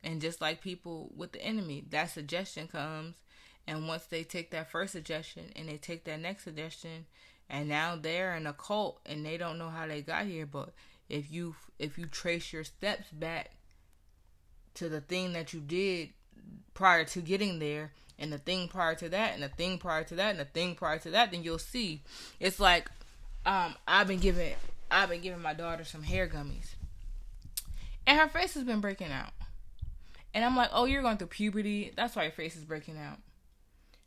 And 0.03 0.21
just 0.21 0.43
like 0.43 0.61
people 0.61 1.11
with 1.17 1.33
the 1.33 1.43
enemy, 1.43 1.85
that 1.91 2.11
suggestion 2.11 2.69
comes, 2.69 3.17
and 3.67 3.89
once 3.89 4.05
they 4.05 4.23
take 4.23 4.51
that 4.51 4.71
first 4.71 4.93
suggestion 4.93 5.45
and 5.57 5.69
they 5.69 5.79
take 5.79 6.05
that 6.05 6.21
next 6.21 6.45
suggestion, 6.45 7.07
and 7.49 7.69
now 7.69 7.97
they're 7.97 8.37
in 8.37 8.47
a 8.47 8.53
cult 8.53 9.01
and 9.07 9.25
they 9.25 9.39
don't 9.39 9.59
know 9.59 9.71
how 9.71 9.87
they 9.87 10.03
got 10.03 10.27
here. 10.27 10.45
But 10.45 10.75
if 11.09 11.31
you 11.31 11.57
if 11.79 11.97
you 11.97 12.05
trace 12.05 12.53
your 12.53 12.65
steps 12.65 13.11
back 13.11 13.53
to 14.75 14.91
the 14.91 15.01
thing 15.01 15.33
that 15.33 15.55
you 15.55 15.61
did 15.61 16.11
prior 16.75 17.05
to 17.05 17.21
getting 17.21 17.61
there, 17.61 17.93
and 18.19 18.33
the 18.33 18.39
thing 18.39 18.69
prior 18.69 18.95
to 18.95 19.09
that 19.09 19.35
and 19.35 19.43
the 19.43 19.49
thing 19.49 19.79
prior 19.79 20.05
to 20.05 20.15
that 20.15 20.31
and 20.31 20.39
the 20.39 20.45
thing 20.45 20.75
prior 20.75 20.99
to 20.99 21.11
that, 21.11 21.31
then 21.31 21.43
you'll 21.43 21.59
see. 21.59 22.03
It's 22.41 22.61
like 22.61 22.91
um, 23.47 23.75
I've 23.87 24.09
been 24.09 24.21
giving 24.21 24.55
I've 24.91 25.09
been 25.09 25.21
giving 25.21 25.43
my 25.43 25.55
daughter 25.55 25.85
some 25.85 26.03
hair 26.03 26.29
gummies. 26.29 26.75
And 28.07 28.19
her 28.19 28.29
face 28.29 28.55
has 28.55 28.65
been 28.65 28.81
breaking 28.81 29.11
out. 29.11 29.31
And 30.33 30.45
I'm 30.45 30.57
like, 30.57 30.71
"Oh, 30.73 30.85
you're 30.85 31.03
going 31.03 31.17
through 31.17 31.29
puberty. 31.29 31.93
That's 31.97 32.15
why 32.15 32.25
your 32.25 32.33
face 32.33 32.57
is 32.57 32.65
breaking 32.65 32.99
out." 32.99 33.19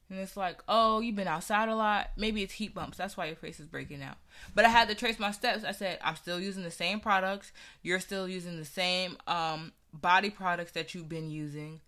And 0.10 0.20
it's 0.20 0.38
like, 0.38 0.62
"Oh, 0.68 1.00
you've 1.00 1.16
been 1.16 1.28
outside 1.28 1.70
a 1.70 1.76
lot. 1.76 2.12
Maybe 2.16 2.44
it's 2.44 2.54
heat 2.54 2.74
bumps. 2.74 2.98
That's 2.98 3.18
why 3.18 3.26
your 3.26 3.36
face 3.36 3.60
is 3.60 3.68
breaking 3.68 4.04
out." 4.04 4.18
But 4.54 4.66
I 4.66 4.70
had 4.70 4.88
to 4.90 4.96
trace 4.96 5.20
my 5.20 5.32
steps. 5.32 5.64
I 5.64 5.72
said, 5.72 6.00
"I'm 6.02 6.16
still 6.16 6.40
using 6.40 6.64
the 6.64 6.72
same 6.72 7.00
products. 7.00 7.52
You're 7.82 8.00
still 8.00 8.28
using 8.28 8.58
the 8.58 8.66
same 8.66 9.18
um, 9.26 9.72
body 9.94 10.30
products 10.30 10.74
that 10.74 10.94
you've 10.94 11.10
been 11.10 11.32
using 11.32 11.82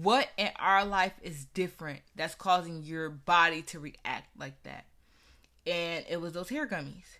what 0.00 0.28
in 0.36 0.50
our 0.56 0.84
life 0.84 1.14
is 1.22 1.44
different 1.46 2.00
that's 2.14 2.34
causing 2.34 2.82
your 2.82 3.10
body 3.10 3.62
to 3.62 3.80
react 3.80 4.28
like 4.38 4.62
that? 4.62 4.86
And 5.66 6.04
it 6.08 6.20
was 6.20 6.32
those 6.32 6.48
hair 6.48 6.66
gummies. 6.66 7.18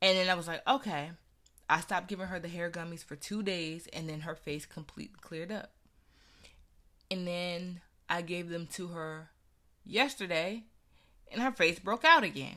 And 0.00 0.16
then 0.16 0.28
I 0.28 0.34
was 0.34 0.48
like, 0.48 0.66
okay. 0.66 1.10
I 1.68 1.80
stopped 1.80 2.08
giving 2.08 2.26
her 2.26 2.40
the 2.40 2.48
hair 2.48 2.68
gummies 2.68 3.04
for 3.04 3.14
two 3.14 3.44
days, 3.44 3.86
and 3.92 4.08
then 4.08 4.20
her 4.20 4.34
face 4.34 4.66
completely 4.66 5.18
cleared 5.20 5.52
up. 5.52 5.70
And 7.10 7.26
then 7.26 7.80
I 8.08 8.22
gave 8.22 8.48
them 8.48 8.66
to 8.72 8.88
her 8.88 9.30
yesterday, 9.84 10.64
and 11.30 11.40
her 11.40 11.52
face 11.52 11.78
broke 11.78 12.04
out 12.04 12.24
again. 12.24 12.56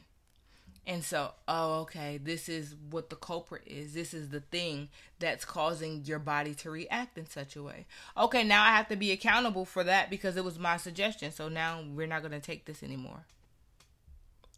And 0.86 1.04
so, 1.04 1.32
oh, 1.48 1.82
okay, 1.82 2.20
this 2.22 2.50
is 2.50 2.76
what 2.90 3.10
the 3.10 3.16
culprit 3.16 3.64
is. 3.66 3.94
This 3.94 4.14
is 4.14 4.30
the 4.30 4.42
thing 4.42 4.90
that's 5.18 5.46
causing 5.46 6.04
your 6.04 6.20
body 6.20 6.54
to 6.56 6.70
react 6.70 7.18
in 7.18 7.26
such 7.26 7.56
a 7.56 7.64
way. 7.64 7.86
Okay, 8.18 8.44
now 8.44 8.64
I 8.64 8.76
have 8.76 8.90
to 8.90 8.98
be 8.98 9.12
accountable 9.12 9.64
for 9.64 9.86
that 9.86 10.10
because 10.10 10.36
it 10.36 10.44
was 10.44 10.60
my 10.60 10.76
suggestion. 10.76 11.32
So 11.32 11.48
now 11.48 11.82
we're 11.94 12.08
not 12.08 12.22
going 12.22 12.34
to 12.34 12.42
take 12.42 12.66
this 12.66 12.84
anymore. 12.84 13.26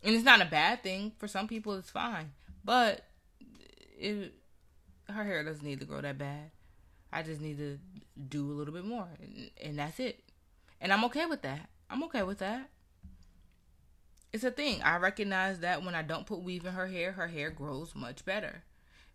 And 0.04 0.16
it's 0.16 0.24
not 0.24 0.42
a 0.42 0.46
bad 0.46 0.82
thing. 0.82 1.12
For 1.20 1.28
some 1.28 1.48
people, 1.48 1.74
it's 1.74 1.92
fine. 1.92 2.32
But 2.64 3.06
it, 4.00 4.34
her 5.08 5.24
hair 5.24 5.44
doesn't 5.44 5.66
need 5.66 5.80
to 5.82 5.86
grow 5.86 6.02
that 6.02 6.18
bad. 6.18 6.50
I 7.14 7.22
just 7.22 7.40
need 7.40 7.60
to 7.60 7.78
do 8.30 8.52
a 8.52 8.54
little 8.54 8.74
bit 8.74 8.86
more. 8.86 9.08
And, 9.22 9.52
and 9.64 9.78
that's 9.78 10.00
it. 10.00 10.24
And 10.82 10.92
I'm 10.92 11.06
okay 11.06 11.28
with 11.28 11.44
that. 11.44 11.70
I'm 11.88 12.04
okay 12.06 12.24
with 12.24 12.40
that 12.40 12.70
it's 14.36 14.44
a 14.44 14.52
thing. 14.52 14.84
I 14.84 14.98
recognize 14.98 15.62
that 15.62 15.82
when 15.82 15.96
I 15.96 16.02
don't 16.02 16.26
put 16.26 16.42
weave 16.42 16.66
in 16.66 16.74
her 16.74 16.88
hair, 16.88 17.14
her 17.14 17.30
hair 17.30 17.50
grows 17.50 17.96
much 17.96 18.26
better. 18.26 18.64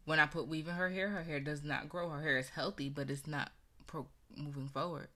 When 0.07 0.19
I 0.19 0.25
put 0.25 0.49
weave 0.49 0.67
in 0.67 0.77
her 0.77 0.89
hair, 0.89 1.11
her 1.11 1.23
hair 1.23 1.41
does 1.41 1.63
not 1.63 1.91
grow. 1.91 2.09
Her 2.09 2.23
hair 2.23 2.39
is 2.39 2.49
healthy, 2.49 2.89
but 2.89 3.11
it's 3.11 3.27
not 3.27 3.53
pro- 3.87 4.07
moving 4.35 4.69
forward. 4.69 5.09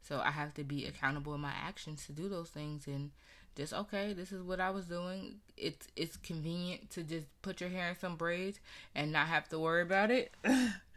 So 0.00 0.18
I 0.20 0.30
have 0.30 0.54
to 0.54 0.64
be 0.64 0.86
accountable 0.86 1.34
in 1.34 1.42
my 1.42 1.52
actions 1.52 2.06
to 2.06 2.12
do 2.12 2.26
those 2.30 2.48
things 2.48 2.86
and 2.86 3.10
just 3.54 3.74
okay, 3.74 4.14
this 4.14 4.32
is 4.32 4.42
what 4.42 4.60
I 4.60 4.70
was 4.70 4.86
doing. 4.86 5.40
It's 5.58 5.88
it's 5.94 6.16
convenient 6.16 6.88
to 6.92 7.02
just 7.02 7.26
put 7.42 7.60
your 7.60 7.68
hair 7.68 7.90
in 7.90 7.98
some 7.98 8.16
braids 8.16 8.60
and 8.94 9.12
not 9.12 9.28
have 9.28 9.46
to 9.50 9.58
worry 9.58 9.82
about 9.82 10.10
it. 10.10 10.32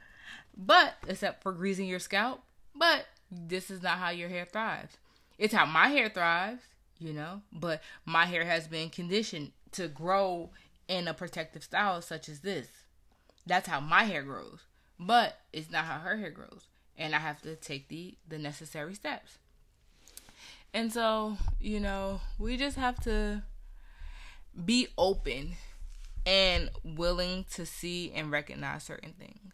but 0.58 0.94
except 1.06 1.44
for 1.44 1.52
greasing 1.52 1.88
your 1.88 2.00
scalp, 2.00 2.42
but 2.74 3.08
this 3.30 3.70
is 3.70 3.84
not 3.84 3.98
how 3.98 4.12
your 4.12 4.30
hair 4.30 4.46
thrives. 4.46 4.96
It's 5.38 5.54
how 5.54 5.66
my 5.66 5.90
hair 5.90 6.08
thrives 6.08 6.62
you 7.00 7.14
know. 7.14 7.42
But 7.52 7.82
my 8.06 8.26
hair 8.26 8.46
has 8.46 8.68
been 8.68 8.90
conditioned 8.90 9.52
to 9.74 9.88
grow 9.88 10.52
in 10.88 11.08
a 11.08 11.14
protective 11.14 11.64
style 11.64 12.02
such 12.02 12.30
as 12.30 12.42
this. 12.42 12.68
That's 13.46 13.68
how 13.68 13.80
my 13.80 14.04
hair 14.04 14.24
grows. 14.24 14.60
But 15.00 15.40
it's 15.52 15.72
not 15.72 15.86
how 15.86 16.00
her 16.00 16.18
hair 16.18 16.32
grows. 16.32 16.68
And 16.98 17.16
I 17.16 17.20
have 17.20 17.42
to 17.42 17.56
take 17.56 17.88
the 17.90 18.18
the 18.28 18.38
necessary 18.38 18.94
steps. 18.94 19.40
And 20.74 20.92
so, 20.92 21.38
you 21.60 21.80
know, 21.80 22.22
we 22.40 22.58
just 22.58 22.78
have 22.78 23.00
to 23.04 23.44
be 24.66 24.88
open 24.98 25.54
and 26.26 26.70
willing 26.84 27.46
to 27.54 27.66
see 27.66 28.12
and 28.16 28.32
recognize 28.32 28.84
certain 28.84 29.14
things. 29.14 29.54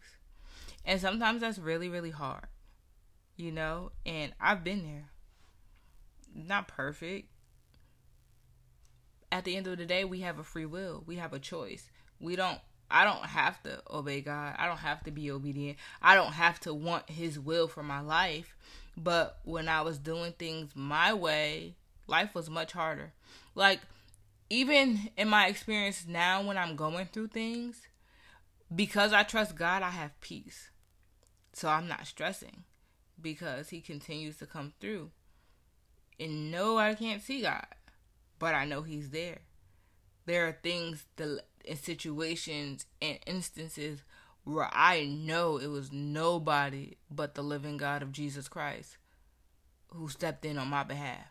And 0.84 1.00
sometimes 1.00 1.40
that's 1.40 1.58
really, 1.58 1.88
really 1.88 2.10
hard, 2.10 2.46
you 3.36 3.52
know, 3.52 3.92
and 4.06 4.32
I've 4.40 4.64
been 4.64 4.82
there. 4.82 5.10
Not 6.34 6.68
perfect, 6.68 7.28
at 9.32 9.44
the 9.44 9.56
end 9.56 9.66
of 9.66 9.78
the 9.78 9.86
day, 9.86 10.04
we 10.04 10.20
have 10.20 10.38
a 10.38 10.44
free 10.44 10.66
will. 10.66 11.02
We 11.06 11.16
have 11.16 11.32
a 11.32 11.38
choice. 11.38 11.88
We 12.18 12.36
don't 12.36 12.58
I 12.90 13.04
don't 13.04 13.24
have 13.24 13.62
to 13.62 13.80
obey 13.88 14.20
God. 14.20 14.56
I 14.58 14.66
don't 14.66 14.78
have 14.78 15.04
to 15.04 15.12
be 15.12 15.30
obedient. 15.30 15.78
I 16.02 16.16
don't 16.16 16.32
have 16.32 16.58
to 16.60 16.74
want 16.74 17.08
his 17.08 17.38
will 17.38 17.68
for 17.68 17.84
my 17.84 18.00
life. 18.00 18.56
But 18.96 19.38
when 19.44 19.68
I 19.68 19.82
was 19.82 19.98
doing 19.98 20.32
things 20.32 20.72
my 20.74 21.14
way, 21.14 21.76
life 22.08 22.34
was 22.34 22.50
much 22.50 22.72
harder. 22.72 23.12
Like 23.54 23.80
even 24.48 25.10
in 25.16 25.28
my 25.28 25.46
experience 25.46 26.04
now 26.08 26.42
when 26.42 26.58
I'm 26.58 26.74
going 26.74 27.06
through 27.06 27.28
things, 27.28 27.86
because 28.74 29.12
I 29.12 29.22
trust 29.22 29.56
God, 29.56 29.82
I 29.82 29.90
have 29.90 30.20
peace. 30.20 30.70
So 31.52 31.68
I'm 31.68 31.86
not 31.86 32.06
stressing 32.06 32.64
because 33.20 33.68
he 33.68 33.80
continues 33.80 34.38
to 34.38 34.46
come 34.46 34.72
through. 34.80 35.10
And 36.20 36.52
no, 36.52 36.78
I 36.78 36.94
can't 36.94 37.22
see 37.22 37.42
God 37.42 37.66
but 38.40 38.54
I 38.54 38.64
know 38.64 38.82
He's 38.82 39.10
there. 39.10 39.38
There 40.26 40.48
are 40.48 40.58
things, 40.60 41.06
the 41.14 41.44
in 41.64 41.76
situations 41.76 42.86
and 43.00 43.18
instances 43.26 44.02
where 44.44 44.70
I 44.72 45.04
know 45.04 45.58
it 45.58 45.68
was 45.68 45.92
nobody 45.92 46.96
but 47.10 47.34
the 47.34 47.42
living 47.42 47.76
God 47.76 48.02
of 48.02 48.10
Jesus 48.10 48.48
Christ 48.48 48.96
who 49.92 50.08
stepped 50.08 50.44
in 50.44 50.56
on 50.58 50.68
my 50.68 50.82
behalf. 50.82 51.26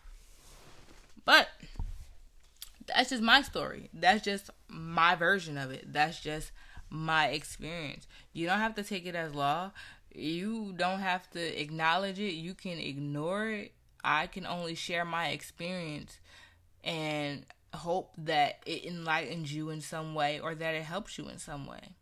But 1.25 1.49
that's 2.85 3.09
just 3.09 3.23
my 3.23 3.41
story. 3.41 3.89
That's 3.93 4.23
just 4.23 4.51
my 4.67 5.15
version 5.15 5.57
of 5.57 5.71
it. 5.71 5.91
That's 5.91 6.19
just 6.19 6.51
my 6.89 7.27
experience. 7.27 8.07
You 8.33 8.45
don't 8.45 8.59
have 8.59 8.75
to 8.75 8.83
take 8.83 9.07
it 9.07 9.15
as 9.15 9.33
law. 9.33 9.71
You 10.13 10.73
don't 10.77 10.99
have 10.99 11.29
to 11.31 11.61
acknowledge 11.61 12.19
it. 12.19 12.33
You 12.33 12.53
can 12.53 12.77
ignore 12.77 13.49
it. 13.49 13.73
I 14.03 14.27
can 14.27 14.45
only 14.45 14.75
share 14.75 15.05
my 15.05 15.29
experience 15.29 16.19
and 16.83 17.45
hope 17.73 18.13
that 18.17 18.59
it 18.65 18.85
enlightens 18.85 19.53
you 19.53 19.69
in 19.69 19.81
some 19.81 20.15
way 20.15 20.39
or 20.39 20.55
that 20.55 20.75
it 20.75 20.83
helps 20.83 21.17
you 21.17 21.27
in 21.29 21.37
some 21.37 21.65
way. 21.67 21.93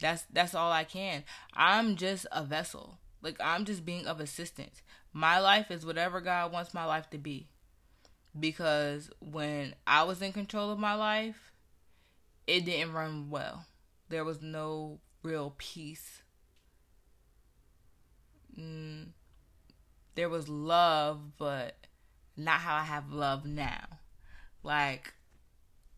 That's 0.00 0.24
that's 0.30 0.54
all 0.54 0.70
I 0.70 0.84
can. 0.84 1.24
I'm 1.54 1.96
just 1.96 2.26
a 2.30 2.44
vessel. 2.44 2.98
Like 3.22 3.36
I'm 3.40 3.64
just 3.64 3.84
being 3.84 4.06
of 4.06 4.20
assistance. 4.20 4.82
My 5.12 5.38
life 5.38 5.70
is 5.70 5.86
whatever 5.86 6.20
God 6.20 6.52
wants 6.52 6.74
my 6.74 6.84
life 6.84 7.08
to 7.10 7.18
be. 7.18 7.48
Because 8.38 9.10
when 9.18 9.74
I 9.86 10.02
was 10.02 10.20
in 10.20 10.32
control 10.32 10.70
of 10.70 10.78
my 10.78 10.94
life, 10.94 11.52
it 12.46 12.66
didn't 12.66 12.92
run 12.92 13.30
well. 13.30 13.64
There 14.10 14.24
was 14.24 14.42
no 14.42 15.00
real 15.22 15.54
peace. 15.56 16.22
Mm, 18.58 19.08
there 20.16 20.28
was 20.28 20.48
love, 20.48 21.36
but 21.38 21.76
not 22.36 22.60
how 22.60 22.74
I 22.74 22.82
have 22.82 23.12
love 23.12 23.46
now. 23.46 23.84
Like, 24.62 25.14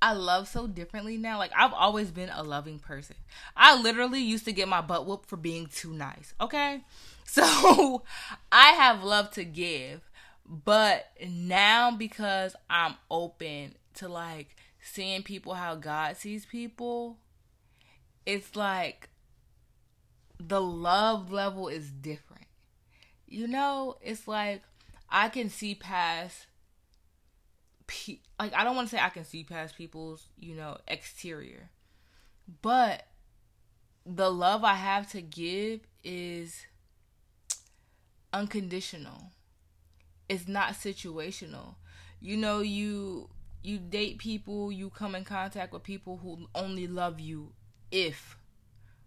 I 0.03 0.13
love 0.13 0.47
so 0.47 0.67
differently 0.67 1.17
now. 1.17 1.39
Like, 1.39 1.53
I've 1.57 1.73
always 1.73 2.11
been 2.11 2.29
a 2.29 2.43
loving 2.43 2.79
person. 2.79 3.17
I 3.57 3.81
literally 3.81 4.21
used 4.21 4.45
to 4.45 4.53
get 4.53 4.69
my 4.69 4.81
butt 4.81 5.07
whooped 5.07 5.29
for 5.29 5.37
being 5.37 5.67
too 5.67 5.93
nice, 5.93 6.35
okay? 6.41 6.83
So, 7.31 8.05
I 8.51 8.69
have 8.69 9.05
love 9.05 9.33
to 9.33 9.45
give. 9.45 10.01
But 10.47 11.11
now, 11.29 11.91
because 11.91 12.57
I'm 12.71 12.95
open 13.11 13.75
to 13.97 14.09
like 14.09 14.57
seeing 14.81 15.23
people 15.23 15.53
how 15.53 15.75
God 15.75 16.17
sees 16.17 16.47
people, 16.47 17.19
it's 18.25 18.57
like 18.57 19.11
the 20.41 20.61
love 20.61 21.31
level 21.31 21.69
is 21.69 21.91
different. 21.91 22.28
You 23.29 23.47
know, 23.47 23.97
it's 24.01 24.27
like 24.27 24.63
I 25.11 25.29
can 25.29 25.51
see 25.51 25.75
past 25.75 26.47
pe- 27.87 28.21
like 28.39 28.55
I 28.55 28.65
don't 28.65 28.77
want 28.77 28.89
to 28.89 28.97
say 28.97 29.03
I 29.03 29.11
can 29.11 29.25
see 29.25 29.45
past 29.45 29.77
people's, 29.77 30.29
you 30.39 30.55
know, 30.55 30.79
exterior. 30.87 31.71
But 32.63 33.07
the 34.07 34.31
love 34.31 34.65
I 34.65 34.75
have 34.75 35.11
to 35.11 35.21
give 35.21 35.81
is 36.03 36.67
unconditional. 38.33 39.33
It's 40.29 40.49
not 40.49 40.73
situational. 40.73 41.75
You 42.21 42.37
know, 42.37 42.61
you 42.61 43.29
you 43.63 43.79
date 43.79 44.19
people, 44.19 44.71
you 44.73 44.89
come 44.91 45.15
in 45.15 45.25
contact 45.25 45.73
with 45.73 45.83
people 45.83 46.19
who 46.19 46.49
only 46.55 46.87
love 46.87 47.21
you 47.21 47.53
if, 47.91 48.39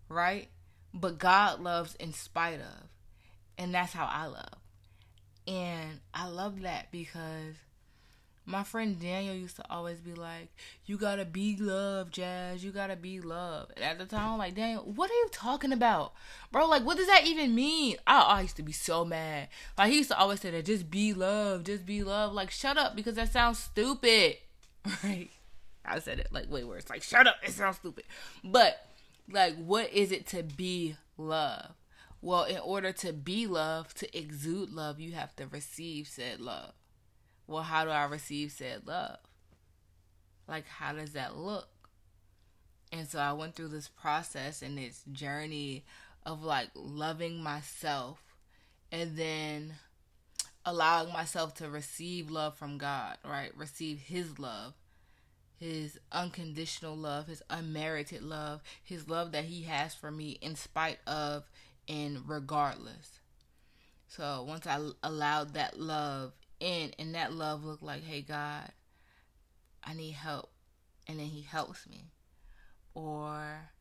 right? 0.10 0.50
But 0.94 1.18
God 1.18 1.62
loves 1.62 1.96
in 1.96 2.14
spite 2.14 2.60
of. 2.60 2.90
And 3.58 3.74
that's 3.74 3.94
how 3.94 4.06
I 4.06 4.26
love. 4.26 4.58
And 5.48 6.00
I 6.14 6.28
love 6.28 6.62
that 6.62 6.92
because 6.92 7.56
my 8.46 8.64
friend 8.64 9.00
Daniel 9.00 9.36
used 9.36 9.56
to 9.58 9.72
always 9.72 10.00
be 10.00 10.14
like, 10.14 10.50
You 10.86 10.98
gotta 10.98 11.26
be 11.26 11.56
love, 11.58 12.12
Jazz. 12.12 12.64
You 12.64 12.72
gotta 12.72 12.96
be 12.96 13.20
love. 13.22 13.72
And 13.76 13.84
at 13.84 13.98
the 13.98 14.06
time, 14.06 14.34
I'm 14.34 14.38
like, 14.38 14.56
Daniel, 14.56 14.84
what 14.84 15.10
are 15.10 15.14
you 15.14 15.30
talking 15.32 15.72
about? 15.72 16.14
Bro, 16.52 16.68
like, 16.68 16.84
what 16.86 16.98
does 16.98 17.08
that 17.08 17.26
even 17.26 17.56
mean? 17.56 17.98
I, 18.06 18.22
I 18.22 18.42
used 18.42 18.58
to 18.58 18.64
be 18.64 18.72
so 18.72 19.06
mad. 19.06 19.48
Like, 19.78 19.92
he 19.92 19.98
used 19.98 20.10
to 20.10 20.18
always 20.18 20.42
say 20.42 20.52
that, 20.52 20.66
just 20.66 20.90
be 20.90 21.14
love, 21.14 21.64
just 21.64 21.86
be 21.86 22.04
love. 22.04 22.34
Like, 22.34 22.52
shut 22.52 22.78
up, 22.78 22.96
because 22.96 23.16
that 23.16 23.32
sounds 23.32 23.60
stupid. 23.60 24.38
Right? 25.04 25.30
I 25.86 26.00
said 26.00 26.20
it 26.20 26.28
like 26.32 26.50
way 26.50 26.64
worse. 26.64 26.90
Like, 26.90 27.04
shut 27.04 27.26
up, 27.28 27.36
it 27.44 27.52
sounds 27.52 27.78
stupid. 27.78 28.04
But, 28.44 28.86
like, 29.32 29.56
what 29.56 29.92
is 29.92 30.12
it 30.12 30.28
to 30.28 30.44
be 30.44 30.96
love? 31.18 31.72
Well, 32.22 32.44
in 32.44 32.60
order 32.60 32.92
to 32.94 33.14
be 33.14 33.48
love, 33.48 33.94
to 33.96 34.18
exude 34.18 34.72
love, 34.72 35.00
you 35.00 35.14
have 35.14 35.36
to 35.38 35.48
receive 35.48 36.08
said 36.08 36.40
love. 36.40 36.74
Well, 37.48 37.64
how 37.64 37.84
do 37.84 37.90
I 37.90 38.04
receive 38.06 38.52
said 38.52 38.86
love? 38.86 39.18
Like, 40.48 40.68
how 40.68 40.94
does 40.94 41.14
that 41.14 41.36
look? 41.36 41.68
And 42.92 43.08
so 43.08 43.20
I 43.20 43.34
went 43.34 43.56
through 43.56 43.70
this 43.70 43.88
process 43.88 44.62
and 44.62 44.78
this 44.78 45.04
journey 45.12 45.84
of 46.26 46.44
like 46.44 46.70
loving 46.76 47.42
myself 47.42 48.22
and 48.92 49.18
then 49.18 49.74
allowing 50.66 51.12
myself 51.12 51.56
to 51.56 51.70
receive 51.70 52.30
love 52.30 52.56
from 52.56 52.78
God, 52.78 53.18
right? 53.26 53.56
Receive 53.58 54.00
His 54.00 54.38
love, 54.38 54.74
His 55.58 56.00
unconditional 56.12 56.96
love, 56.96 57.28
His 57.28 57.42
unmerited 57.50 58.22
love, 58.22 58.62
His 58.84 59.10
love 59.10 59.32
that 59.32 59.46
He 59.46 59.64
has 59.64 59.96
for 59.96 60.12
me 60.12 60.38
in 60.42 60.56
spite 60.56 61.00
of 61.08 61.50
and 61.88 62.28
regardless. 62.28 63.20
So 64.08 64.46
once 64.48 64.68
I 64.68 64.80
allowed 65.04 65.54
that 65.54 65.80
love 65.80 66.34
in, 66.60 66.92
and 67.00 67.16
that 67.16 67.34
love 67.34 67.64
looked 67.64 67.84
like, 67.84 68.04
hey, 68.04 68.22
God, 68.22 68.72
I 69.84 69.94
need 69.94 70.12
help. 70.12 70.52
and 71.08 71.20
then 71.20 71.28
he 71.28 71.42
helps 71.42 71.88
me. 71.88 72.12
Or 72.94 73.72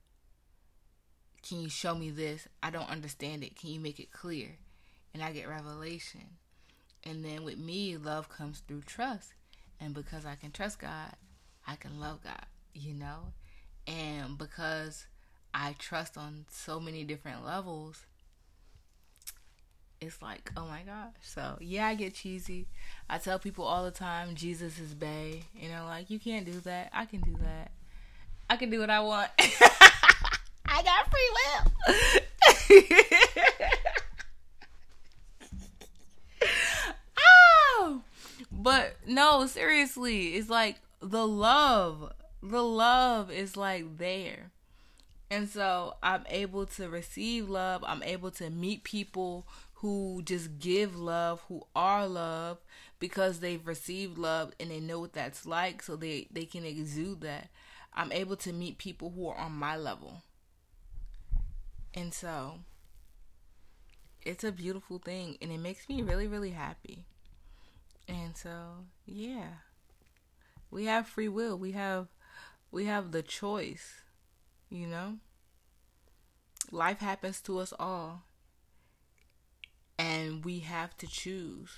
can 1.46 1.61
you 1.61 1.68
show 1.68 1.94
me 1.94 2.11
this? 2.11 2.48
I 2.62 2.70
don't 2.70 2.88
understand 2.90 3.44
it. 3.44 3.57
Can 3.57 3.70
you 3.70 3.80
make 3.80 4.01
it 4.01 4.12
clear? 4.12 4.59
And 5.12 5.22
I 5.22 5.32
get 5.32 5.48
revelation. 5.48 6.38
And 7.05 7.24
then 7.24 7.44
with 7.44 7.59
me, 7.59 7.96
love 7.96 8.28
comes 8.28 8.61
through 8.61 8.82
trust. 8.82 9.32
And 9.80 9.94
because 9.94 10.26
I 10.26 10.34
can 10.34 10.51
trust 10.51 10.78
God, 10.78 11.12
I 11.66 11.76
can 11.76 11.98
love 11.98 12.22
God, 12.22 12.46
you 12.74 12.94
know? 12.94 13.32
And 13.86 14.36
because 14.38 15.07
I 15.53 15.74
trust 15.78 16.16
on 16.16 16.46
so 16.51 16.78
many 16.80 17.05
different 17.05 17.44
levels, 17.44 18.05
it's 20.01 20.22
like, 20.22 20.51
oh 20.57 20.66
my 20.66 20.80
gosh. 20.82 21.12
So, 21.22 21.59
yeah, 21.61 21.86
I 21.86 21.94
get 21.94 22.14
cheesy. 22.14 22.66
I 23.09 23.18
tell 23.18 23.38
people 23.38 23.66
all 23.66 23.84
the 23.84 23.90
time, 23.90 24.34
Jesus 24.34 24.78
is 24.78 24.94
Bay. 24.94 25.42
You 25.55 25.68
know, 25.68 25.84
like, 25.84 26.09
you 26.09 26.18
can't 26.18 26.46
do 26.46 26.59
that. 26.61 26.88
I 26.92 27.05
can 27.05 27.20
do 27.20 27.36
that. 27.42 27.70
I 28.48 28.57
can 28.57 28.70
do 28.70 28.80
what 28.80 28.88
I 28.88 29.01
want. 29.01 29.30
I 30.66 30.82
got 30.82 31.11
free 31.11 31.30
will. 31.36 31.72
oh! 37.18 38.03
But 38.51 38.96
no, 39.07 39.46
seriously, 39.46 40.36
it's 40.36 40.48
like 40.48 40.76
the 41.03 41.26
love. 41.26 42.12
The 42.42 42.62
love 42.62 43.30
is 43.30 43.55
like 43.57 43.98
there. 43.98 44.51
And 45.31 45.49
so 45.49 45.95
I'm 46.03 46.24
able 46.28 46.66
to 46.66 46.89
receive 46.89 47.49
love. 47.49 47.85
I'm 47.87 48.03
able 48.03 48.31
to 48.33 48.51
meet 48.51 48.85
people 48.85 49.47
who 49.74 50.22
just 50.24 50.59
give 50.59 50.97
love, 50.97 51.43
who 51.49 51.62
are 51.74 52.07
love 52.07 52.59
because 52.99 53.41
they've 53.41 53.66
received 53.66 54.18
love 54.18 54.53
and 54.61 54.70
they 54.70 54.81
know 54.81 55.01
what 55.01 55.12
that's 55.14 55.47
like 55.47 55.83
so 55.83 55.97
they 55.97 56.26
they 56.31 56.45
can 56.45 56.64
exude 56.64 57.20
that. 57.22 57.49
I'm 57.95 58.12
able 58.12 58.37
to 58.37 58.53
meet 58.53 58.78
people 58.78 59.11
who 59.11 59.28
are 59.28 59.37
on 59.39 59.53
my 59.53 59.76
level. 59.76 60.22
And 61.95 62.12
so 62.14 62.61
it's 64.22 64.45
a 64.45 64.53
beautiful 64.53 64.99
thing 64.99 65.37
and 65.43 65.51
it 65.53 65.59
makes 65.59 65.89
me 65.89 66.03
really 66.03 66.26
really 66.26 66.51
happy. 66.53 67.05
And 68.09 68.37
so, 68.37 68.87
yeah. 69.07 69.49
We 70.70 70.87
have 70.87 71.07
free 71.07 71.28
will. 71.28 71.57
We 71.59 71.72
have 71.72 72.09
we 72.72 72.87
have 72.87 73.12
the 73.12 73.22
choice, 73.22 74.03
you 74.71 74.87
know? 74.87 75.16
Life 76.71 77.01
happens 77.01 77.41
to 77.43 77.59
us 77.59 77.73
all 77.79 78.23
and 80.01 80.45
we 80.47 80.61
have 80.61 80.97
to 80.97 81.07
choose 81.07 81.71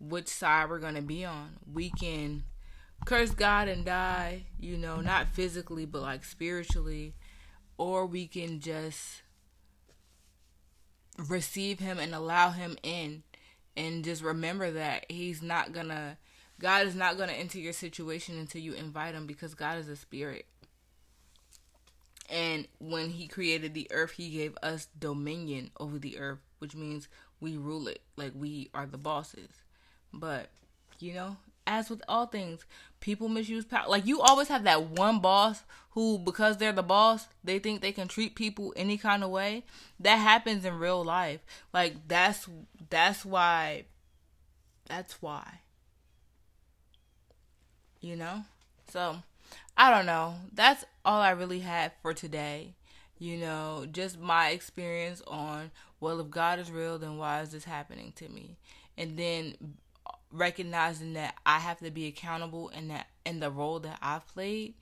which 0.00 0.26
side 0.26 0.68
we're 0.68 0.80
going 0.80 0.96
to 0.96 1.02
be 1.02 1.24
on. 1.24 1.58
We 1.72 1.90
can 1.90 2.42
curse 3.04 3.30
God 3.30 3.68
and 3.68 3.84
die, 3.84 4.46
you 4.58 4.76
know, 4.76 5.00
not 5.00 5.28
physically, 5.28 5.86
but 5.86 6.02
like 6.02 6.24
spiritually, 6.24 7.14
or 7.76 8.06
we 8.06 8.26
can 8.26 8.58
just 8.58 9.22
receive 11.16 11.78
Him 11.78 11.98
and 12.00 12.12
allow 12.12 12.50
Him 12.50 12.76
in 12.82 13.22
and 13.76 14.04
just 14.04 14.22
remember 14.22 14.72
that 14.72 15.06
He's 15.08 15.40
not 15.40 15.72
going 15.72 15.88
to, 15.88 16.16
God 16.58 16.88
is 16.88 16.96
not 16.96 17.16
going 17.16 17.28
to 17.28 17.36
enter 17.36 17.58
your 17.58 17.72
situation 17.72 18.36
until 18.36 18.62
you 18.62 18.72
invite 18.72 19.14
Him 19.14 19.26
because 19.26 19.54
God 19.54 19.78
is 19.78 19.88
a 19.88 19.96
spirit. 19.96 20.46
And 22.28 22.68
when 22.78 23.10
He 23.10 23.26
created 23.26 23.74
the 23.74 23.88
earth, 23.90 24.12
He 24.12 24.30
gave 24.30 24.56
us 24.62 24.88
dominion 24.98 25.70
over 25.78 25.98
the 25.98 26.18
earth, 26.18 26.40
which 26.58 26.74
means 26.74 27.08
we 27.40 27.56
rule 27.56 27.88
it 27.88 28.02
like 28.16 28.32
we 28.34 28.70
are 28.74 28.86
the 28.86 28.98
bosses. 28.98 29.48
But 30.12 30.48
you 30.98 31.14
know, 31.14 31.36
as 31.66 31.90
with 31.90 32.02
all 32.08 32.26
things, 32.26 32.64
people 33.00 33.28
misuse 33.28 33.64
power. 33.64 33.88
Like 33.88 34.06
you 34.06 34.20
always 34.20 34.48
have 34.48 34.64
that 34.64 34.84
one 34.84 35.20
boss 35.20 35.62
who, 35.90 36.18
because 36.18 36.56
they're 36.56 36.72
the 36.72 36.82
boss, 36.82 37.28
they 37.44 37.58
think 37.58 37.80
they 37.80 37.92
can 37.92 38.08
treat 38.08 38.34
people 38.34 38.72
any 38.76 38.96
kind 38.96 39.22
of 39.22 39.30
way. 39.30 39.64
That 40.00 40.16
happens 40.16 40.64
in 40.64 40.78
real 40.78 41.04
life. 41.04 41.40
Like 41.72 42.08
that's 42.08 42.48
that's 42.90 43.24
why. 43.24 43.84
That's 44.86 45.20
why. 45.20 45.60
You 48.00 48.16
know, 48.16 48.44
so 48.90 49.18
I 49.78 49.90
don't 49.90 50.06
know. 50.06 50.34
That's 50.52 50.84
all 51.04 51.20
I 51.20 51.30
really 51.30 51.60
had 51.60 51.92
for 52.02 52.12
today 52.12 52.74
you 53.18 53.36
know, 53.36 53.84
just 53.90 54.18
my 54.18 54.50
experience 54.50 55.22
on, 55.26 55.70
well, 56.00 56.20
if 56.20 56.30
God 56.30 56.58
is 56.58 56.70
real, 56.70 56.98
then 56.98 57.18
why 57.18 57.42
is 57.42 57.50
this 57.50 57.64
happening 57.64 58.12
to 58.16 58.28
me? 58.28 58.56
And 58.96 59.18
then 59.18 59.54
recognizing 60.30 61.14
that 61.14 61.34
I 61.44 61.58
have 61.58 61.78
to 61.80 61.90
be 61.90 62.06
accountable 62.06 62.68
in 62.68 62.88
that 62.88 63.08
in 63.24 63.40
the 63.40 63.50
role 63.50 63.80
that 63.80 63.98
I've 64.02 64.26
played 64.28 64.74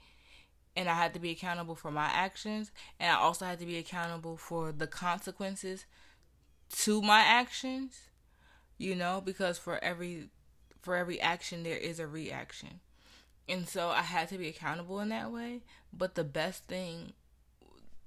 and 0.76 0.88
I 0.88 0.94
had 0.94 1.14
to 1.14 1.20
be 1.20 1.30
accountable 1.30 1.76
for 1.76 1.92
my 1.92 2.06
actions 2.06 2.72
and 2.98 3.10
I 3.10 3.14
also 3.14 3.44
had 3.44 3.60
to 3.60 3.66
be 3.66 3.78
accountable 3.78 4.36
for 4.36 4.72
the 4.72 4.88
consequences 4.88 5.86
to 6.78 7.00
my 7.00 7.20
actions 7.20 8.08
you 8.76 8.96
know 8.96 9.22
because 9.24 9.56
for 9.56 9.82
every 9.84 10.30
for 10.82 10.96
every 10.96 11.20
action 11.20 11.62
there 11.62 11.78
is 11.78 12.00
a 12.00 12.08
reaction 12.08 12.80
and 13.48 13.68
so 13.68 13.88
I 13.88 14.02
had 14.02 14.28
to 14.30 14.38
be 14.38 14.48
accountable 14.48 15.00
in 15.00 15.10
that 15.10 15.32
way 15.32 15.62
but 15.92 16.14
the 16.14 16.24
best 16.24 16.64
thing 16.64 17.12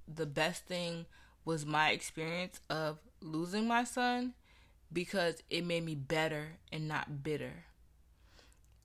the 0.08 0.26
best 0.26 0.66
thing 0.66 1.06
was 1.46 1.66
my 1.66 1.92
experience 1.92 2.60
of 2.70 3.00
losing 3.22 3.68
my 3.68 3.84
son 3.84 4.34
because 4.92 5.42
it 5.50 5.66
made 5.66 5.86
me 5.86 5.96
better 5.96 6.58
and 6.72 6.88
not 6.88 7.24
bitter. 7.24 7.66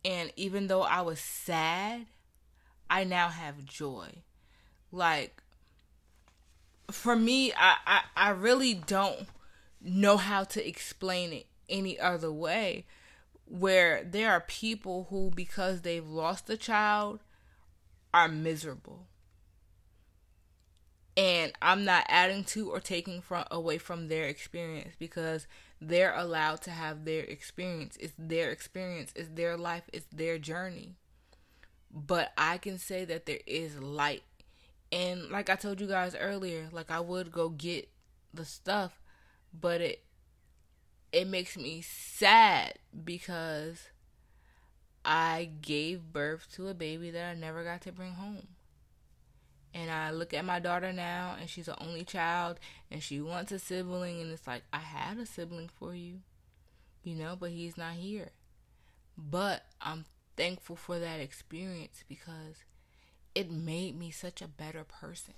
And 0.05 0.33
even 0.37 0.67
though 0.67 0.83
I 0.83 1.01
was 1.01 1.19
sad, 1.19 2.07
I 2.91 3.05
now 3.05 3.29
have 3.29 3.65
joy. 3.65 4.09
Like 4.93 5.43
for 6.91 7.17
me, 7.17 7.53
I, 7.53 7.77
I, 7.87 8.01
I 8.17 8.31
really 8.31 8.75
don't 8.75 9.27
know 9.81 10.17
how 10.17 10.45
to 10.45 10.67
explain 10.67 11.33
it 11.33 11.47
any 11.69 11.99
other 11.99 12.31
way. 12.31 12.85
Where 13.55 14.03
there 14.03 14.33
are 14.33 14.41
people 14.41 15.07
who, 15.11 15.31
because 15.35 15.83
they've 15.83 16.07
lost 16.07 16.51
a 16.51 16.57
child, 16.57 17.21
are 18.13 18.29
miserable 18.29 19.07
and 21.17 21.53
I'm 21.63 21.85
not 21.85 22.07
adding 22.09 22.45
to 22.45 22.71
or 22.71 22.81
taking 22.81 23.21
from 23.21 23.45
away 23.51 23.79
from 23.79 24.09
their 24.09 24.25
experience 24.25 24.95
because 24.99 25.47
they're 25.81 26.15
allowed 26.15 26.63
to 26.63 26.71
have 26.71 27.05
their 27.05 27.23
experience. 27.23 27.97
It's 28.01 28.15
their 28.19 28.51
experience, 28.51 29.13
it's 29.15 29.29
their 29.29 29.57
life, 29.57 29.85
it's 29.93 30.07
their 30.13 30.39
journey. 30.39 30.97
But 31.93 32.33
I 32.37 32.59
can 32.59 32.79
say 32.79 33.05
that 33.05 33.27
there 33.27 33.41
is 33.47 33.79
light. 33.79 34.25
And 34.91 35.31
like 35.31 35.49
I 35.49 35.55
told 35.55 35.81
you 35.81 35.87
guys 35.87 36.17
earlier, 36.19 36.69
like 36.73 36.91
I 36.91 37.01
would 37.01 37.31
go 37.31 37.49
get 37.49 37.89
the 38.33 38.45
stuff, 38.45 39.01
but 39.53 39.81
it 39.81 40.04
it 41.15 41.29
makes 41.29 41.57
me 41.57 41.81
sad 41.81 42.75
because 43.05 43.89
I 45.05 45.51
gave 45.61 46.13
birth 46.13 46.49
to 46.55 46.69
a 46.69 46.75
baby 46.75 47.11
that 47.11 47.31
I 47.31 47.35
never 47.39 47.63
got 47.63 47.83
to 47.83 47.93
bring 47.93 48.15
home. 48.15 48.49
And 49.73 49.91
I 49.91 50.11
look 50.11 50.35
at 50.35 50.45
my 50.45 50.59
daughter 50.59 50.93
now, 50.93 51.37
and 51.41 51.49
she's 51.49 51.69
an 51.69 51.77
only 51.81 52.05
child, 52.05 52.59
and 52.91 53.03
she 53.03 53.21
wants 53.21 53.53
a 53.53 53.59
sibling, 53.59 54.21
and 54.21 54.31
it's 54.31 54.47
like, 54.47 54.63
I 54.73 54.79
had 54.79 55.19
a 55.19 55.27
sibling 55.27 55.69
for 55.69 55.95
you, 55.95 56.21
you 57.03 57.15
know, 57.15 57.37
but 57.39 57.51
he's 57.51 57.77
not 57.77 57.95
here. 57.95 58.31
But 59.17 59.65
I'm 59.81 60.05
thankful 60.37 60.77
for 60.77 60.99
that 60.99 61.21
experience 61.21 62.05
because 62.09 62.65
it 63.35 63.51
made 63.51 63.99
me 63.99 64.11
such 64.11 64.43
a 64.43 64.49
better 64.49 64.85
person. 64.85 65.35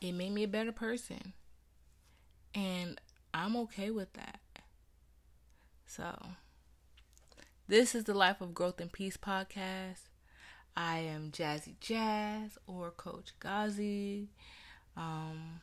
It 0.00 0.12
made 0.12 0.32
me 0.32 0.44
a 0.44 0.48
better 0.48 0.72
person. 0.72 1.34
And 2.54 3.00
I'm 3.32 3.56
okay 3.56 3.90
with 3.90 4.12
that. 4.14 4.40
So, 5.86 6.14
this 7.68 7.94
is 7.94 8.04
the 8.04 8.14
Life 8.14 8.40
of 8.40 8.54
Growth 8.54 8.80
and 8.80 8.92
Peace 8.92 9.16
podcast. 9.16 10.08
I 10.76 10.98
am 10.98 11.30
Jazzy 11.30 11.74
Jazz 11.80 12.58
or 12.66 12.90
Coach 12.90 13.32
Jazzy. 13.40 14.28
Um, 14.96 15.60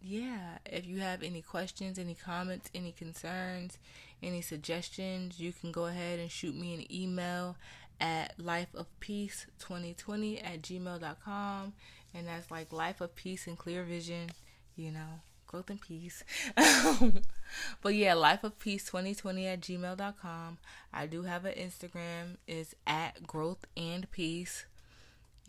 yeah, 0.00 0.58
if 0.66 0.86
you 0.86 1.00
have 1.00 1.22
any 1.22 1.42
questions, 1.42 1.98
any 1.98 2.14
comments, 2.14 2.70
any 2.74 2.92
concerns, 2.92 3.78
any 4.22 4.40
suggestions, 4.40 5.40
you 5.40 5.52
can 5.52 5.72
go 5.72 5.86
ahead 5.86 6.18
and 6.18 6.30
shoot 6.30 6.54
me 6.54 6.74
an 6.74 6.92
email 6.92 7.56
at 8.00 8.36
lifeofpeace2020 8.38 10.44
at 10.44 10.62
gmail.com. 10.62 11.72
And 12.14 12.26
that's 12.26 12.50
like 12.50 12.72
life 12.72 13.00
of 13.00 13.14
peace 13.14 13.46
and 13.46 13.58
clear 13.58 13.82
vision, 13.82 14.30
you 14.76 14.90
know 14.90 15.20
growth 15.48 15.70
and 15.70 15.80
peace. 15.80 16.22
but 17.82 17.94
yeah, 17.94 18.14
life 18.14 18.44
of 18.44 18.58
peace 18.60 18.84
2020 18.86 19.46
at 19.48 19.60
gmail.com. 19.60 20.58
I 20.92 21.06
do 21.06 21.22
have 21.22 21.44
an 21.44 21.54
Instagram, 21.54 22.36
is 22.46 22.76
at 22.86 23.26
growth 23.26 23.64
and 23.76 24.10
peace. 24.12 24.66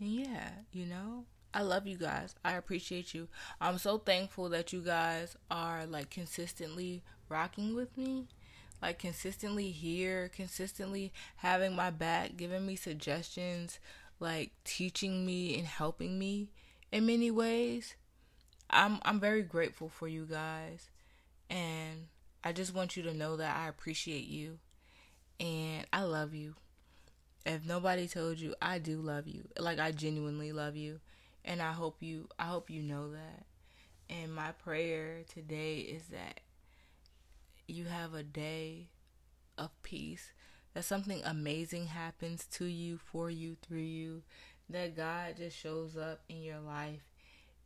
And 0.00 0.08
yeah, 0.10 0.50
you 0.72 0.86
know, 0.86 1.24
I 1.54 1.62
love 1.62 1.86
you 1.86 1.96
guys. 1.96 2.34
I 2.44 2.54
appreciate 2.54 3.14
you. 3.14 3.28
I'm 3.60 3.78
so 3.78 3.98
thankful 3.98 4.48
that 4.50 4.72
you 4.72 4.80
guys 4.80 5.36
are 5.50 5.86
like 5.86 6.10
consistently 6.10 7.02
rocking 7.28 7.74
with 7.76 7.96
me. 7.96 8.26
like 8.82 8.98
consistently 8.98 9.70
here, 9.70 10.28
consistently 10.34 11.12
having 11.36 11.74
my 11.76 11.90
back, 11.90 12.36
giving 12.36 12.66
me 12.66 12.76
suggestions, 12.76 13.78
like 14.20 14.52
teaching 14.64 15.26
me 15.26 15.58
and 15.58 15.66
helping 15.66 16.18
me 16.18 16.48
in 16.92 17.06
many 17.06 17.30
ways. 17.30 17.94
I'm 18.70 18.98
I'm 19.02 19.20
very 19.20 19.42
grateful 19.42 19.88
for 19.88 20.08
you 20.08 20.26
guys 20.26 20.90
and 21.48 22.06
I 22.42 22.52
just 22.52 22.74
want 22.74 22.96
you 22.96 23.02
to 23.04 23.14
know 23.14 23.36
that 23.36 23.56
I 23.56 23.68
appreciate 23.68 24.26
you 24.26 24.58
and 25.38 25.86
I 25.92 26.02
love 26.02 26.34
you. 26.34 26.54
If 27.44 27.64
nobody 27.66 28.06
told 28.06 28.38
you, 28.38 28.54
I 28.60 28.78
do 28.78 28.98
love 28.98 29.26
you. 29.26 29.48
Like 29.58 29.78
I 29.78 29.92
genuinely 29.92 30.52
love 30.52 30.76
you 30.76 31.00
and 31.44 31.60
I 31.60 31.72
hope 31.72 31.96
you 32.00 32.28
I 32.38 32.44
hope 32.44 32.70
you 32.70 32.82
know 32.82 33.12
that. 33.12 33.44
And 34.08 34.34
my 34.34 34.52
prayer 34.52 35.22
today 35.32 35.78
is 35.78 36.04
that 36.08 36.40
you 37.68 37.84
have 37.84 38.14
a 38.14 38.22
day 38.22 38.88
of 39.56 39.70
peace, 39.82 40.32
that 40.74 40.84
something 40.84 41.22
amazing 41.24 41.86
happens 41.86 42.46
to 42.52 42.64
you, 42.64 42.98
for 42.98 43.30
you, 43.30 43.56
through 43.62 43.78
you, 43.78 44.22
that 44.68 44.96
God 44.96 45.36
just 45.36 45.56
shows 45.56 45.96
up 45.96 46.22
in 46.28 46.42
your 46.42 46.58
life 46.60 47.09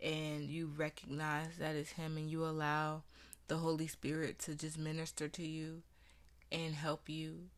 and 0.05 0.51
you 0.51 0.71
recognize 0.77 1.57
that 1.59 1.75
it's 1.75 1.93
Him 1.93 2.17
and 2.19 2.31
you 2.31 2.45
allow 2.45 3.03
the 3.49 3.57
Holy 3.57 3.87
Spirit 3.87 4.39
to 4.41 4.55
just 4.55 4.79
minister 4.79 5.29
to 5.29 5.43
you 5.43 5.83
and 6.53 6.75
help 6.75 7.09
you 7.09 7.49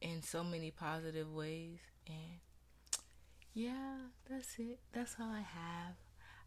in 0.00 0.22
so 0.22 0.42
many 0.42 0.70
positive 0.70 1.32
ways. 1.32 1.78
And 2.06 2.40
yeah, 3.52 3.96
that's 4.28 4.58
it. 4.58 4.78
That's 4.92 5.16
all 5.20 5.30
I 5.30 5.40
have. 5.40 5.96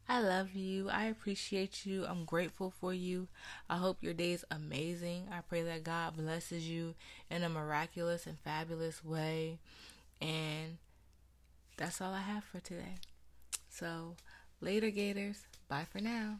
I 0.07 0.21
love 0.21 0.55
you. 0.55 0.89
I 0.89 1.05
appreciate 1.05 1.85
you. 1.85 2.03
I'm 2.05 2.25
grateful 2.25 2.73
for 2.81 2.91
you. 2.91 3.27
I 3.69 3.77
hope 3.77 3.97
your 4.01 4.15
day 4.15 4.31
is 4.31 4.43
amazing. 4.49 5.27
I 5.31 5.41
pray 5.41 5.61
that 5.61 5.83
God 5.83 6.17
blesses 6.17 6.67
you 6.67 6.95
in 7.29 7.43
a 7.43 7.49
miraculous 7.49 8.25
and 8.25 8.39
fabulous 8.39 9.05
way. 9.05 9.59
And 10.19 10.77
that's 11.77 12.01
all 12.01 12.13
I 12.13 12.21
have 12.21 12.43
for 12.43 12.59
today. 12.59 12.95
So, 13.69 14.15
later, 14.61 14.89
Gators. 14.89 15.45
Bye 15.67 15.85
for 15.91 15.99
now. 15.99 16.39